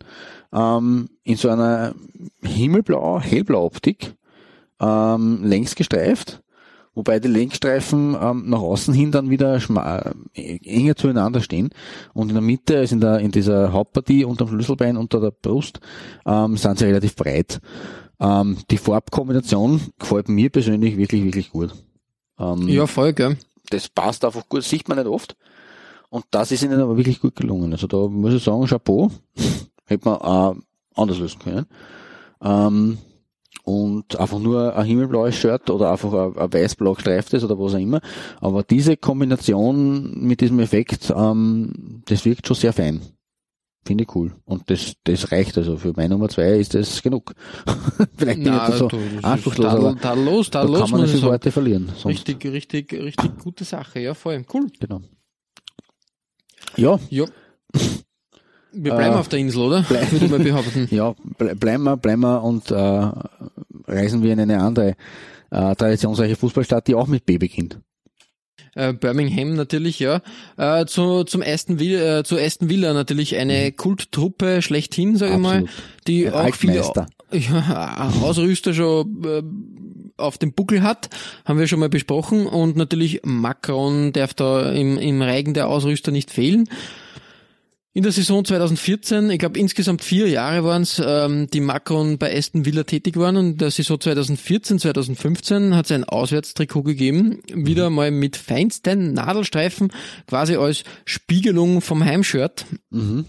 Ähm, 0.53 1.09
in 1.23 1.35
so 1.35 1.49
einer 1.49 1.95
himmelblau, 2.43 3.19
hellblau 3.19 3.65
Optik, 3.65 4.13
ähm, 4.79 5.43
längs 5.43 5.75
gestreift, 5.75 6.42
wobei 6.95 7.19
die 7.19 7.27
Längsstreifen 7.27 8.15
ähm, 8.19 8.49
nach 8.49 8.59
außen 8.59 8.93
hin 8.93 9.11
dann 9.11 9.29
wieder 9.29 9.57
schma- 9.59 10.13
äh, 10.33 10.57
enger 10.63 10.95
zueinander 10.95 11.41
stehen 11.41 11.69
und 12.13 12.29
in 12.29 12.35
der 12.35 12.41
Mitte, 12.41 12.77
also 12.77 12.95
in, 12.95 13.01
der, 13.01 13.19
in 13.19 13.31
dieser 13.31 13.71
Hauptpartie 13.73 14.25
unterm 14.25 14.49
Schlüsselbein, 14.49 14.97
unter 14.97 15.19
der 15.19 15.31
Brust, 15.31 15.79
ähm, 16.25 16.57
sind 16.57 16.79
sie 16.79 16.85
relativ 16.85 17.15
breit. 17.15 17.61
Ähm, 18.19 18.57
die 18.71 18.77
Farbkombination 18.77 19.81
gefällt 19.99 20.29
mir 20.29 20.49
persönlich 20.49 20.97
wirklich, 20.97 21.23
wirklich 21.23 21.51
gut. 21.51 21.73
Ähm, 22.39 22.67
ja, 22.67 22.87
voll, 22.87 23.13
gell. 23.13 23.37
das 23.69 23.89
passt 23.89 24.23
einfach 24.25 24.47
gut, 24.47 24.59
das 24.59 24.69
sieht 24.69 24.87
man 24.87 24.97
nicht 24.97 25.07
oft. 25.07 25.35
Und 26.09 26.25
das 26.29 26.51
ist 26.51 26.61
ihnen 26.63 26.79
aber 26.79 26.95
wirklich 26.95 27.19
gut 27.19 27.35
gelungen. 27.35 27.71
Also 27.73 27.87
da 27.87 28.07
muss 28.07 28.33
ich 28.35 28.43
sagen, 28.43 28.67
Chapeau, 28.67 29.09
hätte 29.85 30.07
man 30.07 30.17
auch 30.19 30.55
anders 30.95 31.17
lösen 31.17 31.39
können. 31.39 31.65
Ähm, 32.41 32.99
und 33.63 34.19
einfach 34.19 34.39
nur 34.39 34.75
ein 34.75 34.85
himmelblaues 34.85 35.35
Shirt 35.35 35.69
oder 35.69 35.91
einfach 35.91 36.13
ein, 36.13 36.37
ein 36.37 36.53
weiß-blau 36.53 36.93
gestreiftes 36.93 37.43
oder 37.43 37.57
was 37.57 37.73
auch 37.73 37.79
immer. 37.79 38.01
Aber 38.41 38.63
diese 38.63 38.97
Kombination 38.97 40.19
mit 40.21 40.41
diesem 40.41 40.59
Effekt, 40.59 41.11
ähm, 41.15 42.01
das 42.05 42.25
wirkt 42.25 42.45
schon 42.47 42.57
sehr 42.57 42.73
fein. 42.73 43.01
Finde 43.85 44.05
ich 44.05 44.15
cool. 44.15 44.33
Und 44.45 44.69
das, 44.69 44.93
das 45.03 45.31
reicht 45.31 45.57
also. 45.57 45.77
Für 45.77 45.91
meine 45.93 46.09
Nummer 46.09 46.29
zwei 46.29 46.57
ist 46.57 46.73
das 46.73 47.01
genug. 47.01 47.33
Vielleicht 48.17 48.41
bin 48.41 48.53
Na, 48.53 48.69
ich 48.69 48.71
da 48.71 48.77
so 48.77 48.89
anspruchslos, 49.21 49.65
aber 49.65 49.99
tadellos, 49.99 50.49
da 50.49 50.61
tadellos, 50.61 50.89
kann 50.89 50.99
man 50.99 51.11
nicht. 51.11 51.21
Worte 51.23 51.51
verlieren. 51.51 51.89
Sonst, 51.97 52.05
Richtig, 52.05 52.45
richtig, 52.45 52.93
richtig 52.93 53.37
gute 53.39 53.65
Sache, 53.65 53.99
ja, 53.99 54.13
voll. 54.13 54.45
Cool. 54.53 54.67
Genau. 54.79 55.01
Ja, 56.77 56.99
Ja. 57.09 57.25
Wir 58.73 58.93
bleiben 58.93 59.15
Äh, 59.15 59.19
auf 59.19 59.27
der 59.27 59.39
Insel, 59.39 59.61
oder? 59.61 59.89
Würde 60.11 60.25
ich 60.25 60.31
mal 60.31 60.39
behaupten. 60.39 60.87
ja, 60.91 61.13
ble 61.37 61.55
bleiben 61.55 61.83
wir, 61.83 61.97
bleiben 61.97 62.21
wir 62.21 62.43
und 62.43 62.71
äh, 62.71 63.11
reisen 63.91 64.23
wir 64.23 64.33
in 64.33 64.39
eine 64.39 64.59
andere 64.61 64.95
äh, 65.51 65.75
traditionsreiche 65.75 66.35
Fußballstadt, 66.35 66.87
die 66.87 66.95
auch 66.95 67.07
mit 67.07 67.25
B 67.25 67.37
beginnt. 67.37 67.79
Äh, 68.75 68.93
Birmingham 68.93 69.53
natürlich, 69.53 69.99
ja. 69.99 70.21
Äh, 70.57 70.85
zu, 70.85 71.23
zum 71.25 71.43
Aston 71.43 71.79
Villa, 71.79 72.19
äh, 72.19 72.23
zu 72.23 72.37
Aston 72.37 72.69
Villa 72.69 72.93
natürlich 72.93 73.35
eine 73.35 73.71
Kulttruppe 73.71 74.61
schlechthin, 74.63 75.15
sage 75.15 75.33
ich 75.33 75.39
mal, 75.39 75.61
Mhm. 75.61 75.69
Die 76.07 76.27
Ein 76.27 76.33
auch 76.51 76.55
viele 76.55 76.81
ja, 77.31 78.11
Ausrüster 78.23 78.73
schon 78.73 79.23
äh, 79.23 79.43
auf 80.17 80.37
dem 80.37 80.53
Buckel 80.53 80.81
hat, 80.83 81.09
haben 81.45 81.59
wir 81.59 81.67
schon 81.67 81.79
mal 81.79 81.89
besprochen 81.89 82.45
und 82.47 82.75
natürlich 82.75 83.21
Macron 83.23 84.11
darf 84.11 84.33
da 84.33 84.71
im, 84.71 84.97
im 84.97 85.21
Reigen 85.21 85.53
der 85.53 85.67
Ausrüster 85.67 86.11
nicht 86.11 86.31
fehlen. 86.31 86.67
In 87.95 88.01
der 88.01 88.11
Saison 88.11 88.43
2014, 88.43 89.29
ich 89.29 89.37
glaube 89.37 89.59
insgesamt 89.59 90.03
vier 90.03 90.27
Jahre 90.27 90.63
waren 90.63 90.81
es, 90.81 90.99
ähm, 91.05 91.47
die 91.53 91.59
Macron 91.59 92.17
bei 92.17 92.35
Aston 92.35 92.65
Villa 92.65 92.85
tätig 92.85 93.17
waren. 93.17 93.37
Und 93.37 93.45
in 93.45 93.57
der 93.59 93.69
Saison 93.69 93.99
2014, 93.99 94.79
2015 94.79 95.75
hat 95.75 95.85
es 95.85 95.91
ein 95.91 96.03
Auswärtstrikot 96.03 96.81
gegeben, 96.81 97.43
wieder 97.53 97.91
mal 97.91 98.09
mit 98.09 98.35
feinsten 98.35 99.13
Nadelstreifen, 99.13 99.91
quasi 100.25 100.55
als 100.55 100.83
Spiegelung 101.05 101.81
vom 101.81 102.03
Heimshirt. 102.03 102.65
Mhm. 102.89 103.25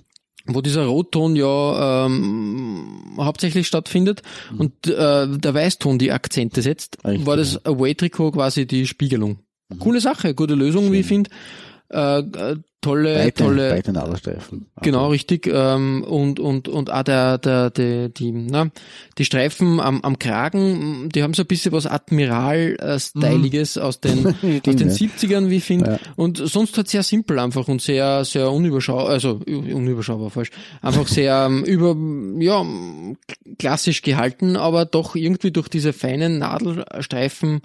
wo 0.47 0.61
dieser 0.61 0.85
Rotton 0.85 1.37
ja 1.37 2.05
ähm, 2.07 3.17
hauptsächlich 3.19 3.67
stattfindet 3.67 4.21
und 4.59 4.87
äh, 4.87 5.27
der 5.27 5.55
Weißton 5.55 5.99
die 5.99 6.13
Akzente 6.13 6.61
setzt, 6.61 6.99
Richtig, 7.03 7.27
war 7.27 7.39
das 7.39 7.65
Away-Trikot 7.65 8.33
quasi 8.33 8.67
die 8.67 8.87
Spiegelung. 8.87 9.39
Coole 9.79 10.01
Sache, 10.01 10.35
gute 10.35 10.55
Lösung, 10.55 10.93
wie 10.93 11.01
ich 11.01 11.07
finde. 11.07 11.31
Äh, 11.91 12.19
äh, 12.19 12.57
tolle, 12.85 13.15
Beide, 13.15 13.35
tolle, 13.35 13.71
beide 13.71 13.93
Nadelstreifen. 13.93 14.67
Genau, 14.83 15.09
richtig. 15.09 15.47
Ähm, 15.47 16.05
und, 16.07 16.39
und, 16.39 16.69
und 16.69 16.91
auch 16.91 17.03
der, 17.03 17.39
der, 17.39 17.71
der, 17.71 18.09
die, 18.11 18.31
na, 18.33 18.71
die 19.17 19.25
Streifen 19.25 19.81
am, 19.81 20.03
am 20.03 20.19
Kragen, 20.19 21.09
die 21.09 21.23
haben 21.23 21.35
so 21.35 21.43
ein 21.43 21.47
bisschen 21.47 21.73
was 21.73 21.87
Admiral-Styliges 21.87 23.79
aus 23.79 24.01
den, 24.01 24.27
aus 24.27 24.35
den 24.77 24.89
ja. 24.89 24.95
70ern, 24.95 25.49
wie 25.49 25.57
ich 25.57 25.65
finde. 25.65 25.93
Ja. 25.93 25.99
Und 26.17 26.39
sonst 26.39 26.77
halt 26.77 26.89
sehr 26.89 27.03
simpel 27.03 27.39
einfach 27.39 27.69
und 27.69 27.81
sehr, 27.81 28.25
sehr 28.25 28.51
unüberschaubar, 28.51 29.09
also 29.09 29.41
unüberschaubar 29.47 30.31
falsch. 30.31 30.51
Einfach 30.83 31.09
sehr 31.09 31.47
ähm, 31.47 31.65
über, 31.65 31.97
ja, 32.43 32.65
klassisch 33.59 34.03
gehalten, 34.03 34.57
aber 34.57 34.85
doch 34.85 35.17
irgendwie 35.17 35.51
durch 35.51 35.69
diese 35.69 35.93
feinen 35.93 36.39
Nadelstreifen 36.39 37.63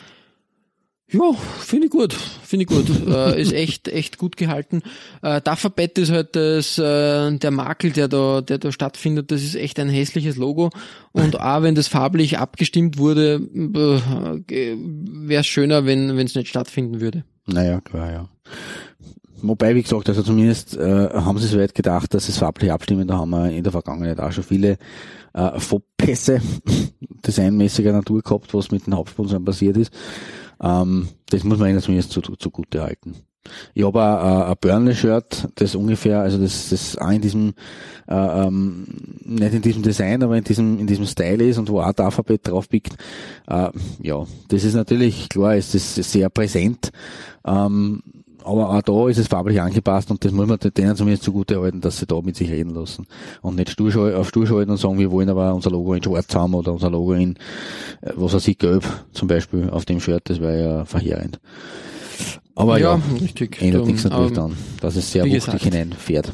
ja, 1.11 1.33
finde 1.59 1.87
ich 1.87 1.91
gut, 1.91 2.13
finde 2.13 2.63
ich 2.63 2.69
gut. 2.69 3.07
äh, 3.07 3.41
ist 3.41 3.53
echt, 3.53 3.87
echt 3.87 4.17
gut 4.17 4.37
gehalten. 4.37 4.81
Äh, 5.21 5.41
Dufferbett 5.41 5.97
ist 5.97 6.11
halt 6.11 6.35
das, 6.35 6.77
äh, 6.77 7.31
der 7.37 7.51
Makel, 7.51 7.91
der 7.91 8.07
da, 8.07 8.41
der 8.41 8.57
da 8.59 8.71
stattfindet. 8.71 9.31
Das 9.31 9.43
ist 9.43 9.55
echt 9.55 9.79
ein 9.79 9.89
hässliches 9.89 10.35
Logo. 10.35 10.69
Und 11.11 11.39
auch 11.41 11.61
wenn 11.63 11.75
das 11.75 11.87
farblich 11.87 12.37
abgestimmt 12.37 12.97
wurde, 12.97 13.35
äh, 13.35 14.75
wäre 14.77 15.41
es 15.41 15.47
schöner, 15.47 15.85
wenn 15.85 16.15
wenn 16.17 16.27
es 16.27 16.35
nicht 16.35 16.49
stattfinden 16.49 17.01
würde. 17.01 17.23
Naja, 17.47 17.81
klar, 17.81 18.11
ja. 18.11 18.29
Wobei, 19.41 19.75
wie 19.75 19.81
gesagt, 19.81 20.09
also 20.09 20.21
zumindest 20.21 20.77
äh, 20.77 21.09
haben 21.13 21.39
sie 21.39 21.47
so 21.47 21.57
weit 21.57 21.73
gedacht, 21.73 22.13
dass 22.13 22.29
es 22.29 22.37
farblich 22.37 22.71
abstimmen, 22.71 23.07
da 23.07 23.17
haben 23.17 23.29
wir 23.29 23.49
in 23.49 23.63
der 23.63 23.71
Vergangenheit 23.71 24.19
auch 24.19 24.31
schon 24.31 24.43
viele 24.43 24.77
äh, 25.33 25.59
Fauxpässe 25.59 26.41
designmäßiger 27.25 27.93
Natur 27.93 28.21
gehabt, 28.21 28.53
was 28.53 28.71
mit 28.71 28.85
den 28.85 28.95
Hauptsponsoren 28.95 29.45
passiert 29.45 29.77
ist. 29.77 29.93
Ähm, 30.61 31.09
das 31.29 31.43
muss 31.43 31.59
man 31.59 31.69
ihnen 31.69 31.81
zumindest 31.81 32.11
zu, 32.11 32.21
zugute 32.21 32.81
halten. 32.81 33.15
Ich 33.73 33.83
habe 33.83 34.03
ein, 34.03 34.43
ein 34.43 34.55
Burnley-Shirt, 34.59 35.49
das 35.55 35.75
ungefähr, 35.75 36.19
also 36.19 36.37
das, 36.37 36.69
das 36.69 36.97
auch 36.97 37.09
in 37.09 37.21
diesem, 37.21 37.53
äh, 38.07 38.15
ähm, 38.15 38.85
nicht 39.23 39.53
in 39.53 39.61
diesem 39.61 39.83
Design, 39.83 40.21
aber 40.23 40.37
in 40.37 40.43
diesem, 40.43 40.79
in 40.79 40.87
diesem 40.87 41.05
Style 41.05 41.43
ist 41.43 41.57
und 41.57 41.69
wo 41.69 41.81
auch 41.81 41.93
der 41.93 42.05
Alphabet 42.05 42.47
drauf 42.47 42.69
pickt. 42.69 42.95
Äh, 43.47 43.69
ja, 44.01 44.25
das 44.49 44.63
ist 44.63 44.75
natürlich, 44.75 45.29
klar, 45.29 45.55
ist 45.55 45.73
das 45.73 45.95
sehr 45.95 46.29
präsent. 46.29 46.91
Ähm, 47.45 48.03
aber 48.49 48.69
auch 48.69 48.81
da 48.81 49.09
ist 49.09 49.17
es 49.17 49.27
farblich 49.27 49.61
angepasst 49.61 50.11
und 50.11 50.23
das 50.23 50.31
muss 50.31 50.47
man 50.47 50.57
denen 50.59 50.95
zumindest 50.95 51.23
zugute 51.23 51.61
halten, 51.61 51.81
dass 51.81 51.97
sie 51.97 52.05
da 52.05 52.19
mit 52.21 52.35
sich 52.35 52.49
reden 52.49 52.73
lassen. 52.73 53.05
Und 53.41 53.55
nicht 53.55 53.69
stur, 53.69 54.17
auf 54.17 54.29
stur 54.29 54.47
schalten 54.47 54.71
und 54.71 54.77
sagen, 54.77 54.99
wir 54.99 55.11
wollen 55.11 55.29
aber 55.29 55.53
unser 55.53 55.71
Logo 55.71 55.93
in 55.93 56.03
schwarz 56.03 56.33
haben 56.35 56.53
oder 56.53 56.73
unser 56.73 56.89
Logo 56.89 57.13
in, 57.13 57.35
äh, 58.01 58.11
was 58.15 58.33
weiß 58.33 58.47
ich, 58.47 58.57
gelb 58.57 58.85
zum 59.13 59.27
Beispiel 59.27 59.69
auf 59.69 59.85
dem 59.85 59.99
Shirt, 59.99 60.29
das 60.29 60.39
wäre 60.39 60.61
ja 60.61 60.85
verheerend. 60.85 61.39
Aber 62.55 62.79
ja, 62.79 62.99
richtig. 63.21 63.61
ändert 63.61 63.75
Darum, 63.75 63.87
nichts 63.87 64.03
natürlich 64.03 64.29
ähm, 64.29 64.35
dann, 64.35 64.57
dass 64.81 64.95
es 64.95 65.11
sehr 65.11 65.25
wuchtig 65.25 65.63
hineinfährt. 65.63 66.33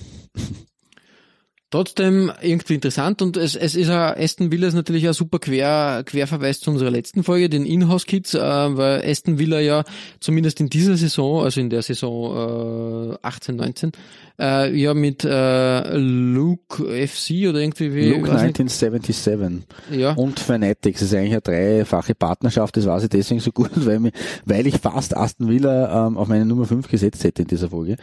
Trotzdem 1.75 2.31
irgendwie 2.41 2.75
interessant 2.75 3.21
und 3.21 3.35
es, 3.35 3.57
es 3.57 3.75
ist 3.75 3.89
auch, 3.89 4.15
Aston 4.15 4.49
Villa 4.49 4.69
ist 4.69 4.75
natürlich 4.75 5.05
ein 5.05 5.13
super 5.13 5.39
Quer, 5.39 6.03
Querverweis 6.05 6.61
zu 6.61 6.71
unserer 6.71 6.89
letzten 6.89 7.21
Folge, 7.21 7.49
den 7.49 7.65
Inhouse 7.65 8.05
Kids, 8.05 8.33
äh, 8.33 8.39
weil 8.39 9.03
Aston 9.05 9.39
Villa 9.39 9.59
ja 9.59 9.83
zumindest 10.21 10.61
in 10.61 10.69
dieser 10.69 10.95
Saison, 10.95 11.43
also 11.43 11.59
in 11.59 11.69
der 11.69 11.81
Saison 11.81 13.11
äh, 13.11 13.17
18, 13.23 13.57
19, 13.57 13.91
äh, 14.39 14.73
ja 14.73 14.93
mit 14.93 15.25
äh, 15.25 15.97
Luke 15.97 16.85
FC 16.85 17.49
oder 17.49 17.59
irgendwie 17.59 17.93
wie, 17.93 18.07
Luke 18.07 18.29
weiß 18.29 18.43
nicht, 18.43 18.57
1977 18.57 19.99
ja, 19.99 20.13
und 20.13 20.39
Fanatics, 20.39 21.01
das 21.01 21.09
ist 21.09 21.17
eigentlich 21.17 21.33
eine 21.33 21.41
dreifache 21.41 22.15
Partnerschaft, 22.15 22.77
das 22.77 22.85
weiß 22.85 23.03
ich 23.03 23.09
deswegen 23.09 23.41
so 23.41 23.51
gut, 23.51 23.71
weil, 23.75 23.99
mir, 23.99 24.13
weil 24.45 24.65
ich 24.65 24.77
fast 24.77 25.17
Aston 25.17 25.49
Villa 25.49 26.07
ähm, 26.07 26.15
auf 26.15 26.29
meine 26.29 26.45
Nummer 26.45 26.67
5 26.67 26.87
gesetzt 26.87 27.25
hätte 27.25 27.41
in 27.41 27.49
dieser 27.49 27.69
Folge. 27.69 27.97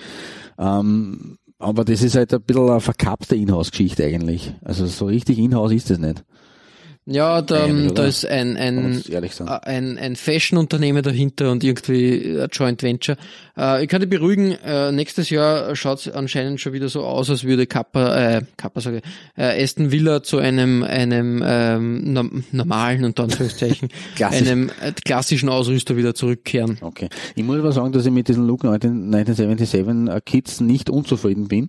Ähm, 0.59 1.39
aber 1.63 1.85
das 1.85 2.03
ist 2.03 2.17
halt 2.17 2.35
ein 2.35 2.43
bisschen 2.43 2.69
eine 2.69 2.81
verkappte 2.81 3.37
Inhouse-Geschichte 3.37 4.05
eigentlich. 4.05 4.53
Also 4.65 4.87
so 4.87 5.07
richtig 5.07 5.39
Inhouse 5.39 5.73
ist 5.73 5.91
das 5.91 5.99
nicht. 5.99 6.25
ja, 7.07 7.41
da, 7.41 7.65
Eigentlich, 7.65 7.93
da 7.95 8.03
oder? 8.03 8.09
ist 8.09 8.27
ein, 8.27 8.57
ein 8.57 9.03
ein, 9.63 9.99
ein 9.99 10.17
Fashion-Unternehmen 10.17 11.03
dahinter 11.03 11.51
und 11.51 11.63
irgendwie 11.65 12.39
ein 12.41 12.49
Joint 12.53 12.83
Venture. 12.83 13.17
Äh, 13.57 13.83
ich 13.85 13.89
kann 13.89 14.01
dich 14.01 14.09
beruhigen, 14.11 14.53
äh, 14.65 14.93
nächstes 14.93 15.31
Jahr 15.31 15.75
schaut 15.77 15.99
es 15.99 16.09
anscheinend 16.11 16.61
schon 16.61 16.73
wieder 16.73 16.89
so 16.89 17.03
aus, 17.05 17.29
als 17.31 17.45
würde 17.45 17.67
Kappa, 17.67 18.17
äh, 18.37 18.43
Kappa 18.57 18.81
sage 18.81 18.99
ich, 18.99 19.03
äh, 19.43 19.63
Aston 19.63 19.93
Villa 19.93 20.23
zu 20.23 20.39
einem, 20.39 20.83
einem 20.83 21.43
ähm, 21.45 22.13
norm- 22.13 22.45
normalen, 22.53 23.05
unter 23.05 23.25
Anführungszeichen, 23.25 23.89
Klassisch. 24.17 24.41
einem 24.49 24.69
äh, 24.81 24.93
klassischen 25.05 25.49
Ausrüster 25.49 25.97
wieder 25.97 26.15
zurückkehren. 26.15 26.79
Okay. 26.81 27.09
Ich 27.35 27.45
muss 27.45 27.59
aber 27.59 27.73
sagen, 27.73 27.93
dass 27.93 28.07
ich 28.07 28.13
mit 28.13 28.29
diesen 28.29 28.47
Look 28.47 28.65
19, 28.65 29.13
1977 29.15 30.09
äh, 30.15 30.21
Kids 30.25 30.61
nicht 30.61 30.89
unzufrieden 30.91 31.49
bin. 31.49 31.69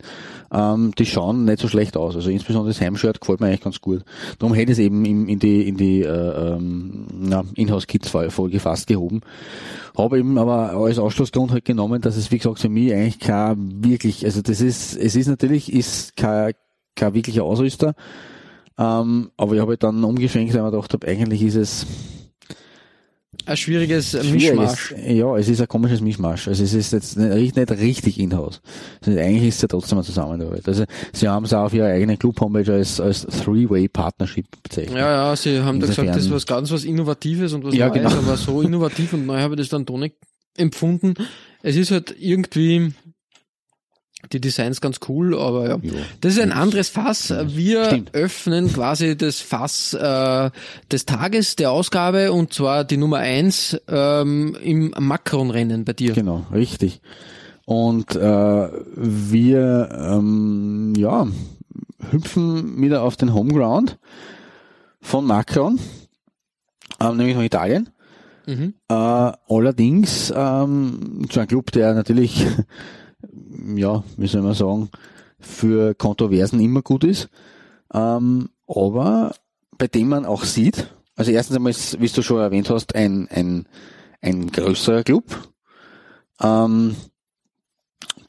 Ähm, 0.54 0.94
die 0.98 1.06
schauen 1.06 1.46
nicht 1.46 1.60
so 1.60 1.68
schlecht 1.68 1.98
aus. 1.98 2.16
Also 2.16 2.30
insbesondere 2.30 2.74
das 2.74 2.80
Heimshirt 2.82 3.20
gefällt 3.20 3.40
mir 3.42 3.48
eigentlich 3.48 3.62
ganz 3.62 3.82
gut. 3.82 4.04
Darum 4.40 4.54
hätte 4.54 4.72
ich 4.72 4.78
es 4.78 4.86
eben 4.86 5.04
in, 5.04 5.28
in 5.28 5.40
die, 5.40 5.68
in 5.68 5.78
die 5.78 6.02
äh, 6.02 6.08
ähm, 6.08 7.08
na, 7.12 7.44
Inhouse 7.56 7.88
Kids 7.88 8.10
Folge 8.10 8.60
fast 8.60 8.88
gehoben. 8.88 9.22
Habe 9.98 10.20
eben 10.20 10.38
aber 10.38 10.72
als 10.74 10.98
Ausschlussgrund 11.00 11.52
halt 11.52 11.66
genommen, 11.74 12.02
dass 12.02 12.16
es 12.18 12.32
wie 12.32 12.38
gesagt 12.38 12.60
für 12.60 12.70
mich 12.70 12.94
eigentlich 12.94 13.20
kein 13.20 13.84
wirklich, 13.84 14.26
also 14.26 14.42
das 14.42 14.62
ist, 14.62 14.96
es 14.96 15.16
ist 15.16 15.28
natürlich, 15.28 15.72
ist 15.72 16.16
kein, 16.16 16.54
kein 16.96 17.14
wirklicher 17.14 17.44
Ausrüster. 17.44 17.94
Ähm, 18.78 19.30
aber 19.38 19.54
ich 19.54 19.62
habe 19.62 19.72
halt 19.72 19.84
dann 19.84 20.04
umgeschwenkt, 20.04 20.54
weil 20.54 20.60
ich 20.60 20.64
mir 20.66 20.72
gedacht 20.72 20.94
habe, 20.94 21.08
eigentlich 21.08 21.44
ist 21.44 21.56
es 21.56 21.86
Ein 23.46 23.58
schwieriges 23.58 24.12
Schwierig 24.12 24.34
Mischmasch. 24.56 24.96
Ja, 25.06 25.36
es 25.38 25.50
ist 25.50 25.60
ein 25.60 25.68
komisches 25.68 26.02
Mischmasch. 26.02 26.48
Also 26.48 26.64
es 26.64 26.74
ist 26.74 26.94
jetzt 26.94 27.18
nicht, 27.18 27.56
nicht 27.56 27.72
richtig 27.72 28.20
in-house. 28.20 28.62
Also 29.06 29.20
eigentlich 29.20 29.50
ist 29.50 29.56
es 29.56 29.62
ja 29.64 29.68
trotzdem 29.68 29.98
eine 29.98 30.06
Zusammenarbeit. 30.06 30.68
Also 30.68 30.86
sie 31.12 31.28
haben 31.28 31.46
es 31.46 31.54
auch 31.54 31.66
auf 31.66 31.74
ihrer 31.74 31.88
eigenen 31.88 32.18
Club-Homepage 32.18 32.72
als, 32.74 33.00
als 33.00 33.26
Three-Way-Partnership 33.28 34.46
bezeichnet. 34.64 34.98
Ja, 34.98 35.30
ja, 35.30 35.36
sie 35.36 35.60
haben 35.62 35.80
da 35.80 35.88
gesagt, 35.88 36.10
das 36.10 36.18
ist 36.18 36.32
was 36.32 36.46
ganz 36.46 36.72
was 36.72 36.84
Innovatives 36.84 37.54
und 37.54 37.64
was 37.64 37.76
Ja, 37.76 37.90
Neues, 37.90 38.02
genau. 38.02 38.16
aber 38.16 38.38
so 38.38 38.62
innovativ 38.62 39.14
und 39.14 39.26
neu 39.26 39.40
habe 39.40 39.56
ich 39.56 39.62
das 39.62 39.70
dann 39.70 39.86
doch 39.86 39.98
nicht 39.98 40.16
empfunden. 40.56 41.16
Es 41.64 41.76
ist 41.76 41.92
halt 41.92 42.16
irgendwie 42.20 42.94
die 44.32 44.40
Designs 44.40 44.80
ganz 44.80 45.00
cool, 45.08 45.38
aber 45.38 45.70
ja. 45.70 45.78
Ja. 45.82 45.92
Das 46.22 46.34
ist 46.34 46.40
ein 46.40 46.52
anderes 46.52 46.90
Fass. 46.90 47.34
Wir 47.48 47.86
Stimmt. 47.86 48.14
öffnen 48.14 48.72
quasi 48.72 49.18
das 49.18 49.40
Fass 49.42 49.94
äh, 49.94 50.52
des 50.92 51.06
Tages 51.06 51.56
der 51.56 51.72
Ausgabe 51.72 52.32
und 52.32 52.54
zwar 52.54 52.84
die 52.84 52.98
Nummer 52.98 53.18
eins 53.18 53.78
ähm, 53.88 54.56
im 54.62 54.94
Macron-Rennen 54.98 55.84
bei 55.84 55.94
dir. 55.94 56.14
Genau, 56.14 56.46
richtig. 56.54 57.02
Und 57.66 58.16
äh, 58.16 58.20
wir 58.20 59.90
ähm, 59.92 60.94
ja, 60.98 61.28
hüpfen 62.12 62.82
wieder 62.82 63.04
auf 63.04 63.16
den 63.16 63.34
Homeground 63.34 63.98
von 65.02 65.26
Macron, 65.26 65.80
ähm, 67.00 67.18
nämlich 67.18 67.36
nach 67.36 67.44
Italien. 67.44 67.90
Mhm. 68.46 68.74
Äh, 68.90 68.94
allerdings 68.94 70.34
ähm, 70.36 71.26
zu 71.30 71.40
einem 71.40 71.48
Club, 71.48 71.72
der 71.72 71.94
natürlich, 71.94 72.46
ja, 73.76 74.04
wie 74.18 74.28
soll 74.28 74.42
man 74.42 74.54
sagen, 74.54 74.90
für 75.40 75.94
Kontroversen 75.94 76.60
immer 76.60 76.82
gut 76.82 77.04
ist, 77.04 77.30
ähm, 77.94 78.50
aber 78.68 79.34
bei 79.78 79.88
dem 79.88 80.10
man 80.10 80.26
auch 80.26 80.44
sieht, 80.44 80.88
also 81.16 81.32
erstens 81.32 81.58
einmal 81.58 81.72
ist, 81.72 82.00
wie 82.02 82.08
du 82.08 82.22
schon 82.22 82.40
erwähnt 82.40 82.70
hast, 82.70 82.96
ein, 82.96 83.28
ein, 83.30 83.68
ein 84.22 84.52
größerer 84.52 85.04
Club, 85.04 85.26
ähm, 86.42 86.96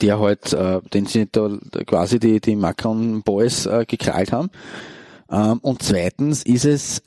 der 0.00 0.18
halt, 0.20 0.52
äh, 0.52 0.80
den 0.92 1.06
sie 1.06 1.26
da 1.30 1.48
quasi 1.86 2.18
die, 2.18 2.40
die 2.40 2.56
Macron 2.56 3.22
Boys 3.22 3.66
äh, 3.66 3.84
gekrallt 3.86 4.32
haben. 4.32 4.50
Ähm, 5.30 5.58
und 5.60 5.82
zweitens 5.82 6.42
ist 6.42 6.64
es 6.64 7.02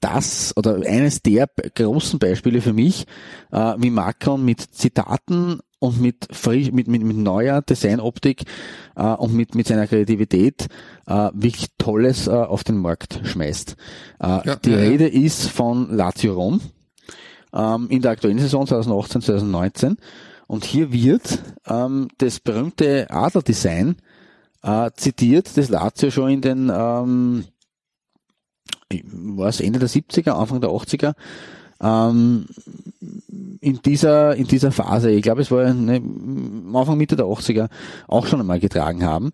das 0.00 0.56
oder 0.56 0.76
eines 0.76 1.22
der 1.22 1.48
großen 1.74 2.18
Beispiele 2.18 2.60
für 2.60 2.72
mich, 2.72 3.06
äh, 3.50 3.74
wie 3.78 3.90
Macron 3.90 4.44
mit 4.44 4.60
Zitaten 4.60 5.60
und 5.80 6.00
mit, 6.00 6.28
frisch, 6.30 6.72
mit, 6.72 6.88
mit, 6.88 7.02
mit 7.02 7.16
neuer 7.16 7.62
Designoptik 7.62 8.42
äh, 8.96 9.02
und 9.02 9.34
mit, 9.34 9.54
mit 9.54 9.66
seiner 9.66 9.86
Kreativität 9.86 10.66
äh, 11.06 11.30
wirklich 11.32 11.68
Tolles 11.78 12.26
äh, 12.26 12.30
auf 12.30 12.64
den 12.64 12.78
Markt 12.78 13.20
schmeißt. 13.24 13.76
Äh, 14.20 14.26
ja, 14.26 14.56
die 14.56 14.70
ja, 14.70 14.76
Rede 14.76 15.08
ja. 15.12 15.20
ist 15.20 15.48
von 15.48 15.94
Lazio 15.94 16.34
Rom 16.34 16.60
ähm, 17.52 17.86
in 17.90 18.02
der 18.02 18.12
aktuellen 18.12 18.38
Saison 18.38 18.66
2018, 18.66 19.22
2019 19.22 19.96
und 20.46 20.64
hier 20.64 20.92
wird 20.92 21.38
ähm, 21.66 22.08
das 22.18 22.40
berühmte 22.40 23.06
Adler-Design 23.10 23.96
äh, 24.62 24.90
zitiert, 24.96 25.56
das 25.56 25.68
Lazio 25.68 26.10
schon 26.10 26.30
in 26.30 26.40
den 26.40 26.72
ähm, 26.74 27.44
war 28.90 29.48
es 29.48 29.60
Ende 29.60 29.78
der 29.78 29.88
70er, 29.88 30.30
Anfang 30.30 30.60
der 30.60 30.70
80er 30.70 31.14
ähm, 31.80 32.46
in 33.60 33.80
dieser 33.84 34.34
in 34.34 34.46
dieser 34.46 34.72
Phase, 34.72 35.10
ich 35.10 35.22
glaube 35.22 35.42
es 35.42 35.50
war 35.50 35.72
ne, 35.72 36.02
Anfang 36.74 36.98
Mitte 36.98 37.16
der 37.16 37.26
80er 37.26 37.68
auch 38.06 38.26
schon 38.26 38.40
einmal 38.40 38.60
getragen 38.60 39.04
haben 39.04 39.32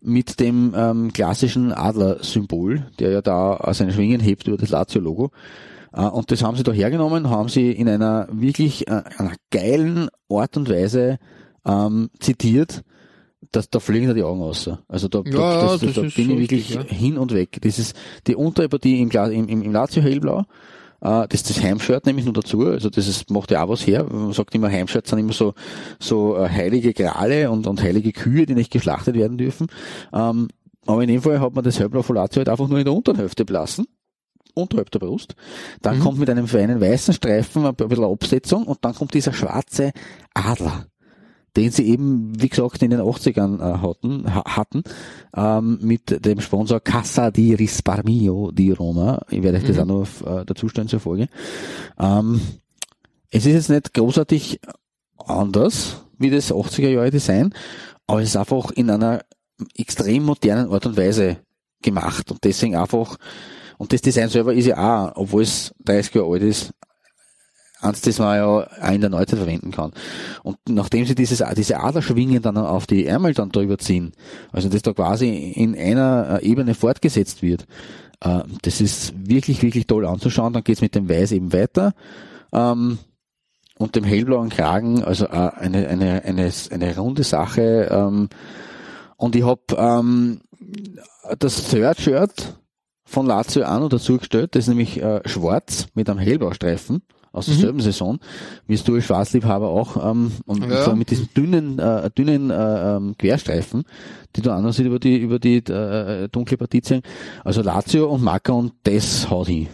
mit 0.00 0.38
dem 0.38 0.74
ähm, 0.76 1.12
klassischen 1.12 1.72
Adler-Symbol, 1.72 2.86
der 2.98 3.10
ja 3.10 3.22
da 3.22 3.58
seine 3.72 3.92
Schwingen 3.92 4.20
hebt 4.20 4.46
über 4.46 4.58
das 4.58 4.68
Lazio-Logo. 4.68 5.30
Äh, 5.94 6.02
und 6.02 6.30
das 6.30 6.42
haben 6.42 6.56
sie 6.56 6.62
da 6.62 6.72
hergenommen, 6.72 7.30
haben 7.30 7.48
sie 7.48 7.72
in 7.72 7.88
einer 7.88 8.28
wirklich 8.30 8.86
äh, 8.86 9.02
einer 9.16 9.32
geilen 9.50 10.08
Art 10.28 10.58
und 10.58 10.68
Weise 10.68 11.18
ähm, 11.64 12.10
zitiert, 12.20 12.84
dass 13.52 13.70
da 13.70 13.80
fliegen 13.80 14.08
da 14.08 14.14
die 14.14 14.22
Augen 14.22 14.42
aus. 14.42 14.70
Also 14.88 15.08
da, 15.08 15.22
ja, 15.24 15.32
da, 15.32 15.66
das, 15.72 15.80
das, 15.80 15.94
da 15.94 16.00
bin 16.02 16.10
ich 16.30 16.38
wirklich 16.38 16.78
richtig, 16.78 16.98
hin 16.98 17.18
und 17.18 17.32
weg. 17.32 17.58
Das 17.60 17.78
ist 17.78 17.96
die 18.26 18.36
Unterpartie 18.36 19.00
im, 19.00 19.10
im, 19.10 19.48
im, 19.48 19.62
im 19.62 19.72
Lazio 19.72 20.02
hellblau 20.02 20.44
äh, 21.00 21.28
das 21.28 21.42
ist 21.42 21.50
das 21.50 21.62
Heimshirt 21.62 22.06
nämlich 22.06 22.24
nur 22.24 22.34
dazu. 22.34 22.66
Also 22.66 22.90
das 22.90 23.06
ist, 23.06 23.30
macht 23.30 23.50
ja 23.50 23.62
auch 23.62 23.68
was 23.68 23.86
her. 23.86 24.04
Man 24.04 24.32
sagt 24.32 24.54
immer, 24.54 24.70
Heimshirts 24.70 25.10
sind 25.10 25.18
immer 25.18 25.32
so, 25.32 25.54
so 26.00 26.36
äh, 26.36 26.48
heilige 26.48 26.94
Grale 26.94 27.50
und, 27.50 27.66
und 27.66 27.82
heilige 27.82 28.12
Kühe, 28.12 28.46
die 28.46 28.54
nicht 28.54 28.72
geschlachtet 28.72 29.14
werden 29.14 29.38
dürfen. 29.38 29.66
Ähm, 30.12 30.48
aber 30.86 31.02
in 31.02 31.08
dem 31.08 31.22
Fall 31.22 31.40
hat 31.40 31.54
man 31.54 31.64
das 31.64 31.78
Hellblau 31.78 32.02
Folatio 32.02 32.40
halt 32.40 32.48
einfach 32.48 32.68
nur 32.68 32.78
in 32.78 32.84
der 32.84 32.94
unteren 32.94 33.16
Hälfte 33.16 33.44
belassen 33.44 33.86
unterhalb 34.54 34.90
der 34.90 35.00
Brust. 35.00 35.34
Dann 35.82 35.98
mhm. 35.98 36.02
kommt 36.02 36.18
mit 36.18 36.30
einem 36.30 36.46
feinen 36.46 36.80
weißen 36.80 37.12
Streifen 37.12 37.66
ein 37.66 37.74
bisschen 37.74 38.04
Absetzung 38.04 38.64
und 38.64 38.84
dann 38.84 38.94
kommt 38.94 39.14
dieser 39.14 39.32
schwarze 39.32 39.92
Adler 40.32 40.86
den 41.56 41.70
sie 41.70 41.86
eben, 41.88 42.32
wie 42.40 42.48
gesagt, 42.48 42.82
in 42.82 42.90
den 42.90 43.00
80ern 43.00 43.60
äh, 43.60 43.78
hatten, 43.78 44.34
hatten 44.34 44.82
ähm, 45.36 45.78
mit 45.82 46.24
dem 46.24 46.40
Sponsor 46.40 46.80
Casa 46.80 47.30
di 47.30 47.54
Risparmio 47.54 48.50
di 48.50 48.72
Roma. 48.72 49.20
Ich 49.30 49.42
werde 49.42 49.58
euch 49.58 49.64
das 49.64 49.76
mhm. 49.76 49.82
auch 49.82 49.86
noch 49.86 50.40
äh, 50.40 50.44
dazu 50.44 50.68
stellen 50.68 50.88
zur 50.88 51.00
Folge. 51.00 51.28
Ähm, 51.98 52.40
es 53.30 53.46
ist 53.46 53.54
jetzt 53.54 53.70
nicht 53.70 53.94
großartig 53.94 54.60
anders 55.18 56.04
wie 56.18 56.30
das 56.30 56.52
80er 56.52 56.88
Jahre 56.88 57.10
Design, 57.10 57.52
aber 58.06 58.22
es 58.22 58.30
ist 58.30 58.36
einfach 58.36 58.70
in 58.72 58.90
einer 58.90 59.22
extrem 59.76 60.24
modernen 60.24 60.70
Art 60.70 60.86
und 60.86 60.96
Weise 60.96 61.38
gemacht 61.82 62.30
und 62.30 62.42
deswegen 62.44 62.76
einfach 62.76 63.16
und 63.78 63.92
das 63.92 64.02
Design 64.02 64.28
selber 64.28 64.54
ist 64.54 64.66
ja 64.66 64.76
auch, 64.78 65.12
obwohl 65.16 65.42
es 65.42 65.74
30 65.84 66.14
Jahre 66.14 66.32
alt 66.32 66.42
ist, 66.42 66.72
eins, 67.84 68.00
das 68.00 68.18
man 68.18 68.36
ja 68.36 68.46
auch 68.46 68.66
in 68.92 69.00
der 69.00 69.10
Neuzeit 69.10 69.38
verwenden 69.38 69.70
kann. 69.70 69.92
Und 70.42 70.56
nachdem 70.68 71.06
sie 71.06 71.14
dieses, 71.14 71.42
diese 71.56 71.80
Aderschwingen 71.80 72.42
dann 72.42 72.56
auf 72.56 72.86
die 72.86 73.06
Ärmel 73.06 73.34
dann 73.34 73.50
drüber 73.50 73.78
ziehen, 73.78 74.12
also 74.52 74.68
das 74.68 74.82
da 74.82 74.92
quasi 74.92 75.52
in 75.54 75.76
einer 75.76 76.40
äh, 76.42 76.46
Ebene 76.46 76.74
fortgesetzt 76.74 77.42
wird, 77.42 77.66
äh, 78.20 78.42
das 78.62 78.80
ist 78.80 79.14
wirklich, 79.16 79.62
wirklich 79.62 79.86
toll 79.86 80.06
anzuschauen. 80.06 80.52
Dann 80.52 80.64
geht's 80.64 80.80
mit 80.80 80.94
dem 80.94 81.08
Weiß 81.08 81.32
eben 81.32 81.52
weiter. 81.52 81.94
Ähm, 82.52 82.98
und 83.76 83.96
dem 83.96 84.04
hellblauen 84.04 84.50
Kragen, 84.50 85.02
also 85.02 85.26
äh, 85.26 85.50
eine, 85.56 85.88
eine, 85.88 86.22
eine, 86.24 86.52
eine 86.70 86.96
runde 86.96 87.24
Sache. 87.24 87.88
Ähm, 87.90 88.28
und 89.16 89.36
ich 89.36 89.44
habe 89.44 89.62
ähm, 89.76 90.40
das 91.38 91.68
Third-Shirt 91.68 92.54
von 93.04 93.26
Lazio 93.26 93.64
an 93.64 93.82
und 93.82 93.92
dazu 93.92 94.18
gestellt, 94.18 94.54
das 94.54 94.64
ist 94.64 94.68
nämlich 94.68 95.02
schwarz 95.26 95.86
mit 95.94 96.08
einem 96.08 96.18
Hellbaustreifen 96.18 97.02
aus 97.34 97.46
derselben 97.46 97.78
mhm. 97.78 97.82
Saison, 97.82 98.18
wie 98.66 98.74
es 98.74 98.84
du 98.84 98.94
als 98.94 99.04
Schwarzliebhaber 99.04 99.68
auch, 99.68 100.10
ähm, 100.10 100.32
und 100.46 100.64
ja. 100.64 100.84
zwar 100.84 100.96
mit 100.96 101.10
diesen 101.10 101.28
dünnen, 101.36 101.78
äh, 101.78 102.10
dünnen 102.10 102.50
äh, 102.50 102.96
ähm, 102.96 103.14
Querstreifen, 103.18 103.84
die 104.36 104.42
du 104.42 104.52
anders 104.52 104.78
über 104.78 104.98
die, 104.98 105.16
über 105.16 105.38
die 105.38 105.56
äh, 105.56 106.28
dunkle 106.28 106.56
Partie 106.56 106.82
ziehen. 106.82 107.02
Also 107.44 107.62
Lazio 107.62 108.06
und 108.06 108.22
Marca 108.22 108.52
und 108.52 108.72
das 108.84 109.28
haut 109.28 109.48
hin. 109.48 109.68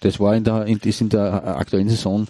Das 0.00 0.18
war 0.18 0.34
in 0.34 0.44
der, 0.44 0.66
in, 0.66 0.78
ist 0.78 1.00
in 1.00 1.10
der 1.10 1.56
aktuellen 1.56 1.88
Saison 1.88 2.26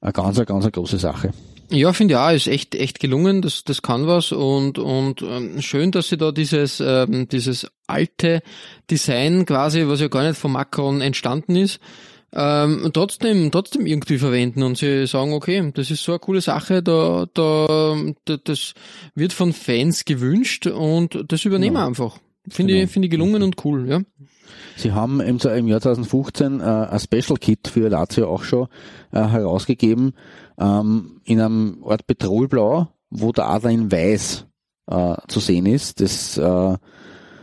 eine 0.00 0.12
ganz, 0.12 0.36
eine 0.36 0.46
ganz 0.46 0.64
eine 0.64 0.72
große 0.72 0.98
Sache. 0.98 1.32
Ja, 1.72 1.92
finde 1.92 2.14
ja, 2.14 2.32
ist 2.32 2.48
echt 2.48 2.74
echt 2.74 2.98
gelungen. 2.98 3.42
Das 3.42 3.62
das 3.62 3.80
kann 3.80 4.08
was 4.08 4.32
und 4.32 4.78
und 4.80 5.22
ähm, 5.22 5.62
schön, 5.62 5.92
dass 5.92 6.08
sie 6.08 6.16
da 6.16 6.32
dieses 6.32 6.80
ähm, 6.84 7.28
dieses 7.28 7.68
alte 7.86 8.42
Design 8.90 9.46
quasi, 9.46 9.86
was 9.86 10.00
ja 10.00 10.08
gar 10.08 10.26
nicht 10.26 10.36
von 10.38 10.50
Macron 10.50 11.00
entstanden 11.00 11.54
ist, 11.54 11.78
ähm, 12.32 12.90
trotzdem, 12.92 13.50
trotzdem 13.50 13.86
irgendwie 13.86 14.18
verwenden 14.18 14.62
und 14.62 14.78
sie 14.78 15.06
sagen, 15.06 15.32
okay, 15.32 15.72
das 15.74 15.90
ist 15.90 16.04
so 16.04 16.12
eine 16.12 16.20
coole 16.20 16.40
Sache, 16.40 16.82
da, 16.82 17.26
da, 17.34 17.96
da 18.24 18.36
das 18.44 18.74
wird 19.14 19.32
von 19.32 19.52
Fans 19.52 20.04
gewünscht 20.04 20.66
und 20.66 21.24
das 21.28 21.44
übernehmen 21.44 21.76
wir 21.76 21.86
einfach. 21.86 22.18
Finde 22.48 22.74
genau. 22.74 22.84
ich, 22.84 22.90
finde 22.90 23.06
ich 23.06 23.10
gelungen 23.10 23.42
und 23.42 23.64
cool, 23.64 23.88
ja. 23.88 24.00
Sie 24.76 24.92
haben 24.92 25.20
im, 25.20 25.38
im 25.38 25.68
Jahr 25.68 25.80
2015 25.80 26.60
äh, 26.60 26.62
ein 26.62 27.00
Special 27.00 27.36
Kit 27.38 27.68
für 27.68 27.88
Lazio 27.88 28.28
auch 28.28 28.44
schon 28.44 28.68
äh, 29.12 29.22
herausgegeben, 29.22 30.14
ähm, 30.58 31.20
in 31.24 31.40
einem 31.40 31.84
Art 31.84 32.06
Petrolblau, 32.06 32.88
wo 33.10 33.32
der 33.32 33.48
Adler 33.48 33.70
in 33.70 33.92
Weiß 33.92 34.46
äh, 34.86 35.16
zu 35.28 35.40
sehen 35.40 35.66
ist. 35.66 36.00
Das, 36.00 36.38
äh, 36.38 36.76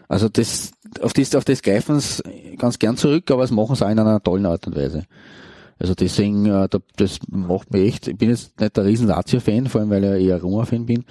also 0.08 0.30
das, 0.30 0.72
auf 1.02 1.14
das, 1.14 1.36
auf 1.36 1.46
das 1.46 1.62
greifen 1.62 2.00
sie 2.00 2.24
ganz 2.58 2.80
gern 2.80 2.98
zurück, 2.98 3.30
aber 3.32 3.44
es 3.44 3.52
machen 3.52 3.76
sie 3.76 3.86
auch 3.86 3.90
in 3.90 4.00
einer 4.00 4.22
tollen 4.22 4.46
Art 4.46 4.66
und 4.68 4.76
Weise. 4.76 5.06
Also 5.80 5.94
deswegen, 5.94 6.46
äh, 6.46 6.68
das 6.96 7.20
macht 7.30 7.72
mir 7.72 7.84
echt, 7.84 8.08
ich 8.08 8.18
bin 8.18 8.30
jetzt 8.30 8.60
nicht 8.60 8.76
der 8.76 8.86
riesen 8.86 9.08
Lazio-Fan, 9.08 9.68
vor 9.68 9.82
allem 9.82 9.90
weil 9.90 10.04
ich 10.04 10.28
eher 10.28 10.42
Roma-Fan 10.42 10.86
bin, 10.86 11.04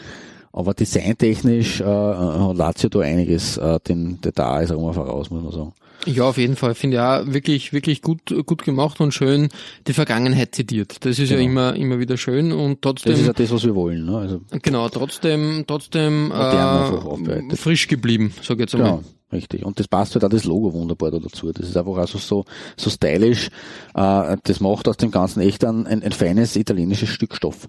aber 0.52 0.74
designtechnisch 0.74 1.80
äh, 1.80 1.84
hat 1.84 2.56
Lazio 2.56 2.88
da 2.88 3.00
einiges 3.00 3.58
äh, 3.58 3.78
den, 3.80 4.20
der 4.22 4.32
da 4.32 4.60
ist 4.60 4.72
Roma 4.72 4.92
voraus, 4.92 5.30
muss 5.30 5.42
man 5.42 5.52
sagen. 5.52 5.72
Ja, 6.04 6.24
auf 6.24 6.36
jeden 6.36 6.56
Fall. 6.56 6.74
Finde 6.74 6.98
ja 6.98 7.32
wirklich, 7.32 7.72
wirklich 7.72 8.02
gut, 8.02 8.34
gut 8.46 8.64
gemacht 8.64 9.00
und 9.00 9.12
schön 9.12 9.48
die 9.86 9.92
Vergangenheit 9.92 10.54
zitiert. 10.54 11.04
Das 11.04 11.18
ist 11.18 11.28
genau. 11.28 11.40
ja 11.40 11.46
immer, 11.46 11.76
immer 11.76 11.98
wieder 11.98 12.16
schön 12.16 12.52
und 12.52 12.82
trotzdem. 12.82 13.12
Das 13.12 13.20
ist 13.20 13.26
ja 13.26 13.32
das, 13.32 13.50
was 13.50 13.64
wir 13.64 13.74
wollen, 13.74 14.04
ne? 14.04 14.16
Also 14.18 14.40
genau, 14.62 14.88
trotzdem, 14.88 15.64
trotzdem, 15.66 16.30
äh, 16.32 17.56
frisch 17.56 17.88
geblieben, 17.88 18.32
sag 18.42 18.56
ich 18.56 18.60
jetzt 18.60 18.74
einmal. 18.74 18.98
Genau. 18.98 19.04
Richtig. 19.32 19.64
Und 19.64 19.80
das 19.80 19.88
passt 19.88 20.14
halt 20.14 20.24
auch 20.24 20.28
das 20.28 20.44
Logo 20.44 20.72
wunderbar 20.72 21.10
da 21.10 21.18
dazu. 21.18 21.52
Das 21.52 21.68
ist 21.68 21.76
einfach 21.76 21.96
also 21.96 22.18
so, 22.18 22.44
so 22.76 22.90
stylisch. 22.90 23.48
Äh, 23.94 24.36
das 24.44 24.60
macht 24.60 24.86
aus 24.86 24.98
dem 24.98 25.10
Ganzen 25.10 25.40
echt 25.40 25.64
ein, 25.64 25.86
ein, 25.86 26.02
ein 26.02 26.12
feines 26.12 26.54
italienisches 26.54 27.08
Stück 27.08 27.34
Stoff 27.34 27.68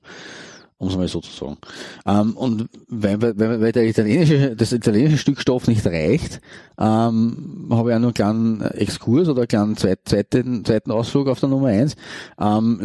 um 0.80 0.90
es 0.90 0.96
mal 0.96 1.08
so 1.08 1.22
zu 1.22 1.32
sagen. 1.32 1.58
Ähm, 2.06 2.38
und 2.38 2.70
weil, 2.88 3.22
weil, 3.22 3.62
weil 3.62 3.72
der 3.72 3.86
italienische, 3.88 4.56
das 4.56 4.72
italienische 4.72 5.18
Stück 5.18 5.42
Stoff 5.42 5.68
nicht 5.68 5.86
reicht, 5.86 6.40
ähm, 6.80 7.68
habe 7.72 7.90
ich 7.90 7.96
auch 7.96 8.00
noch 8.00 8.08
einen 8.08 8.14
kleinen 8.14 8.62
Exkurs 8.62 9.28
oder 9.28 9.42
einen 9.42 9.76
kleinen 9.76 9.78
zweiten, 9.78 10.64
zweiten 10.64 10.92
Ausflug 10.92 11.28
auf 11.28 11.40
der 11.40 11.50
Nummer 11.50 11.70
eins. 11.70 11.96
Ähm, 12.40 12.80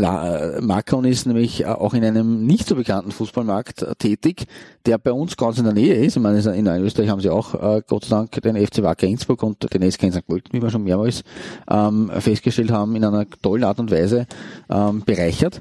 Macron 0.60 1.04
ist 1.04 1.26
nämlich 1.26 1.66
auch 1.66 1.92
in 1.92 2.02
einem 2.02 2.46
nicht 2.46 2.66
so 2.66 2.76
bekannten 2.76 3.10
Fußballmarkt 3.10 3.86
tätig, 3.98 4.46
der 4.86 4.96
bei 4.96 5.12
uns 5.12 5.36
ganz 5.36 5.58
in 5.58 5.64
der 5.64 5.74
Nähe 5.74 5.94
ist. 5.94 6.16
Ich 6.16 6.22
meine, 6.22 6.38
in 6.38 6.66
Österreich 6.66 7.10
haben 7.10 7.20
sie 7.20 7.30
auch 7.30 7.54
äh, 7.54 7.82
Gott 7.86 8.06
sei 8.06 8.16
Dank 8.16 8.32
den 8.42 8.56
FC 8.56 8.82
Wacker 8.82 9.06
Innsbruck 9.06 9.42
und 9.42 9.72
den 9.74 9.90
SK 9.90 10.10
St. 10.10 10.26
Pölten, 10.26 10.52
wie 10.52 10.62
wir 10.62 10.70
schon 10.70 10.84
mehrmals 10.84 11.24
ähm, 11.70 12.10
festgestellt 12.18 12.70
haben, 12.70 12.96
in 12.96 13.04
einer 13.04 13.28
tollen 13.42 13.64
Art 13.64 13.78
und 13.78 13.90
Weise 13.90 14.26
ähm, 14.70 15.02
bereichert. 15.04 15.60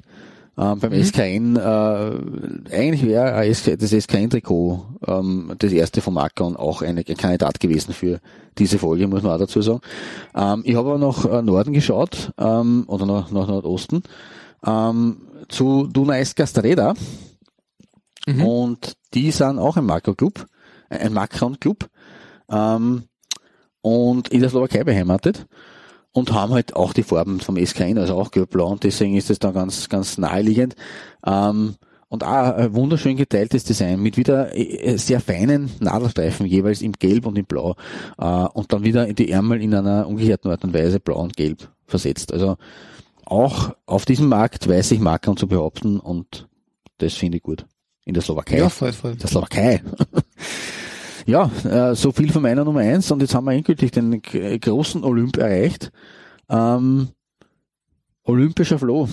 Ähm, 0.61 0.79
beim 0.79 0.91
mhm. 0.91 1.03
SKN, 1.03 1.55
äh, 1.55 2.75
eigentlich 2.75 3.03
wäre 3.05 3.49
das 3.49 3.91
SKN-Trikot 3.91 4.85
ähm, 5.07 5.53
das 5.57 5.71
erste 5.71 6.01
vom 6.01 6.17
Acker 6.17 6.45
und 6.45 6.55
auch 6.55 6.83
eine, 6.83 7.03
ein 7.07 7.17
Kandidat 7.17 7.59
gewesen 7.59 7.93
für 7.93 8.19
diese 8.59 8.77
Folge, 8.77 9.07
muss 9.07 9.23
man 9.23 9.31
auch 9.33 9.39
dazu 9.39 9.61
sagen. 9.63 9.81
Ähm, 10.35 10.61
ich 10.63 10.75
habe 10.75 10.91
aber 10.91 10.99
nach 10.99 11.25
äh, 11.25 11.41
Norden 11.41 11.73
geschaut, 11.73 12.31
ähm, 12.37 12.83
oder 12.87 13.07
nach, 13.07 13.31
nach 13.31 13.47
Nordosten, 13.47 14.03
ähm, 14.63 15.27
zu 15.49 15.87
Dunais 15.87 16.35
Castreda. 16.35 16.93
Mhm. 18.27 18.45
Und 18.45 18.93
die 19.15 19.31
sind 19.31 19.57
auch 19.57 19.77
im 19.77 19.87
Makro-Club 19.87 20.45
ein 20.89 21.13
Macron-Club, 21.13 21.89
ähm, 22.51 23.05
und 23.81 24.29
in 24.29 24.41
der 24.41 24.49
Slowakei 24.49 24.83
beheimatet 24.83 25.47
und 26.13 26.33
haben 26.33 26.53
halt 26.53 26.75
auch 26.75 26.93
die 26.93 27.03
Farben 27.03 27.39
vom 27.39 27.57
SKN, 27.57 27.97
also 27.97 28.15
auch 28.15 28.31
gelb-blau 28.31 28.67
und 28.67 28.83
deswegen 28.83 29.15
ist 29.15 29.29
es 29.29 29.39
dann 29.39 29.53
ganz, 29.53 29.89
ganz 29.89 30.17
naheliegend. 30.17 30.75
Ähm, 31.25 31.75
und 32.09 32.25
auch 32.25 32.55
ein 32.55 32.75
wunderschön 32.75 33.15
geteiltes 33.15 33.63
Design 33.63 34.01
mit 34.01 34.17
wieder 34.17 34.53
äh, 34.53 34.97
sehr 34.97 35.21
feinen 35.21 35.71
Nadelstreifen, 35.79 36.45
jeweils 36.45 36.81
im 36.81 36.91
Gelb 36.91 37.25
und 37.25 37.37
im 37.37 37.45
Blau. 37.45 37.77
Äh, 38.17 38.25
und 38.25 38.73
dann 38.73 38.83
wieder 38.83 39.13
die 39.13 39.31
Ärmel 39.31 39.61
in 39.61 39.73
einer 39.73 40.07
umgekehrten 40.07 40.51
Art 40.51 40.65
und 40.65 40.73
Weise 40.73 40.99
blau 40.99 41.21
und 41.21 41.37
gelb 41.37 41.69
versetzt. 41.85 42.33
Also 42.33 42.57
auch 43.23 43.73
auf 43.85 44.03
diesem 44.03 44.27
Markt 44.27 44.67
weiß 44.67 44.91
ich 44.91 44.99
Markern 44.99 45.37
zu 45.37 45.47
behaupten 45.47 46.01
und 46.01 46.49
das 46.97 47.13
finde 47.13 47.37
ich 47.37 47.43
gut. 47.43 47.65
In 48.03 48.13
der 48.13 48.23
Slowakei. 48.23 48.57
Ja, 48.57 48.67
voll, 48.67 48.91
voll. 48.91 49.15
Der 49.15 49.29
Slowakei. 49.29 49.81
ja, 51.31 51.49
äh, 51.63 51.95
so 51.95 52.11
viel 52.11 52.31
von 52.31 52.41
meiner 52.41 52.65
Nummer 52.65 52.81
eins 52.81 53.09
und 53.09 53.21
jetzt 53.21 53.33
haben 53.33 53.45
wir 53.45 53.53
endgültig 53.53 53.91
den 53.91 54.21
großen 54.21 55.03
Olymp 55.03 55.37
erreicht. 55.37 55.91
Ähm, 56.49 57.07
Olympischer 58.23 58.77
Floh. 58.77 59.07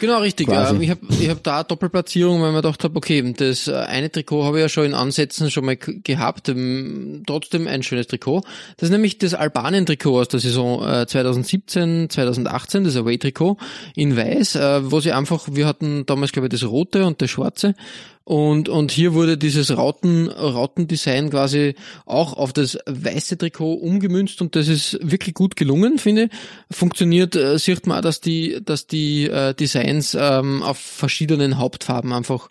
Genau, 0.00 0.20
richtig. 0.20 0.48
Ja, 0.48 0.72
ich 0.72 0.88
habe 0.88 1.00
ich 1.10 1.28
hab 1.28 1.42
da 1.42 1.62
Doppelplatzierung, 1.62 2.40
weil 2.40 2.52
man 2.52 2.62
gedacht 2.62 2.84
habe, 2.84 2.96
okay, 2.96 3.34
das 3.36 3.68
äh, 3.68 3.74
eine 3.74 4.10
Trikot 4.10 4.44
habe 4.44 4.56
ich 4.56 4.62
ja 4.62 4.68
schon 4.70 4.86
in 4.86 4.94
Ansätzen 4.94 5.50
schon 5.50 5.66
mal 5.66 5.76
gehabt, 5.76 6.48
ähm, 6.48 7.22
trotzdem 7.26 7.66
ein 7.66 7.82
schönes 7.82 8.06
Trikot. 8.06 8.40
Das 8.78 8.88
ist 8.88 8.92
nämlich 8.92 9.18
das 9.18 9.34
Albanien-Trikot 9.34 10.20
aus 10.20 10.28
der 10.28 10.40
Saison 10.40 10.80
2017, 11.06 12.04
äh, 12.04 12.08
2018, 12.08 12.84
das 12.84 12.96
Away-Trikot 12.96 13.58
in 13.94 14.16
Weiß, 14.16 14.56
äh, 14.56 14.90
wo 14.90 15.00
sie 15.00 15.12
einfach, 15.12 15.48
wir 15.52 15.66
hatten 15.66 16.06
damals 16.06 16.32
glaube 16.32 16.46
ich 16.46 16.52
das 16.58 16.64
rote 16.64 17.04
und 17.04 17.20
das 17.20 17.28
schwarze 17.28 17.74
und, 18.24 18.68
und 18.68 18.92
hier 18.92 19.14
wurde 19.14 19.36
dieses 19.36 19.76
Rauten, 19.76 20.28
Rautendesign 20.28 21.30
quasi 21.30 21.74
auch 22.06 22.34
auf 22.34 22.52
das 22.52 22.78
weiße 22.86 23.38
Trikot 23.38 23.74
umgemünzt 23.74 24.40
und 24.40 24.54
das 24.54 24.68
ist 24.68 24.98
wirklich 25.02 25.34
gut 25.34 25.56
gelungen, 25.56 25.98
finde. 25.98 26.28
Funktioniert, 26.70 27.34
äh, 27.34 27.58
sieht 27.58 27.86
man 27.86 27.98
auch, 27.98 28.02
dass 28.02 28.20
die, 28.20 28.60
dass 28.64 28.86
die 28.86 29.24
äh, 29.26 29.54
Designs 29.54 30.16
ähm, 30.18 30.62
auf 30.62 30.78
verschiedenen 30.78 31.58
Hauptfarben 31.58 32.12
einfach, 32.12 32.50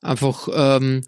einfach 0.00 0.48
ähm, 0.54 1.02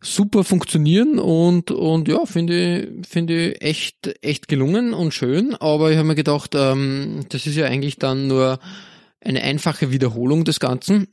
super 0.00 0.44
funktionieren 0.44 1.18
und, 1.18 1.70
und 1.70 2.08
ja, 2.08 2.26
finde, 2.26 2.88
finde 3.08 3.60
echt, 3.60 4.14
echt 4.22 4.48
gelungen 4.48 4.92
und 4.92 5.14
schön. 5.14 5.54
Aber 5.54 5.90
ich 5.90 5.96
habe 5.96 6.08
mir 6.08 6.14
gedacht, 6.14 6.54
ähm, 6.54 7.20
das 7.30 7.46
ist 7.46 7.56
ja 7.56 7.66
eigentlich 7.66 7.96
dann 7.96 8.26
nur 8.26 8.58
eine 9.20 9.42
einfache 9.42 9.90
Wiederholung 9.90 10.44
des 10.44 10.60
Ganzen 10.60 11.08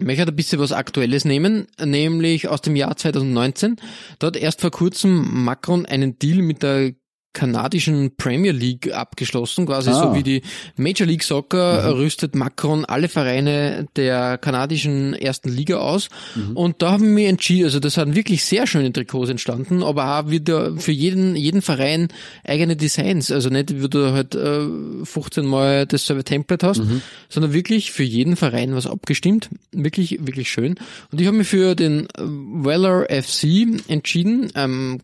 ich 0.00 0.06
möchte 0.06 0.22
ein 0.22 0.34
bisschen 0.34 0.58
was 0.58 0.72
Aktuelles 0.72 1.26
nehmen, 1.26 1.66
nämlich 1.78 2.48
aus 2.48 2.62
dem 2.62 2.74
Jahr 2.74 2.96
2019. 2.96 3.76
Dort 4.18 4.38
erst 4.38 4.62
vor 4.62 4.70
kurzem 4.70 5.44
Macron 5.44 5.84
einen 5.84 6.18
Deal 6.18 6.40
mit 6.40 6.62
der 6.62 6.92
kanadischen 7.32 8.16
Premier 8.16 8.52
League 8.52 8.92
abgeschlossen, 8.92 9.66
quasi 9.66 9.90
ah. 9.90 10.02
so 10.02 10.14
wie 10.14 10.22
die 10.22 10.42
Major 10.76 11.06
League 11.06 11.22
Soccer 11.22 11.82
mhm. 11.82 12.00
rüstet 12.00 12.34
Macron 12.34 12.84
alle 12.84 13.08
Vereine 13.08 13.86
der 13.96 14.36
kanadischen 14.38 15.14
ersten 15.14 15.48
Liga 15.48 15.76
aus. 15.76 16.08
Mhm. 16.34 16.56
Und 16.56 16.82
da 16.82 16.92
haben 16.92 17.16
wir 17.16 17.28
entschieden, 17.28 17.66
also 17.66 17.78
das 17.78 17.94
sind 17.94 18.16
wirklich 18.16 18.44
sehr 18.44 18.66
schöne 18.66 18.92
Trikots 18.92 19.30
entstanden, 19.30 19.82
aber 19.82 20.20
auch 20.20 20.30
wieder 20.30 20.76
für 20.76 20.92
jeden, 20.92 21.36
jeden 21.36 21.62
Verein 21.62 22.08
eigene 22.44 22.76
Designs. 22.76 23.30
Also 23.30 23.48
nicht, 23.48 23.80
wie 23.80 23.88
du 23.88 24.12
halt 24.12 24.34
äh, 24.34 24.66
15 25.04 25.46
Mal 25.46 25.86
dasselbe 25.86 26.24
Template 26.24 26.66
hast, 26.66 26.84
mhm. 26.84 27.00
sondern 27.28 27.52
wirklich 27.52 27.92
für 27.92 28.02
jeden 28.02 28.34
Verein 28.34 28.74
was 28.74 28.86
abgestimmt. 28.86 29.50
Wirklich, 29.72 30.18
wirklich 30.26 30.50
schön. 30.50 30.74
Und 31.12 31.20
ich 31.20 31.26
habe 31.28 31.36
mich 31.36 31.48
für 31.48 31.76
den 31.76 32.08
Weller 32.18 33.06
FC 33.08 33.66
entschieden, 33.88 34.50
ähm, 34.56 35.00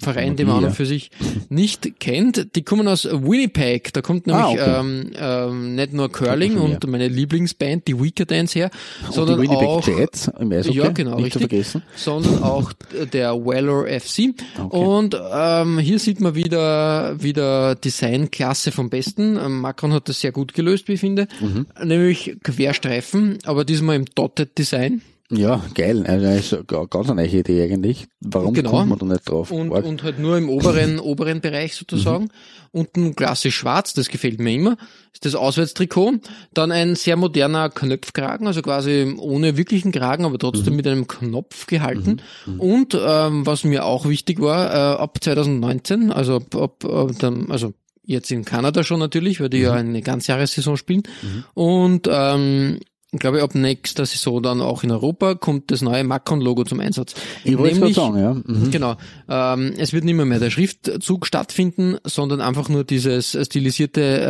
Verein, 0.00 0.36
den 0.36 0.46
man 0.46 0.72
für 0.72 0.86
sich 0.86 1.10
nicht 1.58 1.98
kennt, 1.98 2.54
die 2.54 2.62
kommen 2.62 2.86
aus 2.86 3.04
Winnipeg. 3.04 3.92
Da 3.92 4.00
kommt 4.00 4.26
nämlich 4.26 4.44
ah, 4.44 4.50
okay. 4.50 4.80
ähm, 4.80 5.10
ähm, 5.18 5.74
nicht 5.74 5.92
nur 5.92 6.10
Curling 6.10 6.56
und 6.56 6.86
meine 6.86 7.08
Lieblingsband, 7.08 7.88
die 7.88 8.00
Weaker 8.00 8.24
Dance 8.24 8.58
her, 8.58 8.70
und 9.06 9.14
sondern 9.14 9.40
die 9.40 9.48
auch 9.48 9.86
Jets 9.86 10.30
im 10.38 10.52
Eishockey, 10.52 10.78
ja 10.78 10.88
genau 10.90 11.16
richtig, 11.16 11.66
sondern 11.96 12.42
auch 12.42 12.72
der 13.12 13.34
Weller 13.34 13.86
FC. 14.00 14.34
Okay. 14.58 14.76
Und 14.76 15.20
ähm, 15.32 15.78
hier 15.78 15.98
sieht 15.98 16.20
man 16.20 16.34
wieder 16.34 17.20
wieder 17.20 17.74
Designklasse 17.74 18.72
vom 18.72 18.88
Besten. 18.88 19.36
Ähm, 19.36 19.60
Macron 19.60 19.92
hat 19.92 20.08
das 20.08 20.20
sehr 20.20 20.32
gut 20.32 20.54
gelöst, 20.54 20.88
wie 20.88 20.92
ich 20.92 21.00
finde, 21.00 21.26
mhm. 21.40 21.66
nämlich 21.82 22.36
Querstreifen, 22.42 23.38
aber 23.44 23.64
diesmal 23.64 23.96
im 23.96 24.04
Dotted 24.14 24.56
Design. 24.56 25.02
Ja, 25.30 25.62
geil. 25.74 26.06
Also 26.06 26.64
ganz 26.64 27.10
eine 27.10 27.22
neue 27.22 27.40
Idee 27.40 27.62
eigentlich. 27.62 28.06
Warum 28.20 28.54
genau. 28.54 28.70
kommt 28.70 28.88
man 28.88 28.98
da 28.98 29.06
nicht 29.06 29.28
drauf? 29.28 29.50
Und, 29.50 29.70
und 29.70 30.02
halt 30.02 30.18
nur 30.18 30.38
im 30.38 30.48
oberen, 30.48 30.98
oberen 31.00 31.42
Bereich 31.42 31.74
sozusagen. 31.74 32.24
Mhm. 32.24 32.30
Unten 32.72 33.16
klassisch 33.16 33.56
schwarz, 33.56 33.92
das 33.92 34.08
gefällt 34.08 34.40
mir 34.40 34.54
immer. 34.54 34.76
Ist 35.12 35.26
das 35.26 35.34
Auswärtstrikot. 35.34 36.14
Dann 36.54 36.72
ein 36.72 36.94
sehr 36.96 37.16
moderner 37.16 37.68
Knöpfkragen, 37.68 38.46
also 38.46 38.62
quasi 38.62 39.14
ohne 39.18 39.58
wirklichen 39.58 39.92
Kragen, 39.92 40.24
aber 40.24 40.38
trotzdem 40.38 40.72
mhm. 40.72 40.76
mit 40.76 40.86
einem 40.86 41.06
Knopf 41.06 41.66
gehalten. 41.66 42.22
Mhm. 42.46 42.60
Und 42.60 42.98
ähm, 42.98 43.44
was 43.44 43.64
mir 43.64 43.84
auch 43.84 44.08
wichtig 44.08 44.40
war, 44.40 44.70
äh, 44.70 44.98
ab 44.98 45.18
2019, 45.20 46.10
also 46.10 46.36
ab, 46.36 46.54
ab, 46.54 46.84
ab 46.86 47.10
dann, 47.18 47.50
also 47.50 47.74
jetzt 48.02 48.30
in 48.30 48.46
Kanada 48.46 48.82
schon 48.82 48.98
natürlich, 48.98 49.40
weil 49.40 49.50
die 49.50 49.58
ja 49.58 49.74
eine 49.74 50.00
Ganzjahressaison 50.00 50.78
spielen. 50.78 51.02
Mhm. 51.20 51.44
Und 51.52 52.08
ähm, 52.10 52.80
ich 53.10 53.18
glaube, 53.18 53.42
ab 53.42 53.54
nächster 53.54 54.04
Saison 54.04 54.42
dann 54.42 54.60
auch 54.60 54.82
in 54.82 54.90
Europa 54.90 55.34
kommt 55.34 55.70
das 55.70 55.80
neue 55.80 56.04
Macron-Logo 56.04 56.64
zum 56.64 56.80
Einsatz. 56.80 57.14
Ich 57.42 57.56
wollte 57.56 57.92
sagen, 57.94 58.18
ja. 58.18 58.34
Mhm. 58.34 58.70
Genau. 58.70 58.96
Ähm, 59.28 59.72
es 59.78 59.94
wird 59.94 60.04
nicht 60.04 60.14
mehr, 60.14 60.26
mehr 60.26 60.40
der 60.40 60.50
Schriftzug 60.50 61.26
stattfinden, 61.26 61.96
sondern 62.04 62.42
einfach 62.42 62.68
nur 62.68 62.84
dieses 62.84 63.36
stilisierte 63.46 64.26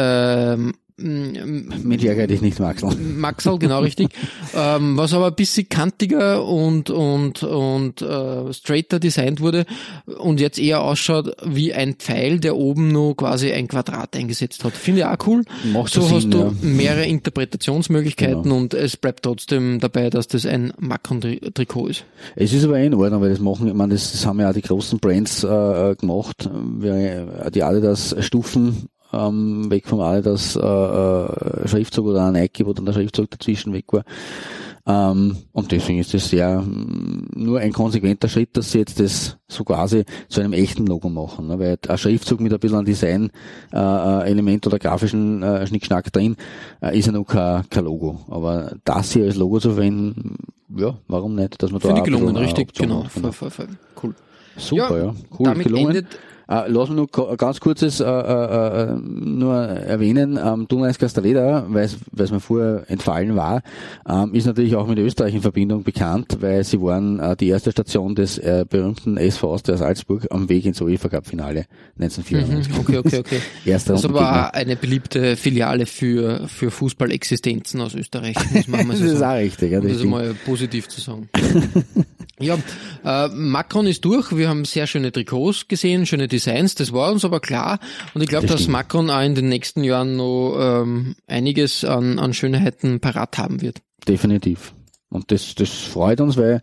ähm, 0.56 0.74
mit 1.00 2.04
ärgere 2.04 2.26
dich 2.26 2.40
nicht, 2.40 2.58
Maxel. 2.58 2.90
Maxel, 2.96 3.58
genau 3.58 3.80
richtig. 3.80 4.08
ähm, 4.54 4.96
was 4.96 5.14
aber 5.14 5.28
ein 5.28 5.34
bisschen 5.34 5.68
kantiger 5.68 6.44
und, 6.44 6.90
und, 6.90 7.44
und 7.44 8.02
äh, 8.02 8.52
straighter 8.52 8.98
designt 8.98 9.40
wurde 9.40 9.64
und 10.18 10.40
jetzt 10.40 10.58
eher 10.58 10.82
ausschaut 10.82 11.36
wie 11.44 11.72
ein 11.72 11.94
Pfeil, 11.94 12.40
der 12.40 12.56
oben 12.56 12.90
nur 12.90 13.16
quasi 13.16 13.52
ein 13.52 13.68
Quadrat 13.68 14.16
eingesetzt 14.16 14.64
hat. 14.64 14.72
Finde 14.72 15.02
ich 15.02 15.06
auch 15.06 15.26
cool. 15.26 15.44
Macht 15.72 15.92
so 15.92 16.02
Sinn, 16.02 16.16
hast 16.16 16.30
du 16.30 16.38
ja. 16.38 16.52
mehrere 16.62 17.06
Interpretationsmöglichkeiten 17.06 18.42
genau. 18.42 18.56
und 18.56 18.74
es 18.74 18.96
bleibt 18.96 19.22
trotzdem 19.22 19.78
dabei, 19.78 20.10
dass 20.10 20.26
das 20.26 20.46
ein 20.46 20.72
Macron-Trikot 20.78 21.86
ist. 21.86 22.04
Es 22.34 22.52
ist 22.52 22.64
aber 22.64 22.78
eh 22.78 22.86
in 22.86 22.94
Ordnung, 22.94 23.22
weil 23.22 23.30
das 23.30 23.38
machen, 23.38 23.68
ich 23.68 23.74
meine, 23.74 23.94
das, 23.94 24.10
das 24.10 24.26
haben 24.26 24.40
ja 24.40 24.50
auch 24.50 24.54
die 24.54 24.62
großen 24.62 24.98
Brands 24.98 25.44
äh, 25.44 25.94
gemacht. 25.94 26.50
Wir, 26.52 27.50
die 27.54 27.62
Adidas 27.62 28.16
Stufen 28.18 28.88
ähm, 29.12 29.70
weg 29.70 29.86
vom 29.86 30.00
Adidas 30.00 30.56
äh, 30.56 30.60
äh, 30.60 31.68
Schriftzug 31.68 32.06
oder 32.06 32.26
ein 32.26 32.34
Nike, 32.34 32.66
wo 32.66 32.72
dann 32.72 32.86
der 32.86 32.92
Schriftzug 32.92 33.30
dazwischen 33.30 33.72
weg 33.72 33.92
war. 33.92 34.04
Ähm, 34.88 35.36
und 35.52 35.70
deswegen 35.70 35.98
ist 35.98 36.14
das 36.14 36.30
ja 36.30 36.62
mm, 36.62 37.28
nur 37.34 37.60
ein 37.60 37.72
konsequenter 37.74 38.28
Schritt, 38.28 38.56
dass 38.56 38.72
sie 38.72 38.78
jetzt 38.78 38.98
das 38.98 39.36
so 39.46 39.62
quasi 39.62 40.04
zu 40.28 40.40
einem 40.40 40.54
echten 40.54 40.86
Logo 40.86 41.10
machen. 41.10 41.48
Ne? 41.48 41.58
Weil 41.58 41.78
ein 41.86 41.98
Schriftzug 41.98 42.40
mit 42.40 42.54
ein 42.54 42.58
bisschen 42.58 42.86
Design-Element 42.86 44.64
äh, 44.64 44.68
oder 44.68 44.78
grafischen 44.78 45.42
äh, 45.42 45.66
Schnickschnack 45.66 46.10
drin 46.10 46.36
äh, 46.80 46.98
ist 46.98 47.04
ja 47.04 47.12
noch 47.12 47.24
kein, 47.24 47.68
kein 47.68 47.84
Logo. 47.84 48.20
Aber 48.28 48.76
das 48.84 49.12
hier 49.12 49.24
als 49.24 49.36
Logo 49.36 49.60
zu 49.60 49.72
verwenden, 49.72 50.36
ja, 50.74 50.96
warum 51.06 51.34
nicht? 51.34 51.62
Dass 51.62 51.70
man 51.70 51.80
da 51.80 51.88
Finde 51.88 52.00
ich 52.00 52.04
gelungen, 52.06 52.36
richtig, 52.36 52.72
genau. 52.72 53.04
Voll, 53.04 53.32
voll, 53.32 53.50
voll. 53.50 53.68
Cool. 54.02 54.14
Super, 54.56 54.98
ja. 54.98 55.04
ja. 55.04 55.14
Cool, 55.38 55.44
damit 55.44 55.66
gelungen. 55.66 55.88
endet 55.88 56.06
äh, 56.48 56.68
lass 56.68 56.88
mich 56.88 56.96
nur 56.96 57.36
ganz 57.36 57.60
kurzes 57.60 58.00
äh, 58.00 58.04
äh, 58.04 58.82
äh, 58.82 58.94
nur 58.94 59.54
erwähnen, 59.54 60.38
ähm, 60.42 60.66
Dunais 60.66 60.98
Castelleda, 60.98 61.66
weil 61.68 61.88
es 62.16 62.30
mir 62.30 62.40
vorher 62.40 62.84
entfallen 62.88 63.36
war, 63.36 63.62
ähm, 64.08 64.34
ist 64.34 64.46
natürlich 64.46 64.74
auch 64.74 64.86
mit 64.86 64.98
Österreich 64.98 65.34
in 65.34 65.42
Verbindung 65.42 65.84
bekannt, 65.84 66.38
weil 66.40 66.64
sie 66.64 66.80
waren 66.80 67.20
äh, 67.20 67.36
die 67.36 67.48
erste 67.48 67.70
Station 67.70 68.14
des 68.14 68.38
äh, 68.38 68.64
berühmten 68.68 69.16
SV 69.18 69.52
Austria 69.52 69.76
Salzburg 69.76 70.26
am 70.30 70.48
Weg 70.48 70.64
ins 70.64 70.80
UEFA 70.80 71.08
Cup 71.08 71.26
Finale 71.26 71.66
1994. 72.00 72.72
Mhm, 72.72 72.80
okay, 72.80 72.98
okay, 72.98 73.18
okay. 73.18 73.40
Erster 73.64 73.94
das 73.94 74.12
war 74.12 74.54
eine 74.54 74.76
beliebte 74.76 75.36
Filiale 75.36 75.86
für, 75.86 76.48
für 76.48 76.70
Fußballexistenzen 76.70 77.80
aus 77.80 77.94
Österreich, 77.94 78.36
muss 78.52 78.68
man 78.68 78.86
mal 78.86 78.96
so 78.96 79.04
das 79.08 79.14
ist 79.14 79.22
auch 79.22 79.34
richtig. 79.34 79.72
Ja, 79.72 79.80
das 79.80 79.92
ist 79.92 80.04
mal 80.04 80.34
positiv 80.44 80.88
zu 80.88 81.00
sagen. 81.00 81.28
Ja, 82.40 82.56
äh, 83.04 83.28
Macron 83.34 83.88
ist 83.88 84.04
durch. 84.04 84.36
Wir 84.36 84.48
haben 84.48 84.64
sehr 84.64 84.86
schöne 84.86 85.10
Trikots 85.10 85.66
gesehen, 85.66 86.06
schöne 86.06 86.28
Designs. 86.28 86.37
Das 86.44 86.92
war 86.92 87.10
uns 87.12 87.24
aber 87.24 87.40
klar. 87.40 87.78
Und 88.14 88.22
ich 88.22 88.28
glaube, 88.28 88.46
dass 88.46 88.68
Macron 88.68 89.10
auch 89.10 89.22
in 89.22 89.34
den 89.34 89.48
nächsten 89.48 89.84
Jahren 89.84 90.16
noch 90.16 90.56
ähm, 90.58 91.16
einiges 91.26 91.84
an, 91.84 92.18
an 92.18 92.34
Schönheiten 92.34 93.00
parat 93.00 93.38
haben 93.38 93.60
wird. 93.60 93.80
Definitiv. 94.06 94.74
Und 95.10 95.30
das, 95.30 95.54
das 95.54 95.70
freut 95.70 96.20
uns, 96.20 96.36
weil 96.36 96.62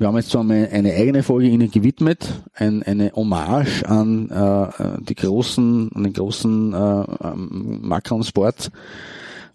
wir 0.00 0.06
haben 0.06 0.16
jetzt 0.16 0.30
so 0.30 0.40
eine, 0.40 0.70
eine 0.70 0.94
eigene 0.94 1.22
Folge 1.22 1.48
Ihnen 1.48 1.70
gewidmet, 1.70 2.26
ein, 2.54 2.82
eine 2.82 3.12
Hommage 3.14 3.84
an 3.84 4.30
äh, 4.30 5.02
die 5.02 5.14
großen, 5.14 5.90
an 5.94 6.04
den 6.04 6.14
großen 6.14 6.72
äh, 6.72 7.34
Macron-Sport. 7.36 8.70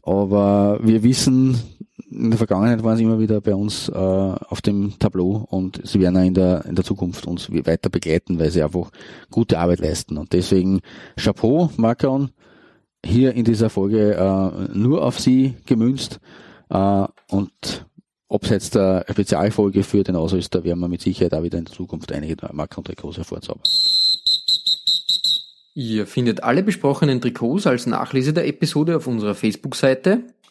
Aber 0.03 0.79
wir 0.83 1.01
wissen, 1.01 1.59
in 2.09 2.31
der 2.31 2.37
Vergangenheit 2.37 2.83
waren 2.83 2.97
sie 2.97 3.03
immer 3.03 3.19
wieder 3.19 3.41
bei 3.41 3.55
uns 3.55 3.89
äh, 3.89 3.93
auf 3.93 4.61
dem 4.61 4.97
Tableau 4.99 5.45
und 5.49 5.81
sie 5.85 5.99
werden 5.99 6.17
auch 6.17 6.23
in 6.23 6.33
der, 6.33 6.65
in 6.65 6.75
der 6.75 6.85
Zukunft 6.85 7.25
uns 7.25 7.51
weiter 7.51 7.89
begleiten, 7.89 8.39
weil 8.39 8.51
sie 8.51 8.63
einfach 8.63 8.91
gute 9.31 9.59
Arbeit 9.59 9.79
leisten. 9.79 10.17
Und 10.17 10.33
deswegen 10.33 10.81
Chapeau, 11.17 11.71
Macron, 11.77 12.29
hier 13.03 13.33
in 13.33 13.45
dieser 13.45 13.69
Folge 13.69 14.15
äh, 14.15 14.77
nur 14.77 15.03
auf 15.03 15.19
sie 15.19 15.55
gemünzt 15.65 16.19
äh, 16.69 17.05
und 17.29 17.85
abseits 18.29 18.69
der 18.69 19.05
Spezialfolge 19.09 19.83
für 19.83 20.03
den 20.03 20.15
Ausrüster 20.15 20.63
werden 20.63 20.79
wir 20.79 20.87
mit 20.87 21.01
Sicherheit 21.01 21.33
auch 21.33 21.43
wieder 21.43 21.57
in 21.57 21.65
der 21.65 21.73
Zukunft 21.73 22.11
einige 22.11 22.35
Macron-Trikots 22.51 23.17
hervorzaubern. 23.17 23.63
Ihr 25.73 26.07
findet 26.07 26.41
alle 26.41 26.63
besprochenen 26.63 27.19
Trikots 27.19 27.67
als 27.67 27.85
Nachlese 27.85 28.31
der 28.31 28.47
Episode 28.47 28.95
auf 28.95 29.07
unserer 29.07 29.35
Facebook-Seite 29.35 30.23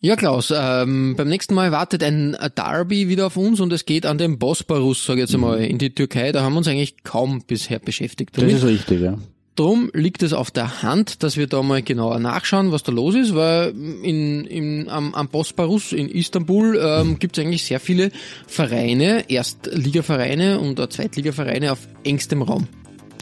Ja, 0.00 0.14
Klaus, 0.14 0.52
ähm, 0.54 1.14
beim 1.16 1.28
nächsten 1.28 1.54
Mal 1.54 1.72
wartet 1.72 2.02
ein 2.02 2.36
Derby 2.54 3.08
wieder 3.08 3.26
auf 3.26 3.36
uns 3.38 3.60
und 3.60 3.72
es 3.72 3.86
geht 3.86 4.04
an 4.04 4.18
den 4.18 4.38
Bosporus, 4.38 5.04
sage 5.04 5.20
ich 5.20 5.26
jetzt 5.26 5.34
einmal, 5.34 5.64
in 5.64 5.78
die 5.78 5.94
Türkei. 5.94 6.32
Da 6.32 6.42
haben 6.42 6.52
wir 6.52 6.58
uns 6.58 6.68
eigentlich 6.68 7.02
kaum 7.02 7.42
bisher 7.46 7.78
beschäftigt. 7.78 8.36
Damit. 8.36 8.52
Das 8.52 8.62
ist 8.62 8.68
richtig, 8.68 9.00
ja. 9.00 9.18
Drum 9.54 9.90
liegt 9.94 10.22
es 10.22 10.34
auf 10.34 10.50
der 10.50 10.82
Hand, 10.82 11.22
dass 11.22 11.38
wir 11.38 11.46
da 11.46 11.62
mal 11.62 11.80
genauer 11.80 12.18
nachschauen, 12.18 12.72
was 12.72 12.82
da 12.82 12.92
los 12.92 13.14
ist, 13.14 13.34
weil 13.34 13.70
in, 14.02 14.44
in, 14.44 14.90
am, 14.90 15.14
am 15.14 15.28
Bosporus 15.28 15.92
in 15.94 16.10
Istanbul 16.10 16.78
ähm, 16.78 17.18
gibt 17.18 17.38
es 17.38 17.44
eigentlich 17.44 17.64
sehr 17.64 17.80
viele 17.80 18.10
Vereine, 18.46 19.30
Erstligavereine 19.30 20.60
und 20.60 20.78
Zweitligavereine 20.92 21.72
auf 21.72 21.88
engstem 22.04 22.42
Raum. 22.42 22.68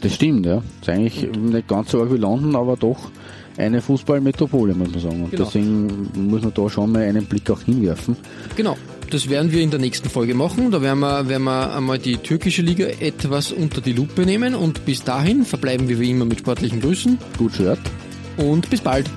Das 0.01 0.15
stimmt, 0.15 0.45
ja. 0.45 0.61
ist 0.81 0.89
eigentlich 0.89 1.23
nicht 1.31 1.69
ganz 1.69 1.91
so 1.91 2.01
arg 2.01 2.11
wie 2.11 2.17
London, 2.17 2.57
aber 2.57 2.75
doch 2.75 3.09
eine 3.57 3.81
Fußballmetropole, 3.81 4.73
muss 4.73 4.91
man 4.91 4.99
sagen. 4.99 5.23
Und 5.23 5.31
genau. 5.31 5.45
deswegen 5.45 6.09
muss 6.29 6.41
man 6.41 6.53
da 6.53 6.69
schon 6.69 6.91
mal 6.91 7.03
einen 7.03 7.25
Blick 7.25 7.49
auch 7.49 7.61
hinwerfen. 7.61 8.15
Genau. 8.55 8.77
Das 9.11 9.29
werden 9.29 9.51
wir 9.51 9.61
in 9.61 9.69
der 9.69 9.79
nächsten 9.79 10.09
Folge 10.09 10.33
machen. 10.33 10.71
Da 10.71 10.81
werden 10.81 10.99
wir, 10.99 11.29
werden 11.29 11.43
wir 11.43 11.75
einmal 11.75 11.99
die 11.99 12.17
türkische 12.17 12.63
Liga 12.63 12.85
etwas 12.99 13.51
unter 13.51 13.79
die 13.79 13.93
Lupe 13.93 14.25
nehmen 14.25 14.55
und 14.55 14.85
bis 14.85 15.03
dahin 15.03 15.45
verbleiben 15.45 15.87
wir 15.87 15.99
wie 15.99 16.09
immer 16.09 16.25
mit 16.25 16.39
sportlichen 16.39 16.81
Grüßen. 16.81 17.19
Gut 17.37 17.53
Shirt. 17.53 17.79
Und 18.37 18.69
bis 18.69 18.81
bald. 18.81 19.09